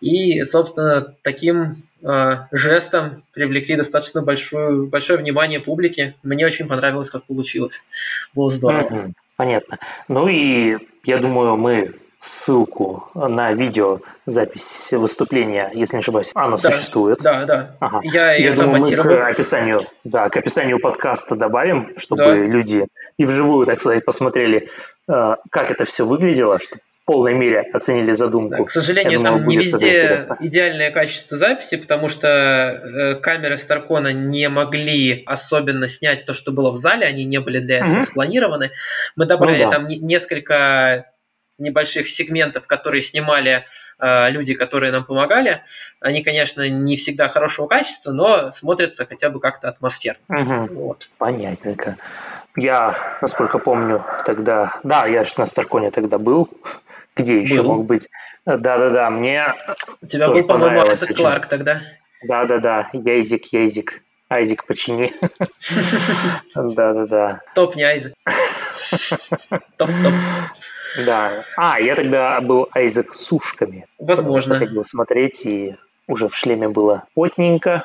И, 0.00 0.44
собственно, 0.44 1.14
таким 1.22 1.76
э, 2.02 2.36
жестом 2.52 3.24
привлекли 3.32 3.76
достаточно 3.76 4.20
большое, 4.20 4.86
большое 4.86 5.18
внимание 5.18 5.60
публики. 5.60 6.14
Мне 6.22 6.44
очень 6.44 6.68
понравилось, 6.68 7.08
как 7.08 7.24
получилось. 7.24 7.82
Было 8.34 8.50
здорово. 8.50 9.12
Понятно. 9.36 9.78
Ну 10.08 10.28
и 10.28 10.76
я 11.04 11.18
думаю, 11.18 11.56
мы 11.56 11.94
ссылку 12.18 13.10
на 13.14 13.52
видео 13.52 14.00
запись 14.26 14.92
выступления, 14.92 15.70
если 15.74 15.96
не 15.96 16.00
ошибаюсь, 16.00 16.32
она 16.34 16.56
да, 16.56 16.70
существует. 16.70 17.18
Да, 17.20 17.44
да. 17.44 17.76
Ага. 17.80 18.00
Я, 18.04 18.34
Я 18.34 18.52
думаю, 18.52 18.82
мы 18.82 18.90
к 18.96 19.28
описанию, 19.28 19.86
да, 20.04 20.28
к 20.28 20.36
описанию 20.36 20.78
подкаста 20.80 21.36
добавим, 21.36 21.92
чтобы 21.96 22.24
да. 22.24 22.34
люди 22.34 22.86
и 23.18 23.24
вживую, 23.24 23.66
так 23.66 23.78
сказать, 23.78 24.04
посмотрели, 24.04 24.68
э, 25.08 25.36
как 25.50 25.70
это 25.70 25.84
все 25.84 26.04
выглядело, 26.04 26.58
чтобы 26.58 26.82
в 26.88 27.06
полной 27.06 27.34
мере 27.34 27.60
оценили 27.72 28.12
задумку. 28.12 28.56
Да, 28.56 28.64
к 28.64 28.70
сожалению, 28.70 29.20
думаю, 29.20 29.40
там 29.40 29.48
не 29.48 29.58
везде 29.58 30.16
идеальное 30.40 30.90
качество 30.90 31.36
записи, 31.36 31.76
потому 31.76 32.08
что 32.08 32.28
э, 32.28 33.14
камеры 33.16 33.58
Старкона 33.58 34.12
не 34.12 34.48
могли 34.48 35.22
особенно 35.26 35.88
снять 35.88 36.24
то, 36.24 36.32
что 36.32 36.50
было 36.52 36.70
в 36.70 36.76
зале, 36.76 37.06
они 37.06 37.26
не 37.26 37.40
были 37.40 37.58
для 37.58 37.80
этого 37.80 37.96
угу. 37.96 38.02
спланированы. 38.02 38.70
Мы 39.16 39.26
добавили 39.26 39.64
ну, 39.64 39.70
да. 39.70 39.76
там 39.76 39.88
несколько 39.88 41.06
небольших 41.58 42.08
сегментов, 42.08 42.66
которые 42.66 43.02
снимали 43.02 43.64
э, 43.98 44.30
люди, 44.30 44.54
которые 44.54 44.92
нам 44.92 45.04
помогали. 45.04 45.62
Они, 46.00 46.22
конечно, 46.22 46.68
не 46.68 46.96
всегда 46.96 47.28
хорошего 47.28 47.66
качества, 47.66 48.12
но 48.12 48.52
смотрятся 48.52 49.06
хотя 49.06 49.30
бы 49.30 49.40
как-то 49.40 49.68
атмосферно. 49.68 50.22
Угу. 50.28 50.74
Вот. 50.74 51.08
Понятненько. 51.18 51.96
Я, 52.56 52.94
насколько 53.20 53.58
помню, 53.58 54.04
тогда... 54.24 54.72
Да, 54.84 55.06
я 55.06 55.24
же 55.24 55.32
на 55.38 55.46
Старконе 55.46 55.90
тогда 55.90 56.18
был. 56.18 56.48
Где 57.16 57.40
еще 57.40 57.62
был. 57.62 57.74
мог 57.74 57.86
быть? 57.86 58.08
Да-да-да, 58.44 59.10
мне 59.10 59.54
У 60.02 60.06
тебя 60.06 60.28
был, 60.28 60.44
по-моему, 60.44 60.82
Айзек 60.82 61.16
Кларк 61.16 61.46
тогда. 61.46 61.82
Да-да-да, 62.22 62.90
Яйзик, 62.92 63.46
Яйзик. 63.52 64.02
Айзик, 64.28 64.64
почини. 64.64 65.12
Да-да-да. 66.54 67.40
Топ 67.54 67.76
не 67.76 67.82
Айзек. 67.82 68.14
Топ-топ. 69.76 70.14
Да. 71.04 71.44
А, 71.56 71.80
я 71.80 71.94
тогда 71.94 72.40
был 72.40 72.68
Айзек 72.72 73.14
с 73.14 73.32
ушками. 73.32 73.86
Возможно. 73.98 74.56
Ходил 74.56 74.84
смотреть, 74.84 75.46
и 75.46 75.76
уже 76.06 76.28
в 76.28 76.36
шлеме 76.36 76.68
было 76.68 77.04
потненько, 77.14 77.84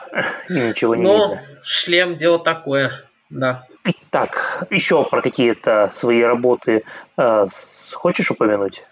и 0.49 0.53
ничего 0.53 0.95
не 0.95 1.03
Но 1.03 1.17
видно. 1.17 1.41
шлем 1.63 2.15
дело 2.15 2.39
такое, 2.39 3.05
да. 3.29 3.65
Так, 4.11 4.65
еще 4.69 5.03
про 5.05 5.21
какие-то 5.21 5.87
свои 5.91 6.21
работы 6.21 6.83
э, 7.17 7.45
хочешь 7.93 8.29
упомянуть? 8.29 8.83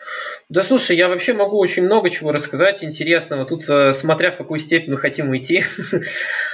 Да 0.50 0.64
слушай, 0.64 0.96
я 0.96 1.10
вообще 1.10 1.34
могу 1.34 1.60
очень 1.60 1.84
много 1.84 2.10
чего 2.10 2.32
рассказать 2.32 2.84
интересного. 2.84 3.46
Тут, 3.46 3.70
э, 3.70 3.94
смотря 3.94 4.32
в 4.32 4.38
какую 4.38 4.60
степень 4.60 4.94
мы 4.94 4.98
хотим 4.98 5.30
уйти. 5.30 5.64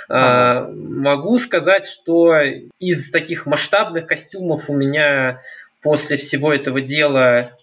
Ага. 0.10 0.70
Могу 0.74 1.40
сказать, 1.40 1.88
что 1.88 2.36
из 2.78 3.10
таких 3.10 3.46
масштабных 3.46 4.06
костюмов 4.06 4.70
у 4.70 4.74
меня 4.74 5.40
после 5.84 6.18
всего 6.18 6.54
этого 6.54 6.82
дела 6.82 7.58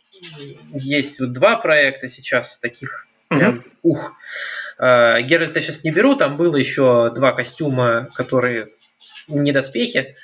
есть 0.72 1.18
вот 1.18 1.32
два 1.32 1.56
проекта 1.56 2.08
сейчас 2.08 2.58
таких 2.58 3.06
прям 3.28 3.64
ух. 3.82 4.14
Геральт 4.78 5.56
я 5.56 5.62
сейчас 5.62 5.84
не 5.84 5.90
беру, 5.90 6.14
там 6.14 6.36
было 6.36 6.56
еще 6.56 7.10
два 7.14 7.32
костюма, 7.32 8.08
которые 8.14 8.68
не 9.28 9.52
доспехи, 9.52 10.16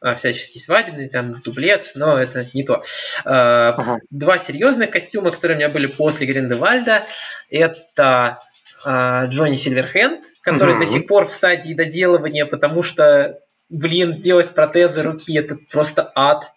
а, 0.00 0.14
всяческий 0.14 0.60
свадебный, 0.60 1.08
там, 1.08 1.40
дублет, 1.40 1.90
но 1.94 2.18
это 2.18 2.46
не 2.54 2.62
то. 2.62 2.84
А, 3.24 3.70
ага. 3.70 3.98
Два 4.10 4.38
серьезных 4.38 4.90
костюма, 4.90 5.32
которые 5.32 5.56
у 5.56 5.58
меня 5.58 5.68
были 5.68 5.86
после 5.86 6.26
Гриндевальда, 6.26 7.06
это 7.50 8.40
а, 8.84 9.26
Джонни 9.26 9.56
Сильверхенд, 9.56 10.24
который 10.42 10.74
угу. 10.74 10.84
до 10.84 10.90
сих 10.90 11.06
пор 11.08 11.26
в 11.26 11.30
стадии 11.30 11.74
доделывания, 11.74 12.46
потому 12.46 12.84
что, 12.84 13.40
блин, 13.68 14.20
делать 14.20 14.54
протезы 14.54 15.02
руки 15.02 15.36
это 15.36 15.56
просто 15.70 16.10
ад. 16.14 16.52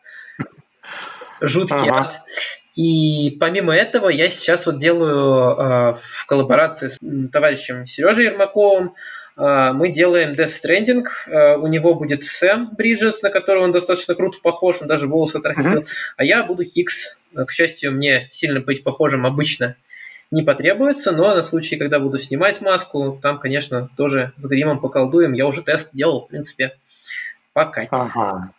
Жуткий 1.39 1.89
ага. 1.89 1.99
ад. 1.99 2.21
И 2.75 3.38
помимо 3.39 3.75
этого 3.75 4.09
я 4.09 4.29
сейчас 4.29 4.65
вот 4.65 4.77
делаю 4.77 5.51
э, 5.51 5.97
в 6.01 6.25
коллаборации 6.25 6.88
с 6.88 6.99
товарищем 7.32 7.86
Сережей 7.86 8.25
Ермаковым 8.25 8.93
а, 9.36 9.73
мы 9.73 9.89
делаем 9.89 10.34
Death 10.34 10.61
Stranding, 10.61 11.05
а, 11.27 11.57
у 11.57 11.67
него 11.67 11.95
будет 11.95 12.23
Сэм 12.23 12.75
Бриджес, 12.75 13.21
на 13.21 13.29
которого 13.29 13.63
он 13.63 13.71
достаточно 13.71 14.13
круто 14.13 14.38
похож, 14.41 14.82
он 14.82 14.88
даже 14.88 15.07
волосы 15.07 15.38
отрастил, 15.38 15.82
uh-huh. 15.82 15.88
а 16.17 16.23
я 16.23 16.43
буду 16.43 16.63
Хикс. 16.63 17.17
К 17.34 17.51
счастью, 17.51 17.93
мне 17.93 18.27
сильно 18.32 18.59
быть 18.59 18.84
похожим 18.84 19.25
обычно 19.25 19.77
не 20.32 20.43
потребуется, 20.43 21.11
но 21.11 21.34
на 21.34 21.43
случай, 21.43 21.77
когда 21.77 21.99
буду 21.99 22.19
снимать 22.19 22.61
маску, 22.61 23.19
там, 23.21 23.39
конечно, 23.39 23.89
тоже 23.97 24.34
с 24.38 24.45
гримом 24.45 24.79
поколдуем. 24.79 25.34
Я 25.34 25.45
уже 25.47 25.61
тест 25.61 25.89
делал, 25.91 26.25
в 26.25 26.27
принципе, 26.27 26.77
пока. 27.53 27.88
Ага. 27.89 28.51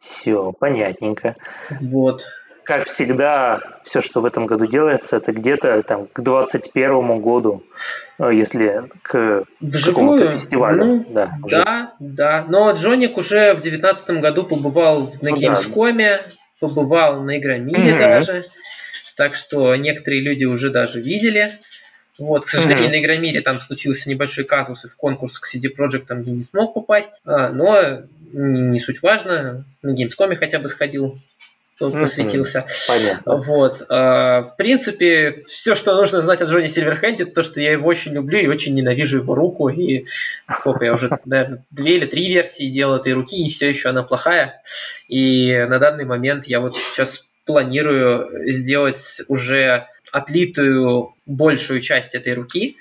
Все, 0.00 0.52
понятненько. 0.52 1.36
Вот 1.80 2.24
как 2.70 2.84
всегда, 2.84 3.60
все, 3.82 4.00
что 4.00 4.20
в 4.20 4.26
этом 4.26 4.46
году 4.46 4.64
делается, 4.66 5.16
это 5.16 5.32
где-то 5.32 5.82
там 5.82 6.06
к 6.06 6.20
2021 6.20 7.20
году, 7.20 7.64
э, 8.20 8.30
если 8.32 8.84
к 9.02 9.44
какому-то 9.60 10.28
фестивалю. 10.28 10.84
Ну, 10.84 11.06
да, 11.08 11.32
да, 11.48 11.94
да. 11.98 12.44
Но 12.48 12.70
Джоник 12.70 13.16
уже 13.16 13.54
в 13.54 13.62
2019 13.62 14.10
году 14.20 14.44
побывал 14.44 15.12
на 15.20 15.30
ну, 15.30 15.36
Gamescom, 15.36 15.98
да. 15.98 16.20
побывал 16.60 17.22
на 17.22 17.38
Игромире 17.38 17.92
угу. 17.92 17.98
даже. 17.98 18.46
Так 19.16 19.34
что 19.34 19.74
некоторые 19.74 20.22
люди 20.22 20.44
уже 20.44 20.70
даже 20.70 21.00
видели. 21.00 21.50
Вот, 22.20 22.44
к 22.44 22.50
сожалению, 22.50 22.84
mm-hmm. 22.84 22.90
на 22.90 23.00
Игромире 23.00 23.40
там 23.40 23.60
случился 23.60 24.10
небольшой 24.10 24.44
казус, 24.44 24.84
и 24.84 24.88
в 24.88 24.94
конкурс 24.94 25.38
к 25.38 25.48
CD 25.52 25.70
Projekt 25.76 26.04
там 26.06 26.22
не 26.22 26.44
смог 26.44 26.74
попасть. 26.74 27.20
А, 27.24 27.48
но 27.48 28.02
не, 28.32 28.60
не 28.60 28.80
суть 28.80 29.02
важно, 29.02 29.64
на 29.82 29.90
Gamescom 29.94 30.36
хотя 30.36 30.58
бы 30.58 30.68
сходил 30.68 31.20
посвятился. 31.88 32.66
Понятно. 32.86 33.36
Вот. 33.36 33.86
А, 33.88 34.42
в 34.42 34.56
принципе, 34.56 35.44
все, 35.46 35.74
что 35.74 35.94
нужно 35.96 36.20
знать 36.20 36.42
о 36.42 36.44
Джонни 36.44 36.66
Сильверхенде, 36.66 37.24
то, 37.24 37.42
что 37.42 37.60
я 37.60 37.72
его 37.72 37.88
очень 37.88 38.12
люблю 38.12 38.38
и 38.38 38.46
очень 38.46 38.74
ненавижу 38.74 39.18
его 39.18 39.34
руку. 39.34 39.68
И 39.68 40.04
сколько 40.48 40.84
я 40.84 40.92
уже, 40.92 41.08
наверное, 41.24 41.64
две 41.70 41.96
или 41.96 42.06
три 42.06 42.28
версии 42.28 42.70
делал 42.70 42.96
этой 42.96 43.14
руки, 43.14 43.46
и 43.46 43.50
все 43.50 43.70
еще 43.70 43.88
она 43.88 44.02
плохая. 44.02 44.62
И 45.08 45.54
на 45.68 45.78
данный 45.78 46.04
момент 46.04 46.46
я 46.46 46.60
вот 46.60 46.76
сейчас 46.76 47.28
планирую 47.46 48.52
сделать 48.52 49.22
уже 49.28 49.86
отлитую 50.12 51.14
большую 51.26 51.80
часть 51.80 52.14
этой 52.14 52.34
руки. 52.34 52.76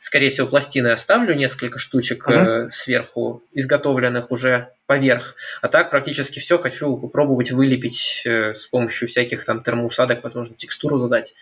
Скорее 0.00 0.30
всего, 0.30 0.46
пластины 0.46 0.88
оставлю 0.88 1.34
несколько 1.34 1.78
штучек 1.78 2.26
uh-huh. 2.26 2.66
э, 2.66 2.70
сверху, 2.70 3.42
изготовленных 3.52 4.30
уже 4.30 4.72
поверх. 4.86 5.36
А 5.60 5.68
так 5.68 5.90
практически 5.90 6.38
все 6.38 6.58
хочу 6.58 6.96
попробовать 6.96 7.52
вылепить 7.52 8.22
э, 8.24 8.54
с 8.54 8.66
помощью 8.66 9.08
всяких 9.08 9.44
там 9.44 9.62
термоусадок, 9.62 10.22
возможно, 10.22 10.56
текстуру 10.56 10.98
задать. 10.98 11.34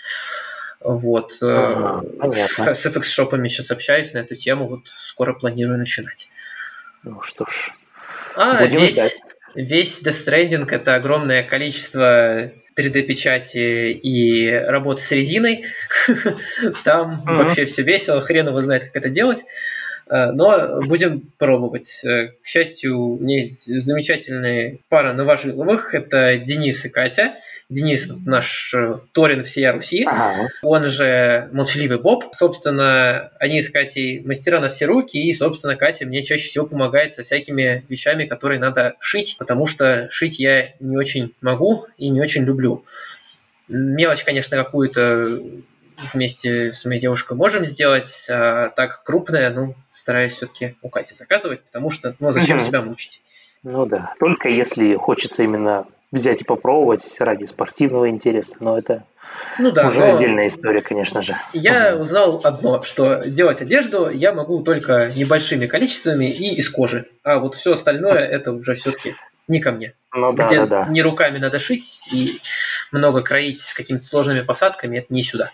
Вот. 0.81 1.33
Ага, 1.41 2.05
э, 2.23 2.31
с, 2.31 2.59
с 2.59 2.87
FX-шопами 2.87 3.49
сейчас 3.49 3.71
общаюсь 3.71 4.13
на 4.13 4.19
эту 4.19 4.37
тему, 4.37 4.69
вот 4.69 4.89
скоро 4.89 5.35
планирую 5.35 5.79
начинать. 5.79 6.29
Ну 7.05 7.23
что 7.23 7.47
ж, 7.47 7.71
а, 8.37 8.59
будем 8.59 8.81
весь, 8.81 8.93
ждать. 8.93 9.17
Весь 9.59 10.01
Death 10.03 10.25
Stranding— 10.25 10.69
это 10.71 10.95
огромное 10.95 11.43
количество 11.43 12.53
3D-печати 12.77 13.91
и 13.91 14.53
работы 14.53 15.03
с 15.03 15.11
резиной. 15.11 15.65
Там 16.85 17.25
вообще 17.25 17.65
все 17.65 17.83
весело, 17.83 18.21
хрен 18.21 18.47
его 18.47 18.61
знает, 18.61 18.85
как 18.85 18.95
это 19.03 19.09
делать. 19.09 19.39
Э, 20.09 20.31
но 20.33 20.81
будем 20.83 21.31
пробовать. 21.39 22.01
Э, 22.05 22.29
к 22.43 22.47
счастью, 22.47 22.99
у 22.99 23.19
меня 23.19 23.39
есть 23.39 23.67
замечательная 23.81 24.79
пара 24.89 25.13
новожиловых. 25.13 25.95
Это 25.95 26.39
Денис 26.39 26.85
и 26.85 26.89
Катя. 26.89 27.35
Денис 27.69 28.11
наш 28.25 28.73
э, 28.75 28.99
Торин 29.13 29.45
всея 29.45 29.73
Руси, 29.73 30.05
ага. 30.07 30.49
он 30.63 30.87
же 30.87 31.51
Молчаливый 31.53 31.99
Боб. 31.99 32.25
Собственно, 32.33 33.31
они 33.39 33.61
с 33.61 33.69
Катей 33.69 34.21
мастера 34.21 34.61
на 34.61 34.71
все 34.71 34.87
руки, 34.87 35.19
и, 35.19 35.35
собственно, 35.35 35.77
Катя 35.77 36.07
мне 36.07 36.23
чаще 36.23 36.49
всего 36.49 36.67
помогает 36.67 37.13
со 37.13 37.25
всякими 37.25 37.85
вещами, 37.89 38.25
которые 38.25 38.59
надо 38.59 38.95
шить, 39.01 39.37
потому 39.39 39.67
что 39.67 40.09
шить 40.11 40.39
я 40.39 40.73
не 40.81 40.97
очень 40.97 41.35
могу 41.43 41.87
и 41.99 42.09
не 42.09 42.23
очень 42.23 42.45
люблю. 42.45 42.85
Мелочь, 43.69 44.25
конечно, 44.25 44.57
какую-то 44.57 45.43
вместе 46.13 46.73
с 46.73 46.85
моей 46.85 47.01
девушкой 47.01 47.37
можем 47.37 47.67
сделать, 47.67 48.27
а 48.29 48.71
так 48.71 49.03
крупное, 49.05 49.51
ну, 49.51 49.75
стараюсь 49.93 50.35
все-таки 50.35 50.77
у 50.83 50.89
Кати 50.89 51.15
заказывать, 51.15 51.63
потому 51.63 51.91
что, 51.91 52.15
ну, 52.19 52.31
зачем 52.31 52.61
себя 52.61 52.83
мучить? 52.83 53.21
Ну 53.63 53.87
да, 53.87 54.15
только 54.19 54.49
если 54.49 54.95
хочется 54.95 55.43
именно 55.43 55.87
взять 56.11 56.41
и 56.41 56.45
попробовать 56.45 57.17
ради 57.21 57.45
спортивного 57.45 58.09
интереса, 58.09 58.57
но 58.61 58.79
это 58.79 59.05
ну, 59.59 59.73
да, 59.73 59.85
уже 59.85 60.05
отдельная 60.05 60.47
история, 60.47 60.81
конечно 60.81 61.21
же. 61.21 61.37
Я 61.53 61.95
угу. 61.95 62.05
узнал 62.05 62.41
одно, 62.45 62.83
что 62.83 63.25
делать 63.27 63.61
одежду 63.61 64.09
я 64.09 64.33
могу 64.33 64.63
только 64.63 65.13
небольшими 65.15 65.67
количествами 65.67 66.31
и 66.31 66.55
из 66.55 66.71
кожи, 66.71 67.07
а 67.23 67.39
вот 67.39 67.57
все 67.57 67.73
остальное 67.73 68.21
это 68.21 68.53
уже 68.53 68.75
все-таки 68.75 69.17
не 69.49 69.61
ко 69.61 69.73
мне. 69.73 69.95
Ну, 70.13 70.33
да, 70.33 70.47
Где 70.47 70.61
да, 70.61 70.67
да. 70.67 70.87
не 70.91 71.03
руками 71.03 71.39
надо 71.39 71.59
шить 71.59 72.01
и 72.11 72.41
много 72.93 73.23
кроить 73.23 73.61
с 73.61 73.75
какими-то 73.75 74.05
сложными 74.05 74.41
посадками, 74.41 74.99
это 74.99 75.13
не 75.13 75.23
сюда. 75.23 75.51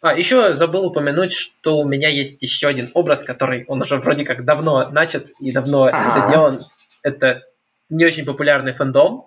А, 0.00 0.14
еще 0.14 0.54
забыл 0.54 0.86
упомянуть, 0.86 1.32
что 1.32 1.78
у 1.78 1.88
меня 1.88 2.08
есть 2.08 2.42
еще 2.42 2.68
один 2.68 2.90
образ, 2.94 3.20
который 3.20 3.64
он 3.66 3.82
уже 3.82 3.98
вроде 3.98 4.24
как 4.24 4.44
давно 4.44 4.90
начат 4.90 5.28
и 5.40 5.52
давно 5.52 5.84
ага. 5.84 6.26
сделан. 6.26 6.64
Это 7.02 7.42
не 7.90 8.04
очень 8.04 8.24
популярный 8.24 8.72
фэндом, 8.72 9.26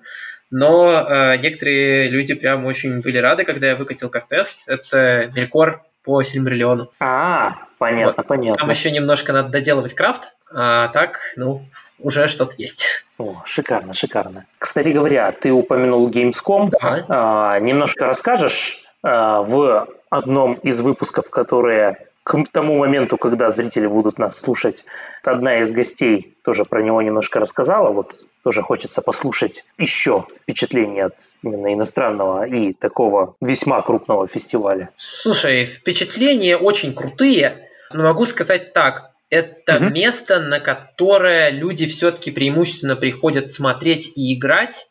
но 0.49 1.07
э, 1.07 1.37
некоторые 1.37 2.09
люди 2.09 2.33
прям 2.33 2.65
очень 2.65 3.01
были 3.01 3.17
рады, 3.17 3.43
когда 3.45 3.67
я 3.67 3.75
выкатил 3.75 4.09
кастест. 4.09 4.57
Это 4.67 5.31
Мелькор 5.35 5.83
по 6.05 6.23
Сильмариллиону. 6.23 6.91
А, 6.99 7.57
понятно, 7.77 8.13
вот. 8.17 8.27
понятно. 8.27 8.59
Там 8.59 8.69
еще 8.69 8.91
немножко 8.91 9.33
надо 9.33 9.49
доделывать 9.49 9.93
крафт, 9.93 10.23
а 10.53 10.89
так, 10.89 11.19
ну, 11.35 11.65
уже 11.99 12.27
что-то 12.27 12.53
есть. 12.57 12.85
О, 13.17 13.41
шикарно, 13.45 13.93
шикарно. 13.93 14.45
Кстати 14.59 14.89
говоря, 14.89 15.31
ты 15.31 15.51
упомянул 15.51 16.07
Gamescom. 16.07 16.69
Да. 16.69 17.05
А, 17.07 17.59
немножко 17.59 18.05
расскажешь 18.05 18.85
а, 19.03 19.41
в 19.41 19.87
одном 20.09 20.53
из 20.55 20.81
выпусков, 20.81 21.29
которые 21.29 22.07
к 22.25 22.43
тому 22.51 22.79
моменту, 22.79 23.17
когда 23.17 23.51
зрители 23.51 23.85
будут 23.85 24.17
нас 24.17 24.37
слушать, 24.37 24.83
одна 25.23 25.59
из 25.59 25.71
гостей 25.71 26.35
тоже 26.43 26.65
про 26.65 26.81
него 26.81 26.99
немножко 27.03 27.39
рассказала. 27.39 27.91
Вот 27.91 28.07
тоже 28.43 28.63
хочется 28.63 29.03
послушать 29.03 29.63
еще 29.77 30.25
впечатления 30.41 31.05
от 31.05 31.19
именно 31.43 31.71
иностранного 31.71 32.47
и 32.47 32.73
такого 32.73 33.35
весьма 33.41 33.79
крупного 33.83 34.27
фестиваля. 34.27 34.89
Слушай, 34.97 35.67
впечатления 35.67 36.57
очень 36.57 36.95
крутые, 36.95 37.69
но 37.93 38.03
могу 38.03 38.25
сказать 38.25 38.73
так. 38.73 39.11
Это 39.29 39.75
угу. 39.75 39.85
место, 39.85 40.39
на 40.39 40.59
которое 40.59 41.51
люди 41.51 41.85
все-таки 41.85 42.31
преимущественно 42.31 42.95
приходят 42.95 43.51
смотреть 43.51 44.11
и 44.15 44.33
играть. 44.33 44.87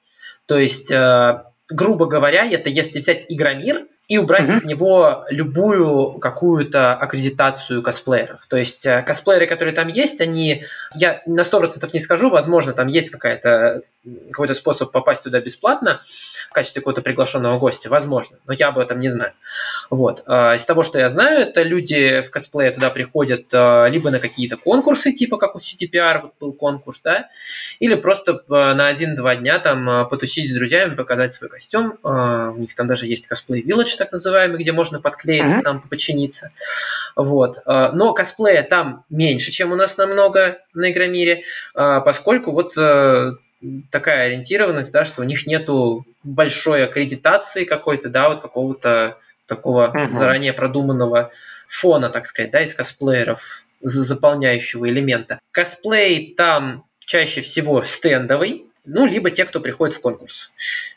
То 0.46 0.56
есть, 0.56 0.92
э, 0.92 1.42
грубо 1.68 2.06
говоря, 2.06 2.48
это 2.48 2.70
если 2.70 3.00
взять 3.00 3.26
Игромир, 3.28 3.86
и 4.06 4.18
убрать 4.18 4.48
mm-hmm. 4.48 4.56
из 4.56 4.64
него 4.64 5.24
любую 5.30 6.18
какую-то 6.18 6.92
аккредитацию 6.92 7.82
косплееров. 7.82 8.46
То 8.48 8.56
есть 8.56 8.84
э, 8.84 9.02
косплееры, 9.02 9.46
которые 9.46 9.74
там 9.74 9.88
есть, 9.88 10.20
они, 10.20 10.64
я 10.94 11.22
на 11.24 11.40
100% 11.40 11.88
не 11.92 12.00
скажу, 12.00 12.28
возможно, 12.28 12.74
там 12.74 12.88
есть 12.88 13.10
какая-то 13.10 13.82
какой-то 14.30 14.54
способ 14.54 14.92
попасть 14.92 15.22
туда 15.22 15.40
бесплатно 15.40 16.02
в 16.50 16.52
качестве 16.52 16.80
какого-то 16.80 17.02
приглашенного 17.02 17.58
гостя, 17.58 17.88
возможно, 17.88 18.38
но 18.46 18.52
я 18.52 18.68
об 18.68 18.78
этом 18.78 19.00
не 19.00 19.08
знаю. 19.08 19.32
Вот. 19.90 20.22
А, 20.26 20.54
из 20.54 20.64
того, 20.64 20.82
что 20.82 20.98
я 20.98 21.08
знаю, 21.08 21.40
это 21.40 21.62
люди 21.62 22.22
в 22.26 22.30
косплее 22.30 22.70
туда 22.70 22.90
приходят 22.90 23.46
а, 23.52 23.86
либо 23.86 24.10
на 24.10 24.20
какие-то 24.20 24.56
конкурсы, 24.56 25.12
типа 25.12 25.38
как 25.38 25.56
у 25.56 25.58
CTPR 25.58 26.22
вот 26.22 26.34
был 26.38 26.52
конкурс, 26.52 27.00
да, 27.02 27.28
или 27.78 27.94
просто 27.94 28.42
на 28.48 28.86
один-два 28.86 29.36
дня 29.36 29.58
там 29.58 30.08
потусить 30.08 30.50
с 30.50 30.54
друзьями, 30.54 30.94
показать 30.94 31.32
свой 31.32 31.48
костюм. 31.50 31.98
У 32.02 32.58
них 32.58 32.74
там 32.74 32.86
даже 32.86 33.06
есть 33.06 33.26
косплей 33.26 33.62
Лаунж, 33.94 33.96
так 33.96 34.12
называемый, 34.12 34.58
где 34.58 34.72
можно 34.72 35.00
подклеиться, 35.00 35.58
uh-huh. 35.58 35.62
там 35.62 35.80
починиться. 35.82 36.50
Вот. 37.16 37.58
А, 37.64 37.92
но 37.92 38.12
косплея 38.12 38.62
там 38.62 39.04
меньше, 39.10 39.50
чем 39.52 39.72
у 39.72 39.76
нас 39.76 39.96
намного 39.96 40.58
на 40.74 40.90
Игромире, 40.90 41.42
а, 41.74 42.00
поскольку 42.00 42.52
вот 42.52 42.76
э, 42.76 43.32
такая 43.90 44.26
ориентированность, 44.26 44.92
да, 44.92 45.04
что 45.04 45.22
у 45.22 45.24
них 45.24 45.46
нету 45.46 46.04
большой 46.22 46.84
аккредитации 46.84 47.64
какой-то, 47.64 48.08
да, 48.08 48.28
вот 48.28 48.40
какого-то 48.40 49.18
такого 49.46 49.92
uh-huh. 49.94 50.12
заранее 50.12 50.52
продуманного 50.52 51.30
фона, 51.68 52.10
так 52.10 52.26
сказать, 52.26 52.50
да, 52.50 52.62
из 52.62 52.74
косплееров, 52.74 53.62
заполняющего 53.80 54.88
элемента. 54.88 55.40
Косплей 55.50 56.34
там 56.34 56.84
чаще 57.00 57.42
всего 57.42 57.82
стендовый, 57.82 58.64
ну, 58.84 59.06
либо 59.06 59.30
те, 59.30 59.44
кто 59.44 59.60
приходит 59.60 59.96
в 59.96 60.00
конкурс. 60.00 60.50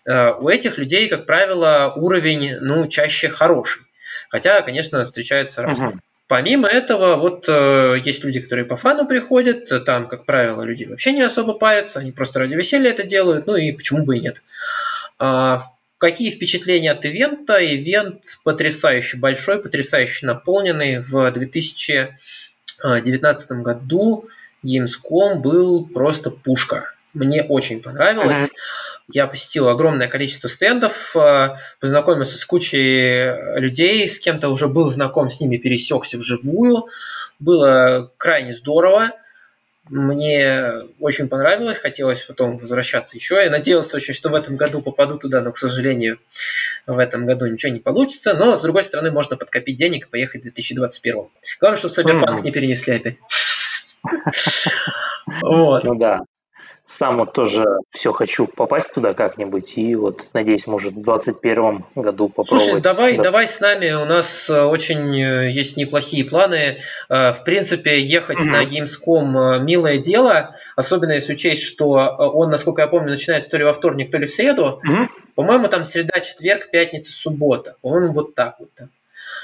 Э, 0.06 0.34
у 0.34 0.50
этих 0.50 0.78
людей, 0.78 1.08
как 1.08 1.26
правило, 1.26 1.94
уровень, 1.96 2.58
ну, 2.60 2.88
чаще 2.88 3.30
хороший. 3.30 3.84
Хотя, 4.30 4.62
конечно, 4.62 5.06
встречается 5.06 5.62
разные. 5.62 5.92
Угу. 5.92 6.00
Помимо 6.28 6.68
этого, 6.68 7.16
вот 7.16 7.46
э, 7.48 8.02
есть 8.04 8.26
люди, 8.26 8.42
которые 8.42 8.66
по 8.66 8.76
фану 8.76 9.08
приходят, 9.08 9.86
там, 9.86 10.10
как 10.10 10.26
правило, 10.26 10.64
люди 10.64 10.84
вообще 10.84 11.14
не 11.14 11.22
особо 11.22 11.54
парятся, 11.54 12.00
они 12.00 12.12
просто 12.12 12.40
ради 12.40 12.56
веселья 12.56 12.90
это 12.90 13.04
делают, 13.04 13.48
ну 13.48 13.56
и 13.56 13.72
почему 13.72 14.04
бы 14.04 14.18
и 14.18 14.20
нет. 14.20 14.42
А, 15.20 15.72
какие 15.98 16.32
впечатления 16.32 16.92
от 16.92 17.06
ивента? 17.06 17.64
Ивент 17.64 18.40
потрясающе 18.44 19.16
большой, 19.16 19.62
потрясающе 19.62 20.26
наполненный. 20.26 21.00
В 21.00 21.32
2019 21.32 23.52
году 23.52 24.28
Gamescom 24.66 25.36
был 25.36 25.86
просто 25.86 26.30
пушка. 26.30 26.92
Мне 27.18 27.44
очень 27.44 27.82
понравилось. 27.82 28.50
Я 29.12 29.26
посетил 29.26 29.70
огромное 29.70 30.08
количество 30.08 30.50
стендов, 30.50 31.16
э, 31.16 31.56
познакомился 31.80 32.38
с 32.38 32.46
кучей 32.46 33.58
людей, 33.58 34.08
с 34.08 34.20
кем-то 34.20 34.50
уже 34.50 34.68
был 34.68 34.90
знаком 34.90 35.30
с 35.30 35.40
ними, 35.40 35.58
пересекся 35.58 36.18
вживую. 36.18 36.88
Было 37.40 38.12
крайне 38.18 38.54
здорово. 38.54 39.14
Мне 39.90 40.74
очень 41.00 41.30
понравилось, 41.30 41.78
хотелось 41.78 42.22
потом 42.22 42.58
возвращаться 42.58 43.16
еще. 43.16 43.36
Я 43.36 43.50
надеялся 43.50 43.96
очень, 43.96 44.14
что 44.14 44.30
в 44.30 44.36
этом 44.36 44.58
году 44.58 44.82
попаду 44.82 45.18
туда, 45.18 45.40
но, 45.40 45.54
к 45.54 45.58
сожалению, 45.58 46.20
в 46.86 47.00
этом 47.00 47.26
году 47.26 47.48
ничего 47.48 47.72
не 47.72 47.80
получится. 47.80 48.34
Но, 48.34 48.58
с 48.58 48.62
другой 48.62 48.84
стороны, 48.84 49.10
можно 49.12 49.38
подкопить 49.38 49.78
денег 49.78 50.08
и 50.08 50.10
поехать 50.10 50.42
в 50.42 50.44
2021. 50.44 51.30
Главное, 51.62 51.80
чтобы 51.80 51.94
Cyberpunk 51.94 52.44
не 52.44 52.52
перенесли 52.52 52.96
опять. 52.96 53.18
Вот. 55.42 55.84
Ну 55.84 55.96
да 55.96 56.22
сам 56.88 57.18
вот 57.18 57.34
тоже 57.34 57.66
все 57.92 58.14
хочу 58.14 58.48
попасть 58.48 58.94
туда 58.94 59.14
как-нибудь, 59.14 59.78
и 59.78 59.94
вот, 59.96 60.22
надеюсь, 60.34 60.68
может, 60.68 60.94
в 60.94 61.04
2021 61.04 61.84
году 61.96 62.30
попробовать. 62.30 62.64
Слушай, 62.64 62.82
давай, 62.82 63.18
да. 63.18 63.24
давай 63.24 63.48
с 63.50 63.60
нами, 63.60 63.92
у 63.92 64.06
нас 64.06 64.50
э, 64.50 64.64
очень 64.64 65.14
э, 65.22 65.52
есть 65.52 65.76
неплохие 65.76 66.24
планы. 66.24 66.80
Э, 67.10 67.34
в 67.34 67.44
принципе, 67.44 68.02
ехать 68.02 68.40
на 68.40 68.64
Gamescom 68.64 69.60
милое 69.60 69.98
дело, 69.98 70.56
особенно 70.78 71.12
если 71.12 71.34
учесть, 71.34 71.64
что 71.64 71.90
он, 71.90 72.50
насколько 72.52 72.82
я 72.82 72.88
помню, 72.88 73.10
начинается 73.10 73.50
то 73.50 73.58
ли 73.58 73.66
во 73.66 73.74
вторник, 73.74 74.10
то 74.10 74.18
ли 74.18 74.26
в 74.26 74.34
среду. 74.34 74.82
По-моему, 75.36 75.68
там 75.68 75.84
среда, 75.84 76.22
четверг, 76.22 76.72
пятница, 76.72 77.12
суббота. 77.12 77.76
По-моему, 77.82 78.14
вот 78.14 78.34
так 78.34 78.56
вот. 78.60 78.70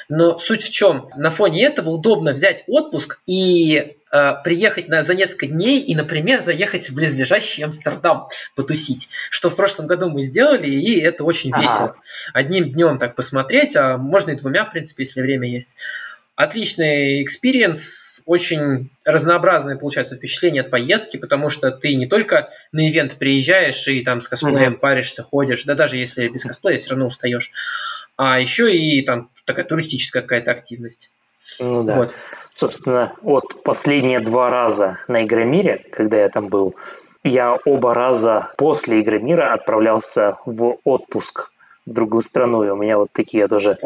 Но 0.09 0.37
суть 0.37 0.63
в 0.63 0.71
чем? 0.71 1.09
На 1.15 1.29
фоне 1.29 1.65
этого 1.65 1.89
удобно 1.89 2.33
взять 2.33 2.63
отпуск 2.67 3.19
и 3.25 3.97
Э, 4.15 4.35
приехать 4.43 4.89
на, 4.89 5.01
за 5.01 5.15
несколько 5.15 5.47
дней 5.47 5.79
и, 5.79 5.95
например, 5.95 6.43
заехать 6.43 6.87
в 6.87 6.93
близлежащий 6.93 7.63
Амстердам 7.63 8.27
потусить, 8.55 9.09
что 9.31 9.49
в 9.49 9.55
прошлом 9.55 9.87
году 9.87 10.07
мы 10.07 10.21
сделали, 10.21 10.67
и 10.67 11.01
это 11.01 11.23
очень 11.23 11.51
ага. 11.51 11.61
весело. 11.63 11.95
Одним 12.31 12.71
днем 12.71 12.99
так 12.99 13.15
посмотреть, 13.15 13.75
а 13.75 13.97
можно 13.97 14.29
и 14.29 14.35
двумя, 14.35 14.65
в 14.65 14.71
принципе, 14.71 15.05
если 15.05 15.19
время 15.19 15.49
есть. 15.49 15.69
Отличный 16.35 17.23
experience, 17.23 18.21
очень 18.27 18.91
разнообразное 19.03 19.77
получается 19.77 20.15
впечатление 20.15 20.61
от 20.61 20.69
поездки, 20.69 21.17
потому 21.17 21.49
что 21.49 21.71
ты 21.71 21.95
не 21.95 22.05
только 22.05 22.51
на 22.71 22.87
ивент 22.87 23.13
приезжаешь 23.13 23.87
и 23.87 24.03
там 24.03 24.21
с 24.21 24.27
косплеем 24.27 24.73
mm-hmm. 24.73 24.79
паришься, 24.79 25.23
ходишь, 25.23 25.63
да 25.63 25.73
даже 25.73 25.97
если 25.97 26.27
без 26.27 26.43
косплея 26.43 26.77
все 26.77 26.91
равно 26.91 27.07
устаешь, 27.07 27.51
а 28.17 28.39
еще 28.39 28.75
и 28.75 29.01
там 29.01 29.29
такая 29.45 29.65
туристическая 29.65 30.21
какая-то 30.21 30.51
активность. 30.51 31.11
Ну 31.59 31.83
да. 31.83 31.95
Вот. 31.95 32.15
Собственно, 32.51 33.13
вот 33.21 33.63
последние 33.63 34.19
два 34.19 34.49
раза 34.49 34.99
на 35.07 35.23
Игромире, 35.23 35.85
когда 35.91 36.17
я 36.17 36.29
там 36.29 36.47
был, 36.47 36.75
я 37.23 37.57
оба 37.65 37.93
раза 37.93 38.51
после 38.57 39.01
Игромира 39.01 39.53
отправлялся 39.53 40.37
в 40.45 40.77
отпуск 40.83 41.52
в 41.85 41.93
другую 41.93 42.21
страну. 42.21 42.63
И 42.63 42.69
у 42.69 42.75
меня 42.75 42.97
вот 42.97 43.09
такие 43.11 43.47
тоже 43.47 43.77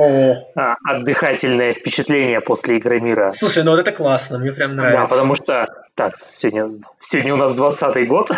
а, 0.56 0.76
отдыхательные 0.86 1.72
впечатления 1.72 2.42
после 2.42 2.78
игры 2.78 3.00
мира. 3.00 3.32
Слушай, 3.36 3.64
ну 3.64 3.72
вот 3.72 3.80
это 3.80 3.92
классно, 3.92 4.38
мне 4.38 4.52
прям 4.52 4.76
нравится. 4.76 5.02
Да, 5.02 5.08
потому 5.08 5.36
что 5.36 5.68
так, 5.96 6.16
сегодня, 6.16 6.80
сегодня 7.00 7.34
у 7.34 7.38
нас 7.38 7.56
20-й 7.56 8.06
год. 8.06 8.32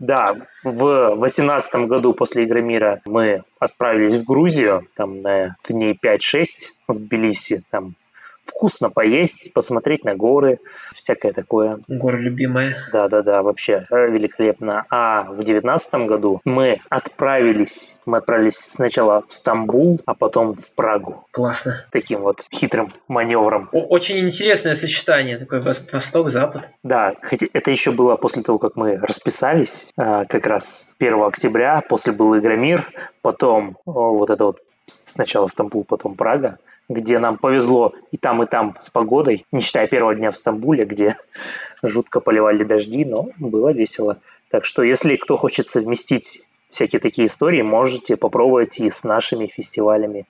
Да, 0.00 0.34
в 0.64 1.14
18 1.14 1.86
году 1.86 2.12
после 2.12 2.44
игры 2.44 2.60
мира 2.60 3.00
мы 3.04 3.44
отправились 3.60 4.16
в 4.16 4.24
Грузию, 4.24 4.86
там 4.96 5.22
на 5.22 5.56
дней 5.68 5.98
5-6 6.02 6.44
в 6.88 6.98
Тбилиси, 6.98 7.62
там 7.70 7.94
вкусно 8.44 8.90
поесть, 8.90 9.52
посмотреть 9.52 10.04
на 10.04 10.14
горы, 10.14 10.60
всякое 10.94 11.32
такое. 11.32 11.80
Горы 11.88 12.18
любимые. 12.18 12.76
Да-да-да, 12.92 13.42
вообще 13.42 13.86
э, 13.90 14.10
великолепно. 14.10 14.84
А 14.90 15.24
в 15.24 15.42
девятнадцатом 15.42 16.06
году 16.06 16.40
мы 16.44 16.80
отправились, 16.88 17.98
мы 18.06 18.18
отправились 18.18 18.56
сначала 18.56 19.22
в 19.26 19.32
Стамбул, 19.32 20.00
а 20.06 20.14
потом 20.14 20.54
в 20.54 20.72
Прагу. 20.72 21.26
Классно. 21.30 21.84
Таким 21.90 22.20
вот 22.20 22.46
хитрым 22.52 22.92
маневром. 23.08 23.68
Очень 23.72 24.20
интересное 24.20 24.74
сочетание, 24.74 25.38
такой 25.38 25.60
восток-запад. 25.60 26.64
Да, 26.82 27.14
хотя 27.22 27.46
это 27.52 27.70
еще 27.70 27.90
было 27.90 28.16
после 28.16 28.42
того, 28.42 28.58
как 28.58 28.76
мы 28.76 28.96
расписались, 28.96 29.92
э, 29.96 30.24
как 30.28 30.46
раз 30.46 30.94
1 30.98 31.22
октября, 31.22 31.82
после 31.88 32.12
был 32.12 32.36
Игромир, 32.38 32.90
потом 33.22 33.76
вот 33.84 34.30
это 34.30 34.44
вот 34.44 34.58
сначала 34.86 35.46
Стамбул, 35.46 35.84
потом 35.84 36.14
Прага 36.14 36.58
где 36.88 37.18
нам 37.18 37.38
повезло 37.38 37.94
и 38.10 38.16
там, 38.16 38.42
и 38.42 38.46
там 38.46 38.76
с 38.78 38.90
погодой, 38.90 39.46
не 39.52 39.60
считая 39.60 39.86
первого 39.86 40.14
дня 40.14 40.30
в 40.30 40.36
Стамбуле, 40.36 40.84
где 40.84 41.16
жутко 41.82 42.20
поливали 42.20 42.64
дожди, 42.64 43.04
но 43.04 43.28
было 43.38 43.72
весело. 43.72 44.18
Так 44.50 44.64
что, 44.64 44.82
если 44.82 45.16
кто 45.16 45.36
хочет 45.36 45.66
совместить 45.66 46.44
всякие 46.68 47.00
такие 47.00 47.26
истории, 47.26 47.62
можете 47.62 48.16
попробовать 48.16 48.80
и 48.80 48.90
с 48.90 49.04
нашими 49.04 49.46
фестивалями 49.46 50.26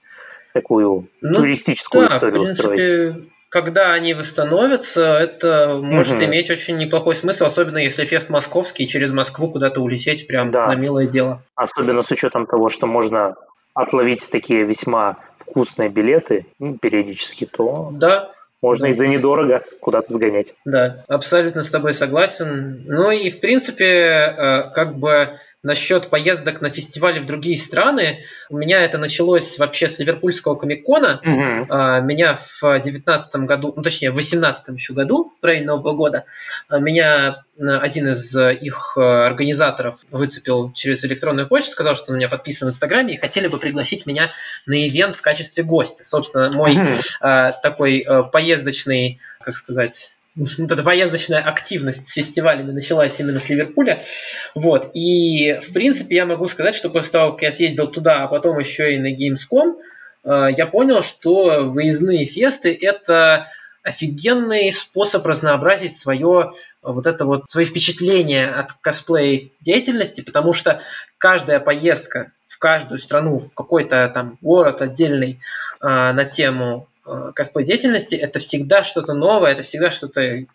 такую 0.52 1.08
ну, 1.20 1.34
туристическую 1.34 2.08
да, 2.08 2.14
историю 2.14 2.44
принципе, 2.44 2.68
устроить. 2.68 3.28
Когда 3.48 3.92
они 3.92 4.14
восстановятся, 4.14 5.02
это 5.16 5.78
может 5.80 6.16
угу. 6.16 6.24
иметь 6.24 6.50
очень 6.50 6.76
неплохой 6.76 7.14
смысл, 7.14 7.44
особенно 7.44 7.78
если 7.78 8.04
фест 8.04 8.28
московский, 8.28 8.88
через 8.88 9.12
Москву 9.12 9.48
куда-то 9.48 9.80
улететь 9.80 10.26
прям 10.26 10.50
да. 10.50 10.66
на 10.66 10.74
милое 10.74 11.06
дело. 11.06 11.40
Особенно 11.54 12.02
с 12.02 12.10
учетом 12.10 12.46
того, 12.46 12.68
что 12.68 12.86
можно 12.86 13.36
отловить 13.74 14.30
такие 14.30 14.64
весьма 14.64 15.16
вкусные 15.36 15.90
билеты 15.90 16.46
ну, 16.58 16.78
периодически, 16.78 17.44
то 17.44 17.90
да. 17.92 18.30
можно 18.62 18.86
и 18.86 18.92
за 18.92 19.06
недорого 19.06 19.64
куда-то 19.80 20.12
сгонять. 20.12 20.54
Да, 20.64 21.04
абсолютно 21.08 21.62
с 21.62 21.70
тобой 21.70 21.92
согласен. 21.92 22.84
Ну 22.86 23.10
и 23.10 23.30
в 23.30 23.40
принципе, 23.40 23.84
э, 23.84 24.70
как 24.74 24.96
бы 24.96 25.38
насчет 25.64 26.10
поездок 26.10 26.60
на 26.60 26.70
фестивали 26.70 27.18
в 27.18 27.26
другие 27.26 27.58
страны, 27.58 28.24
у 28.50 28.56
меня 28.56 28.84
это 28.84 28.98
началось 28.98 29.58
вообще 29.58 29.88
с 29.88 29.98
Ливерпульского 29.98 30.54
комикона. 30.54 31.20
Угу. 31.24 32.06
Меня 32.06 32.38
в 32.60 32.80
девятнадцатом 32.80 33.46
году, 33.46 33.72
ну 33.74 33.82
точнее 33.82 34.10
в 34.10 34.14
восемнадцатом 34.14 34.76
еще 34.76 34.92
году, 34.92 35.32
в 35.40 35.44
районе 35.44 35.66
Нового 35.66 35.94
года, 35.94 36.26
а, 36.68 36.78
меня 36.78 37.42
один 37.58 38.08
из 38.08 38.36
их 38.36 38.96
организаторов 38.96 40.00
выцепил 40.10 40.72
через 40.72 41.04
электронную 41.04 41.48
почту, 41.48 41.70
сказал, 41.70 41.96
что 41.96 42.06
он 42.08 42.14
у 42.14 42.16
меня 42.18 42.28
подписан 42.28 42.68
в 42.68 42.70
Инстаграме 42.72 43.14
и 43.14 43.18
хотели 43.18 43.46
бы 43.48 43.58
пригласить 43.58 44.06
меня 44.06 44.32
на 44.66 44.86
ивент 44.86 45.16
в 45.16 45.22
качестве 45.22 45.62
гостя. 45.62 46.04
Собственно, 46.04 46.50
мой 46.50 46.76
угу. 46.76 46.88
такой 47.20 48.06
поездочный, 48.32 49.20
как 49.40 49.56
сказать, 49.56 50.10
вот 50.58 50.70
эта 50.70 50.82
поездочная 50.82 51.40
активность 51.40 52.08
с 52.08 52.14
фестивалями 52.14 52.72
началась 52.72 53.18
именно 53.18 53.40
с 53.40 53.48
Ливерпуля. 53.48 54.04
Вот. 54.54 54.90
И, 54.94 55.60
в 55.66 55.72
принципе, 55.72 56.16
я 56.16 56.26
могу 56.26 56.48
сказать, 56.48 56.74
что 56.74 56.90
после 56.90 57.12
того, 57.12 57.32
как 57.32 57.42
я 57.42 57.52
съездил 57.52 57.88
туда, 57.88 58.24
а 58.24 58.28
потом 58.28 58.58
еще 58.58 58.94
и 58.94 58.98
на 58.98 59.14
Gamescom, 59.14 59.76
э, 60.24 60.48
я 60.56 60.66
понял, 60.66 61.02
что 61.02 61.64
выездные 61.64 62.26
фесты– 62.26 62.76
это 62.80 63.48
офигенный 63.84 64.72
способ 64.72 65.26
разнообразить 65.26 65.94
свое 65.94 66.52
вот 66.80 67.06
это 67.06 67.26
вот 67.26 67.44
свои 67.50 67.66
впечатления 67.66 68.48
от 68.48 68.72
косплей 68.80 69.52
деятельности, 69.60 70.22
потому 70.22 70.54
что 70.54 70.80
каждая 71.18 71.60
поездка 71.60 72.32
в 72.48 72.58
каждую 72.58 72.98
страну, 72.98 73.40
в 73.40 73.54
какой-то 73.54 74.10
там 74.12 74.38
город 74.40 74.80
отдельный 74.80 75.40
э, 75.80 75.86
на 75.86 76.24
тему 76.24 76.88
Э, 77.06 77.32
косплей 77.34 77.66
деятельности, 77.66 78.14
это 78.14 78.38
всегда 78.38 78.82
что-то 78.82 79.12
новое, 79.12 79.52
это 79.52 79.62
всегда 79.62 79.90
что-то 79.90 80.22
uh-huh. 80.22 80.46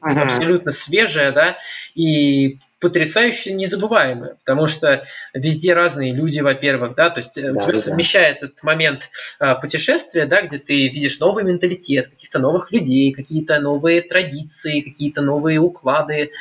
абсолютно 0.00 0.70
свежее, 0.70 1.32
да, 1.32 1.58
и 1.96 2.58
потрясающе 2.78 3.54
незабываемое, 3.54 4.36
потому 4.44 4.68
что 4.68 5.02
везде 5.34 5.72
разные 5.72 6.12
люди, 6.12 6.40
во-первых, 6.40 6.94
да, 6.94 7.10
то 7.10 7.20
есть 7.20 7.40
да, 7.42 7.50
у 7.50 7.60
тебя 7.60 7.72
да. 7.72 7.78
совмещается 7.78 8.46
этот 8.46 8.62
момент 8.62 9.10
а, 9.40 9.54
путешествия, 9.54 10.26
да, 10.26 10.42
где 10.42 10.58
ты 10.58 10.88
видишь 10.88 11.18
новый 11.18 11.42
менталитет, 11.42 12.08
каких-то 12.08 12.38
новых 12.38 12.70
людей, 12.70 13.12
какие-то 13.12 13.58
новые 13.60 14.02
традиции, 14.02 14.82
какие-то 14.82 15.22
новые 15.22 15.58
уклады, 15.58 16.32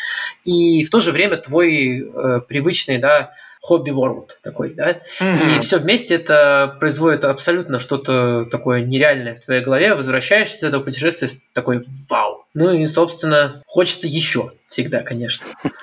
и 0.44 0.84
в 0.84 0.90
то 0.90 1.00
же 1.00 1.12
время 1.12 1.38
твой 1.38 2.02
э, 2.02 2.42
привычный, 2.48 2.98
да, 2.98 3.32
хобби 3.66 3.90
world 3.90 4.30
такой, 4.44 4.76
да, 4.76 5.00
mm-hmm. 5.20 5.58
и 5.58 5.60
все 5.62 5.80
вместе 5.80 6.16
это 6.16 6.78
производит 6.80 7.26
абсолютно 7.26 7.80
что-то 7.80 8.46
такое 8.46 8.86
нереальное 8.86 9.36
в 9.36 9.40
твоей 9.40 9.64
голове, 9.64 9.96
возвращаешься 9.96 10.58
с 10.58 10.64
этого 10.64 10.84
путешествия 10.84 11.30
такой 11.54 11.84
вау. 12.08 12.46
Ну 12.54 12.72
и, 12.72 12.86
собственно, 12.86 13.64
хочется 13.66 14.06
еще 14.06 14.52
всегда, 14.70 15.02
конечно. 15.02 15.46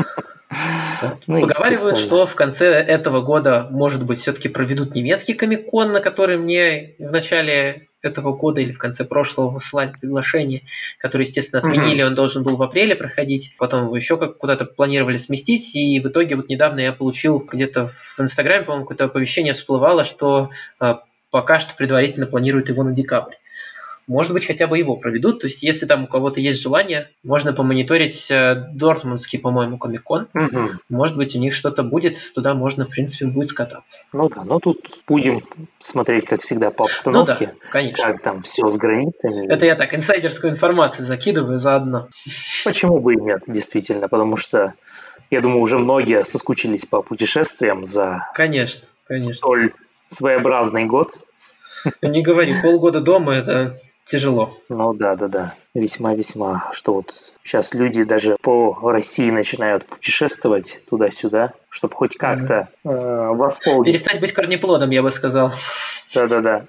Ну, 1.27 1.41
Поговаривают, 1.41 1.97
что 1.97 2.27
в 2.27 2.35
конце 2.35 2.67
этого 2.67 3.23
года, 3.23 3.69
может 3.71 4.05
быть, 4.05 4.19
все-таки 4.19 4.51
проведут 4.51 4.95
немецкий 4.95 5.33
комик-кон, 5.33 5.93
на 5.93 6.01
который 6.01 6.37
мне 6.37 6.95
в 6.99 7.11
начале 7.11 7.89
этого 8.03 8.35
года 8.37 8.61
или 8.61 8.73
в 8.73 8.79
конце 8.79 9.05
прошлого 9.05 9.49
высылали 9.49 9.93
приглашение, 10.01 10.63
которое, 10.99 11.25
естественно, 11.25 11.63
отменили, 11.63 12.03
он 12.03 12.15
должен 12.15 12.43
был 12.43 12.57
в 12.57 12.63
апреле 12.63 12.95
проходить, 12.95 13.55
потом 13.59 13.85
его 13.85 13.97
еще 13.97 14.17
как 14.17 14.39
куда-то 14.39 14.65
планировали 14.65 15.17
сместить, 15.17 15.75
и 15.75 16.01
в 16.01 16.09
итоге 16.09 16.37
вот 16.37 16.49
недавно 16.49 16.81
я 16.81 16.93
получил 16.93 17.39
где-то 17.39 17.89
в 17.89 18.21
Инстаграме, 18.21 18.65
по-моему, 18.65 18.85
какое-то 18.85 19.05
оповещение 19.05 19.55
всплывало, 19.55 20.05
что 20.05 20.51
э, 20.81 20.95
пока 21.31 21.61
что 21.61 21.75
предварительно 21.75 22.27
планируют 22.27 22.69
его 22.69 22.83
на 22.83 22.93
декабрь 22.93 23.35
может 24.07 24.33
быть, 24.33 24.47
хотя 24.47 24.67
бы 24.67 24.79
его 24.79 24.97
проведут. 24.97 25.41
То 25.41 25.47
есть, 25.47 25.63
если 25.63 25.87
там 25.87 26.05
у 26.05 26.07
кого-то 26.07 26.41
есть 26.41 26.61
желание, 26.61 27.11
можно 27.23 27.53
помониторить 27.53 28.31
э, 28.31 28.69
Дортмундский, 28.73 29.39
по-моему, 29.39 29.79
комикон. 29.79 30.29
Угу. 30.35 30.71
Может 30.89 31.17
быть, 31.17 31.37
у 31.37 31.39
них 31.39 31.55
что-то 31.55 31.83
будет, 31.83 32.19
туда 32.35 32.55
можно, 32.55 32.87
в 32.87 32.91
принципе, 32.91 33.27
будет 33.27 33.49
скататься. 33.49 34.01
Ну 34.13 34.29
да, 34.29 34.45
но 34.45 34.59
тут 34.59 34.79
будем 35.07 35.43
смотреть, 35.81 36.27
как 36.27 36.43
всегда, 36.43 36.71
по 36.71 36.85
обстановке. 36.85 37.47
Ну 37.53 37.61
да, 37.63 37.71
конечно. 37.71 38.05
Как 38.05 38.23
там 38.23 38.43
все 38.43 38.69
с 38.69 38.77
границами. 38.77 39.53
Это 39.53 39.67
я 39.67 39.77
так, 39.77 39.95
инсайдерскую 39.95 40.53
информацию 40.53 41.07
закидываю 41.07 41.59
заодно. 41.59 42.09
Почему 42.65 43.01
бы 43.01 43.15
и 43.15 43.17
нет, 43.17 43.43
действительно, 43.47 44.09
потому 44.09 44.37
что 44.37 44.75
я 45.31 45.41
думаю, 45.41 45.61
уже 45.61 45.79
многие 45.79 46.25
соскучились 46.25 46.85
по 46.85 47.03
путешествиям 47.03 47.85
за 47.85 48.29
конечно, 48.35 48.85
конечно. 49.07 49.35
столь 49.35 49.73
своеобразный 50.09 50.85
год. 50.85 51.21
Не 52.03 52.23
говори, 52.23 52.55
полгода 52.63 53.01
дома 53.01 53.35
это 53.35 53.81
тяжело. 54.07 54.59
Ну 54.69 54.95
да, 54.95 55.15
да, 55.15 55.29
да. 55.29 55.55
Весьма-весьма. 55.75 56.71
Что 56.73 56.95
вот 56.95 57.13
сейчас 57.43 57.75
люди 57.75 58.05
даже 58.05 58.37
по 58.43 58.75
России 58.91 59.31
начинают 59.31 59.87
путешествовать 59.87 60.81
туда-сюда, 60.89 61.53
чтобы 61.69 61.95
хоть 61.95 62.17
как-то 62.17 62.69
mm-hmm. 62.85 62.93
э, 62.93 63.35
восполнить. 63.35 63.93
Перестать 63.93 64.21
быть 64.21 64.33
корнеплодом, 64.33 64.91
я 64.91 65.03
бы 65.03 65.11
сказал. 65.11 65.53
Да-да-да. 66.15 66.67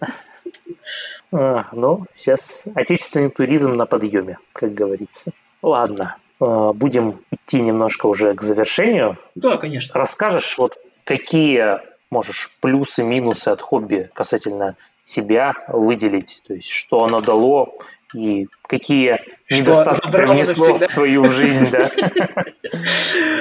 А, 1.32 1.66
ну, 1.72 2.06
сейчас 2.16 2.66
отечественный 2.76 3.30
туризм 3.30 3.74
на 3.74 3.86
подъеме, 3.86 4.38
как 4.54 4.74
говорится. 4.74 5.32
Ладно, 5.62 6.18
э, 6.40 6.72
будем 6.74 7.22
идти 7.32 7.62
немножко 7.62 8.06
уже 8.06 8.36
к 8.36 8.42
завершению. 8.42 9.18
Да, 9.36 9.58
конечно. 9.58 9.98
Расскажешь, 9.98 10.58
вот 10.58 10.78
какие 11.04 11.80
можешь 12.12 12.56
плюсы, 12.62 13.04
минусы 13.04 13.50
от 13.50 13.62
хобби 13.62 14.10
касательно 14.14 14.76
себя 15.04 15.54
выделить, 15.68 16.43
то 16.47 16.54
есть 16.54 16.70
что 16.70 17.04
оно 17.04 17.22
дало 17.22 17.78
и 18.14 18.47
какие 18.68 19.20
что 19.45 19.56
недостатки 19.56 20.12
принесло 20.12 20.78
в 20.78 20.88
твою 20.88 21.26
жизнь, 21.26 21.70
да. 21.72 21.89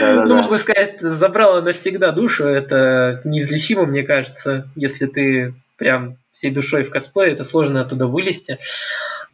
Ну, 0.01 0.43
могу 0.43 0.59
сказать, 0.59 1.01
забрало 1.01 1.61
навсегда 1.63 2.13
душу, 2.13 2.45
это 2.45 3.23
неизлечимо, 3.25 3.87
мне 3.87 4.03
кажется, 4.03 4.69
если 4.75 5.07
ты 5.07 5.55
прям 5.77 6.17
всей 6.33 6.51
душой 6.51 6.83
в 6.83 6.91
косплее, 6.91 7.33
это 7.33 7.45
сложно 7.45 7.81
оттуда 7.81 8.07
вылезти. 8.07 8.59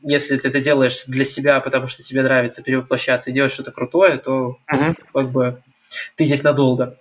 Если 0.01 0.37
ты 0.37 0.49
это 0.49 0.61
делаешь 0.61 1.05
для 1.07 1.25
себя, 1.25 1.61
потому 1.61 1.89
что 1.89 2.03
тебе 2.03 2.23
нравится 2.23 2.63
перевоплощаться 2.63 3.31
и 3.31 3.33
делать 3.33 3.53
что-то 3.53 3.73
крутое, 3.73 4.19
то 4.19 4.59
как 5.13 5.31
бы 5.31 5.61
ты 6.17 6.25
здесь 6.25 6.43
надолго. 6.43 6.97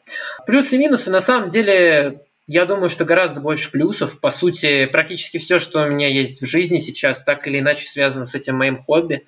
Плюсы 0.45 0.75
и 0.75 0.79
минусы, 0.79 1.11
на 1.11 1.21
самом 1.21 1.49
деле, 1.49 2.21
я 2.47 2.65
думаю, 2.65 2.89
что 2.89 3.03
гораздо 3.03 3.41
больше 3.41 3.69
плюсов. 3.69 4.19
По 4.19 4.31
сути, 4.31 4.85
практически 4.85 5.37
все, 5.37 5.59
что 5.59 5.81
у 5.81 5.87
меня 5.87 6.07
есть 6.07 6.41
в 6.41 6.45
жизни 6.45 6.79
сейчас, 6.79 7.21
так 7.21 7.45
или 7.45 7.59
иначе 7.59 7.87
связано 7.87 8.25
с 8.25 8.33
этим 8.35 8.55
моим 8.55 8.83
хобби. 8.83 9.25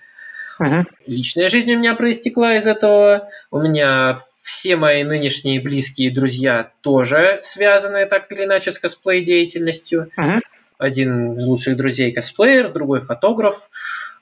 Угу. 0.59 0.85
Личная 1.05 1.49
жизнь 1.49 1.73
у 1.73 1.77
меня 1.77 1.95
проистекла 1.95 2.55
из 2.55 2.65
этого. 2.65 3.29
У 3.51 3.59
меня 3.59 4.23
все 4.41 4.77
мои 4.77 5.03
нынешние 5.03 5.59
близкие 5.59 6.11
друзья 6.11 6.71
тоже 6.81 7.41
связаны 7.43 8.05
так 8.05 8.31
или 8.31 8.45
иначе 8.45 8.71
с 8.71 8.79
косплей-деятельностью. 8.79 10.09
Угу. 10.17 10.41
Один 10.77 11.37
из 11.37 11.45
лучших 11.45 11.75
друзей 11.75 12.13
косплеер, 12.13 12.71
другой 12.71 13.01
фотограф. 13.01 13.69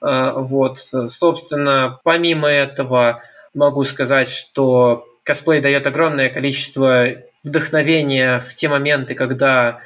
А, 0.02 0.34
вот, 0.34 0.80
собственно, 0.80 2.00
помимо 2.04 2.50
этого 2.50 3.22
могу 3.54 3.84
сказать, 3.84 4.30
что 4.30 5.08
косплей 5.24 5.62
дает 5.62 5.86
огромное 5.86 6.30
количество 6.30 7.08
вдохновения 7.44 8.40
в 8.40 8.54
те 8.54 8.68
моменты, 8.68 9.16
когда 9.16 9.82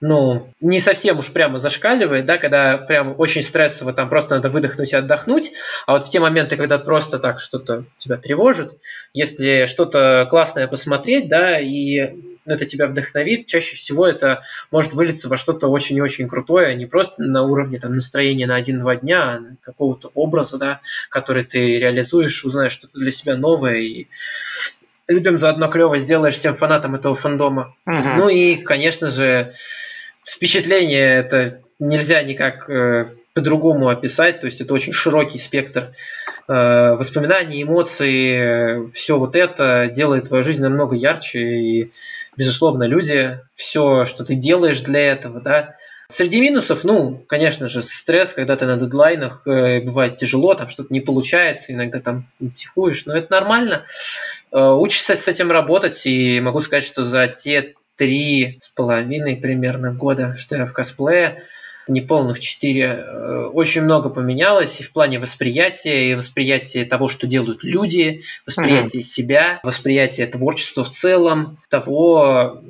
ну, 0.00 0.50
не 0.60 0.80
совсем 0.80 1.18
уж 1.18 1.32
прямо 1.32 1.58
зашкаливает, 1.58 2.26
да, 2.26 2.36
когда 2.36 2.76
прям 2.76 3.14
очень 3.16 3.42
стрессово, 3.42 3.94
там 3.94 4.10
просто 4.10 4.34
надо 4.34 4.50
выдохнуть 4.50 4.92
и 4.92 4.96
отдохнуть, 4.96 5.52
а 5.86 5.94
вот 5.94 6.04
в 6.04 6.10
те 6.10 6.20
моменты, 6.20 6.56
когда 6.56 6.78
просто 6.78 7.18
так 7.18 7.40
что-то 7.40 7.84
тебя 7.96 8.18
тревожит, 8.18 8.72
если 9.14 9.66
что-то 9.66 10.26
классное 10.28 10.66
посмотреть, 10.66 11.28
да, 11.28 11.58
и 11.58 12.16
это 12.44 12.66
тебя 12.66 12.86
вдохновит, 12.86 13.46
чаще 13.46 13.76
всего 13.76 14.06
это 14.06 14.42
может 14.70 14.92
вылиться 14.92 15.28
во 15.28 15.38
что-то 15.38 15.68
очень 15.68 15.96
и 15.96 16.02
очень 16.02 16.28
крутое, 16.28 16.74
не 16.74 16.84
просто 16.84 17.22
на 17.22 17.42
уровне 17.42 17.78
там, 17.78 17.94
настроения 17.94 18.46
на 18.46 18.56
один-два 18.56 18.96
дня, 18.96 19.22
а 19.22 19.42
какого-то 19.62 20.10
образа, 20.14 20.58
да, 20.58 20.80
который 21.08 21.44
ты 21.44 21.78
реализуешь, 21.78 22.44
узнаешь 22.44 22.72
что-то 22.72 22.98
для 22.98 23.10
себя 23.10 23.36
новое, 23.36 23.76
и 23.76 24.08
людям 25.08 25.38
заодно 25.38 25.68
клево 25.68 25.98
сделаешь 25.98 26.36
всем 26.36 26.56
фанатам 26.56 26.94
этого 26.94 27.14
фандома. 27.14 27.74
Угу. 27.86 28.08
Ну 28.16 28.28
и, 28.28 28.56
конечно 28.56 29.10
же, 29.10 29.54
впечатление 30.26 31.14
это 31.16 31.60
нельзя 31.78 32.22
никак 32.22 32.68
э, 32.70 33.10
по-другому 33.34 33.88
описать, 33.88 34.40
то 34.40 34.46
есть 34.46 34.60
это 34.60 34.72
очень 34.74 34.92
широкий 34.92 35.38
спектр 35.38 35.92
э, 36.48 36.52
воспоминаний, 36.94 37.62
эмоций, 37.62 38.90
все 38.92 39.18
вот 39.18 39.36
это 39.36 39.90
делает 39.92 40.28
твою 40.28 40.44
жизнь 40.44 40.62
намного 40.62 40.94
ярче, 40.96 41.40
и, 41.40 41.92
безусловно, 42.36 42.84
люди, 42.84 43.38
все, 43.56 44.06
что 44.06 44.24
ты 44.24 44.34
делаешь 44.34 44.80
для 44.80 45.12
этого, 45.12 45.40
да, 45.40 45.74
Среди 46.10 46.40
минусов, 46.40 46.84
ну, 46.84 47.24
конечно 47.26 47.68
же, 47.68 47.82
стресс, 47.82 48.34
когда 48.34 48.56
ты 48.56 48.66
на 48.66 48.76
дедлайнах, 48.76 49.46
э, 49.46 49.80
бывает 49.80 50.16
тяжело, 50.16 50.54
там 50.54 50.68
что-то 50.68 50.92
не 50.92 51.00
получается, 51.00 51.72
иногда 51.72 51.98
там 51.98 52.26
психуешь, 52.54 53.06
но 53.06 53.16
это 53.16 53.32
нормально. 53.32 53.84
Э, 54.54 54.70
учишься 54.72 55.16
с 55.16 55.26
этим 55.26 55.50
работать, 55.50 56.06
и 56.06 56.40
могу 56.40 56.60
сказать, 56.60 56.84
что 56.84 57.04
за 57.04 57.26
те 57.26 57.74
три 57.96 58.58
с 58.62 58.68
половиной 58.68 59.36
примерно 59.36 59.92
года, 59.92 60.36
что 60.38 60.54
я 60.56 60.64
в 60.64 60.72
косплее, 60.72 61.42
неполных 61.88 62.38
четыре, 62.38 62.84
э, 62.84 63.50
очень 63.52 63.82
много 63.82 64.10
поменялось 64.10 64.80
и 64.80 64.84
в 64.84 64.92
плане 64.92 65.18
восприятия, 65.18 66.12
и 66.12 66.14
восприятия 66.14 66.84
того, 66.84 67.08
что 67.08 67.26
делают 67.26 67.64
люди, 67.64 68.22
восприятия 68.46 68.98
mm-hmm. 68.98 69.02
себя, 69.02 69.60
восприятия 69.64 70.26
творчества 70.26 70.84
в 70.84 70.90
целом, 70.90 71.58
того, 71.68 72.62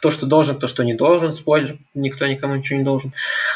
кто 0.00 0.10
что 0.10 0.24
должен, 0.24 0.56
кто 0.56 0.66
что 0.66 0.82
не 0.82 0.94
должен, 0.94 1.34
спойлер, 1.34 1.76
никто 1.92 2.26
никому 2.26 2.54
ничего 2.54 2.78
не 2.78 2.84
должен. 2.86 3.12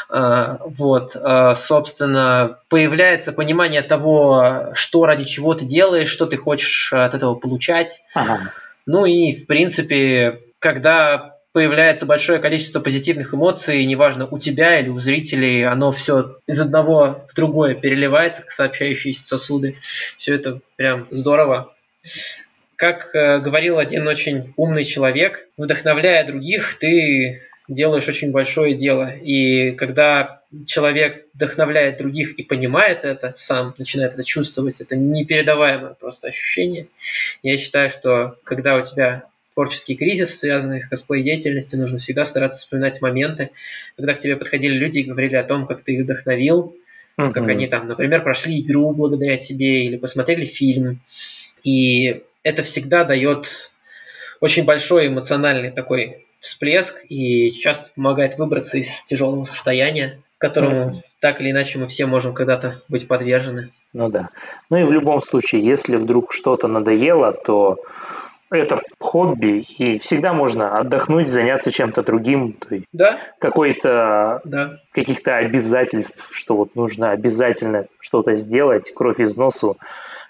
А, 0.09 0.59
вот, 0.63 1.15
а, 1.15 1.55
собственно, 1.55 2.59
появляется 2.69 3.31
понимание 3.31 3.81
того, 3.81 4.69
что 4.75 5.07
ради 5.07 5.23
чего 5.23 5.55
ты 5.55 5.65
делаешь, 5.65 6.09
что 6.09 6.27
ты 6.27 6.37
хочешь 6.37 6.93
от 6.93 7.15
этого 7.15 7.33
получать. 7.33 8.03
Ага. 8.13 8.51
Ну 8.85 9.07
и, 9.07 9.33
в 9.33 9.47
принципе, 9.47 10.41
когда 10.59 11.37
появляется 11.51 12.05
большое 12.05 12.37
количество 12.37 12.79
позитивных 12.79 13.33
эмоций, 13.33 13.83
неважно, 13.83 14.27
у 14.27 14.37
тебя 14.37 14.79
или 14.79 14.89
у 14.89 14.99
зрителей, 14.99 15.65
оно 15.65 15.91
все 15.91 16.37
из 16.45 16.59
одного 16.59 17.25
в 17.27 17.35
другое 17.35 17.73
переливается, 17.73 18.41
как 18.43 18.51
сообщающиеся 18.51 19.25
сосуды. 19.25 19.77
Все 20.19 20.35
это 20.35 20.59
прям 20.75 21.07
здорово. 21.09 21.73
Как 22.75 23.13
э, 23.15 23.39
говорил 23.39 23.77
один 23.77 24.07
очень 24.07 24.53
умный 24.57 24.83
человек, 24.83 25.47
вдохновляя 25.57 26.25
других, 26.25 26.77
ты 26.79 27.41
делаешь 27.67 28.07
очень 28.07 28.31
большое 28.31 28.75
дело. 28.75 29.09
И 29.09 29.71
когда 29.71 30.41
человек 30.65 31.25
вдохновляет 31.33 31.97
других 31.97 32.37
и 32.37 32.43
понимает 32.43 33.03
это, 33.03 33.33
сам 33.35 33.73
начинает 33.77 34.13
это 34.13 34.23
чувствовать, 34.23 34.79
это 34.81 34.95
непередаваемое 34.95 35.95
просто 35.99 36.27
ощущение. 36.27 36.87
Я 37.43 37.57
считаю, 37.57 37.89
что 37.89 38.37
когда 38.43 38.75
у 38.75 38.83
тебя 38.83 39.25
творческий 39.53 39.95
кризис, 39.95 40.37
связанный 40.37 40.81
с 40.81 40.87
косплей-деятельностью, 40.87 41.79
нужно 41.79 41.97
всегда 41.97 42.25
стараться 42.25 42.59
вспоминать 42.59 43.01
моменты, 43.01 43.51
когда 43.95 44.13
к 44.13 44.19
тебе 44.19 44.35
подходили 44.35 44.73
люди 44.73 44.99
и 44.99 45.03
говорили 45.03 45.35
о 45.35 45.43
том, 45.43 45.65
как 45.65 45.81
ты 45.81 45.93
их 45.93 46.03
вдохновил, 46.03 46.75
uh-huh. 47.17 47.31
как 47.31 47.47
они 47.47 47.67
там, 47.67 47.87
например, 47.87 48.21
прошли 48.21 48.59
игру 48.59 48.91
благодаря 48.91 49.37
тебе 49.37 49.85
или 49.85 49.95
посмотрели 49.95 50.45
фильм. 50.45 50.99
И 51.63 52.21
это 52.45 52.61
всегда 52.63 53.03
дает 53.03 53.71
очень 54.39 54.63
большой 54.63 55.07
эмоциональный 55.07 55.71
такой 55.71 56.27
всплеск 56.39 57.03
и 57.09 57.51
часто 57.51 57.89
помогает 57.95 58.37
выбраться 58.37 58.77
из 58.77 59.03
тяжелого 59.03 59.45
состояния, 59.45 60.21
которому 60.37 60.97
mm. 60.97 61.01
так 61.19 61.41
или 61.41 61.49
иначе 61.51 61.79
мы 61.79 61.87
все 61.87 62.05
можем 62.05 62.33
когда-то 62.33 62.83
быть 62.87 63.07
подвержены. 63.07 63.71
Ну 63.93 64.09
да. 64.09 64.29
Ну 64.69 64.77
и 64.77 64.83
в 64.83 64.91
любом 64.91 65.21
случае, 65.21 65.61
если 65.61 65.95
вдруг 65.95 66.33
что-то 66.33 66.67
надоело, 66.67 67.33
то 67.33 67.79
это 68.51 68.79
хобби, 68.99 69.63
и 69.79 69.97
всегда 69.97 70.31
можно 70.33 70.77
отдохнуть, 70.77 71.27
заняться 71.27 71.71
чем-то 71.71 72.03
другим, 72.03 72.53
то 72.53 72.75
есть 72.75 72.87
да? 72.93 73.17
какой-то 73.39 74.41
да. 74.43 74.79
каких-то 74.91 75.37
обязательств, 75.37 76.35
что 76.35 76.55
вот 76.55 76.75
нужно 76.75 77.09
обязательно 77.09 77.87
что-то 77.99 78.35
сделать, 78.35 78.93
кровь 78.93 79.19
из 79.19 79.35
носу, 79.35 79.77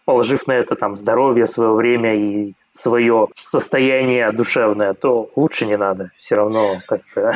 положив 0.06 0.47
на 0.47 0.53
это 0.53 0.76
там 0.76 0.95
здоровье, 0.95 1.45
свое 1.45 1.74
время 1.74 2.16
и 2.16 2.53
свое 2.72 3.28
состояние 3.36 4.32
душевное, 4.32 4.93
то 4.93 5.30
лучше 5.36 5.66
не 5.66 5.78
надо. 5.78 6.12
Все 6.16 6.36
равно 6.36 6.82
как-то 6.88 7.32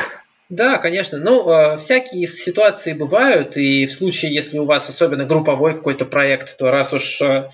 да, 0.50 0.78
конечно. 0.78 1.18
Ну, 1.18 1.48
э, 1.48 1.78
всякие 1.78 2.26
ситуации 2.26 2.92
бывают, 2.92 3.56
и 3.56 3.86
в 3.86 3.92
случае, 3.92 4.34
если 4.34 4.58
у 4.58 4.64
вас 4.64 4.88
особенно 4.88 5.24
групповой 5.24 5.76
какой-то 5.76 6.04
проект, 6.04 6.56
то 6.56 6.72
раз 6.72 6.92
уж 6.92 7.22
э, 7.22 7.50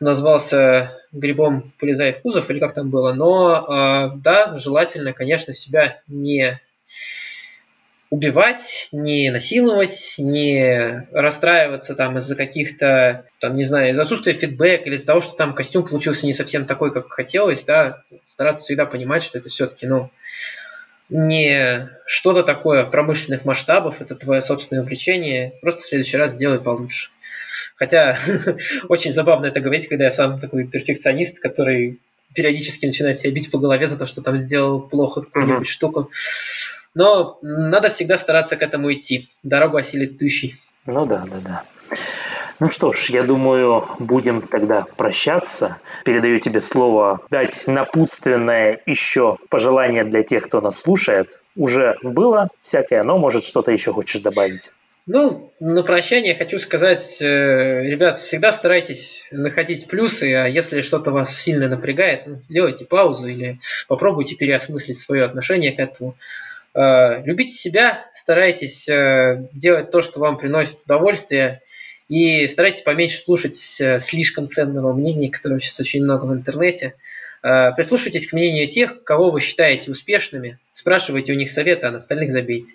назвался 0.00 0.92
грибом 1.12 1.72
«Полезай 1.80 2.12
в 2.12 2.20
кузов» 2.20 2.50
или 2.50 2.58
как 2.58 2.74
там 2.74 2.90
было, 2.90 3.14
но 3.14 3.56
э, 3.56 4.18
да, 4.18 4.58
желательно, 4.58 5.14
конечно, 5.14 5.54
себя 5.54 6.02
не 6.08 6.60
убивать, 8.10 8.88
не 8.92 9.30
насиловать, 9.30 10.14
не 10.18 11.06
расстраиваться 11.12 11.94
там 11.94 12.18
из-за 12.18 12.36
каких-то, 12.36 13.24
там, 13.40 13.56
не 13.56 13.64
знаю, 13.64 13.90
из-за 13.90 14.02
отсутствия 14.02 14.34
фидбэка 14.34 14.84
или 14.84 14.96
из-за 14.96 15.06
того, 15.06 15.20
что 15.20 15.36
там 15.36 15.54
костюм 15.54 15.86
получился 15.86 16.24
не 16.26 16.32
совсем 16.32 16.66
такой, 16.66 16.92
как 16.92 17.10
хотелось, 17.10 17.64
да, 17.64 18.02
стараться 18.28 18.62
всегда 18.62 18.86
понимать, 18.86 19.22
что 19.22 19.38
это 19.38 19.48
все-таки, 19.48 19.86
ну, 19.86 20.10
не 21.08 21.88
что-то 22.06 22.42
такое 22.42 22.84
промышленных 22.84 23.44
масштабов, 23.44 24.00
это 24.00 24.14
твое 24.14 24.42
собственное 24.42 24.82
увлечение, 24.82 25.54
просто 25.60 25.82
в 25.82 25.86
следующий 25.86 26.16
раз 26.16 26.32
сделай 26.32 26.60
получше. 26.60 27.10
Хотя 27.76 28.18
очень 28.88 29.12
забавно 29.12 29.46
это 29.46 29.60
говорить, 29.60 29.88
когда 29.88 30.04
я 30.04 30.10
сам 30.10 30.40
такой 30.40 30.66
перфекционист, 30.66 31.40
который 31.40 31.98
периодически 32.34 32.86
начинает 32.86 33.18
себя 33.18 33.32
бить 33.32 33.50
по 33.50 33.58
голове 33.58 33.86
за 33.86 33.98
то, 33.98 34.06
что 34.06 34.22
там 34.22 34.36
сделал 34.36 34.80
плохо 34.80 35.22
какую-нибудь 35.22 35.66
mm-hmm. 35.66 35.70
штуку. 35.70 36.10
Но 36.96 37.38
надо 37.42 37.90
всегда 37.90 38.16
стараться 38.16 38.56
к 38.56 38.62
этому 38.62 38.90
идти. 38.90 39.28
Дорогу 39.42 39.76
осилит 39.76 40.18
тущий. 40.18 40.58
Ну 40.86 41.04
да, 41.04 41.26
да, 41.30 41.36
да. 41.44 41.96
Ну 42.58 42.70
что 42.70 42.94
ж, 42.94 43.10
я 43.10 43.22
думаю, 43.22 43.84
будем 43.98 44.40
тогда 44.40 44.86
прощаться. 44.96 45.76
Передаю 46.06 46.40
тебе 46.40 46.62
слово 46.62 47.20
дать 47.30 47.64
напутственное 47.66 48.80
еще 48.86 49.36
пожелание 49.50 50.04
для 50.04 50.22
тех, 50.22 50.44
кто 50.44 50.62
нас 50.62 50.80
слушает. 50.80 51.38
Уже 51.54 51.96
было 52.02 52.48
всякое, 52.62 53.02
но 53.02 53.18
может 53.18 53.44
что-то 53.44 53.72
еще 53.72 53.92
хочешь 53.92 54.22
добавить. 54.22 54.72
Ну, 55.04 55.52
на 55.60 55.82
прощание 55.82 56.34
хочу 56.34 56.58
сказать, 56.58 57.18
э, 57.20 57.24
ребят, 57.26 58.18
всегда 58.18 58.52
старайтесь 58.52 59.28
находить 59.30 59.86
плюсы, 59.86 60.34
а 60.34 60.46
если 60.46 60.80
что-то 60.80 61.10
вас 61.10 61.38
сильно 61.38 61.68
напрягает, 61.68 62.26
ну, 62.26 62.40
сделайте 62.42 62.86
паузу 62.86 63.28
или 63.28 63.60
попробуйте 63.86 64.34
переосмыслить 64.34 64.98
свое 64.98 65.24
отношение 65.24 65.72
к 65.72 65.78
этому. 65.78 66.16
Э, 66.76 67.22
любите 67.24 67.56
себя, 67.56 68.06
старайтесь 68.12 68.86
э, 68.86 69.48
делать 69.52 69.90
то, 69.90 70.02
что 70.02 70.20
вам 70.20 70.36
приносит 70.36 70.82
удовольствие, 70.84 71.62
и 72.08 72.46
старайтесь 72.46 72.82
поменьше 72.82 73.22
слушать 73.22 73.56
э, 73.80 73.98
слишком 73.98 74.46
ценного 74.46 74.92
мнения, 74.92 75.30
которого 75.30 75.58
сейчас 75.58 75.80
очень 75.80 76.04
много 76.04 76.26
в 76.26 76.34
интернете. 76.34 76.94
Прислушивайтесь 77.42 78.26
к 78.26 78.32
мнению 78.32 78.66
тех, 78.66 79.04
кого 79.04 79.30
вы 79.30 79.40
считаете 79.40 79.92
успешными, 79.92 80.58
спрашивайте 80.72 81.32
у 81.32 81.36
них 81.36 81.48
совета, 81.50 81.86
а 81.86 81.90
на 81.92 81.98
остальных 81.98 82.32
забейте. 82.32 82.74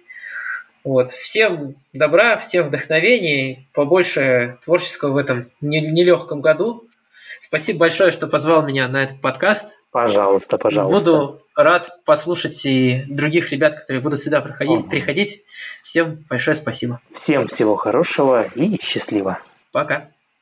Вот. 0.86 1.12
Всем 1.12 1.76
добра, 1.92 2.38
всем 2.38 2.68
вдохновений, 2.68 3.68
побольше 3.74 4.60
творческого 4.64 5.12
в 5.12 5.18
этом 5.18 5.52
нелегком 5.60 6.40
году. 6.40 6.88
Спасибо 7.52 7.80
большое, 7.80 8.12
что 8.12 8.28
позвал 8.28 8.66
меня 8.66 8.88
на 8.88 9.04
этот 9.04 9.20
подкаст. 9.20 9.66
Пожалуйста, 9.92 10.58
пожалуйста. 10.58 11.12
Буду 11.12 11.42
рад 11.54 12.00
послушать 12.06 12.66
и 12.66 13.04
других 13.10 13.52
ребят, 13.52 13.76
которые 13.76 14.02
будут 14.02 14.22
сюда 14.22 14.40
проходить, 14.40 14.80
угу. 14.80 14.90
приходить. 14.90 15.44
Всем 15.84 16.24
большое 16.30 16.56
спасибо. 16.56 17.02
Всем 17.12 17.48
всего 17.48 17.76
хорошего 17.76 18.48
и 18.56 18.82
счастливо. 18.82 19.40
Пока. 19.74 20.08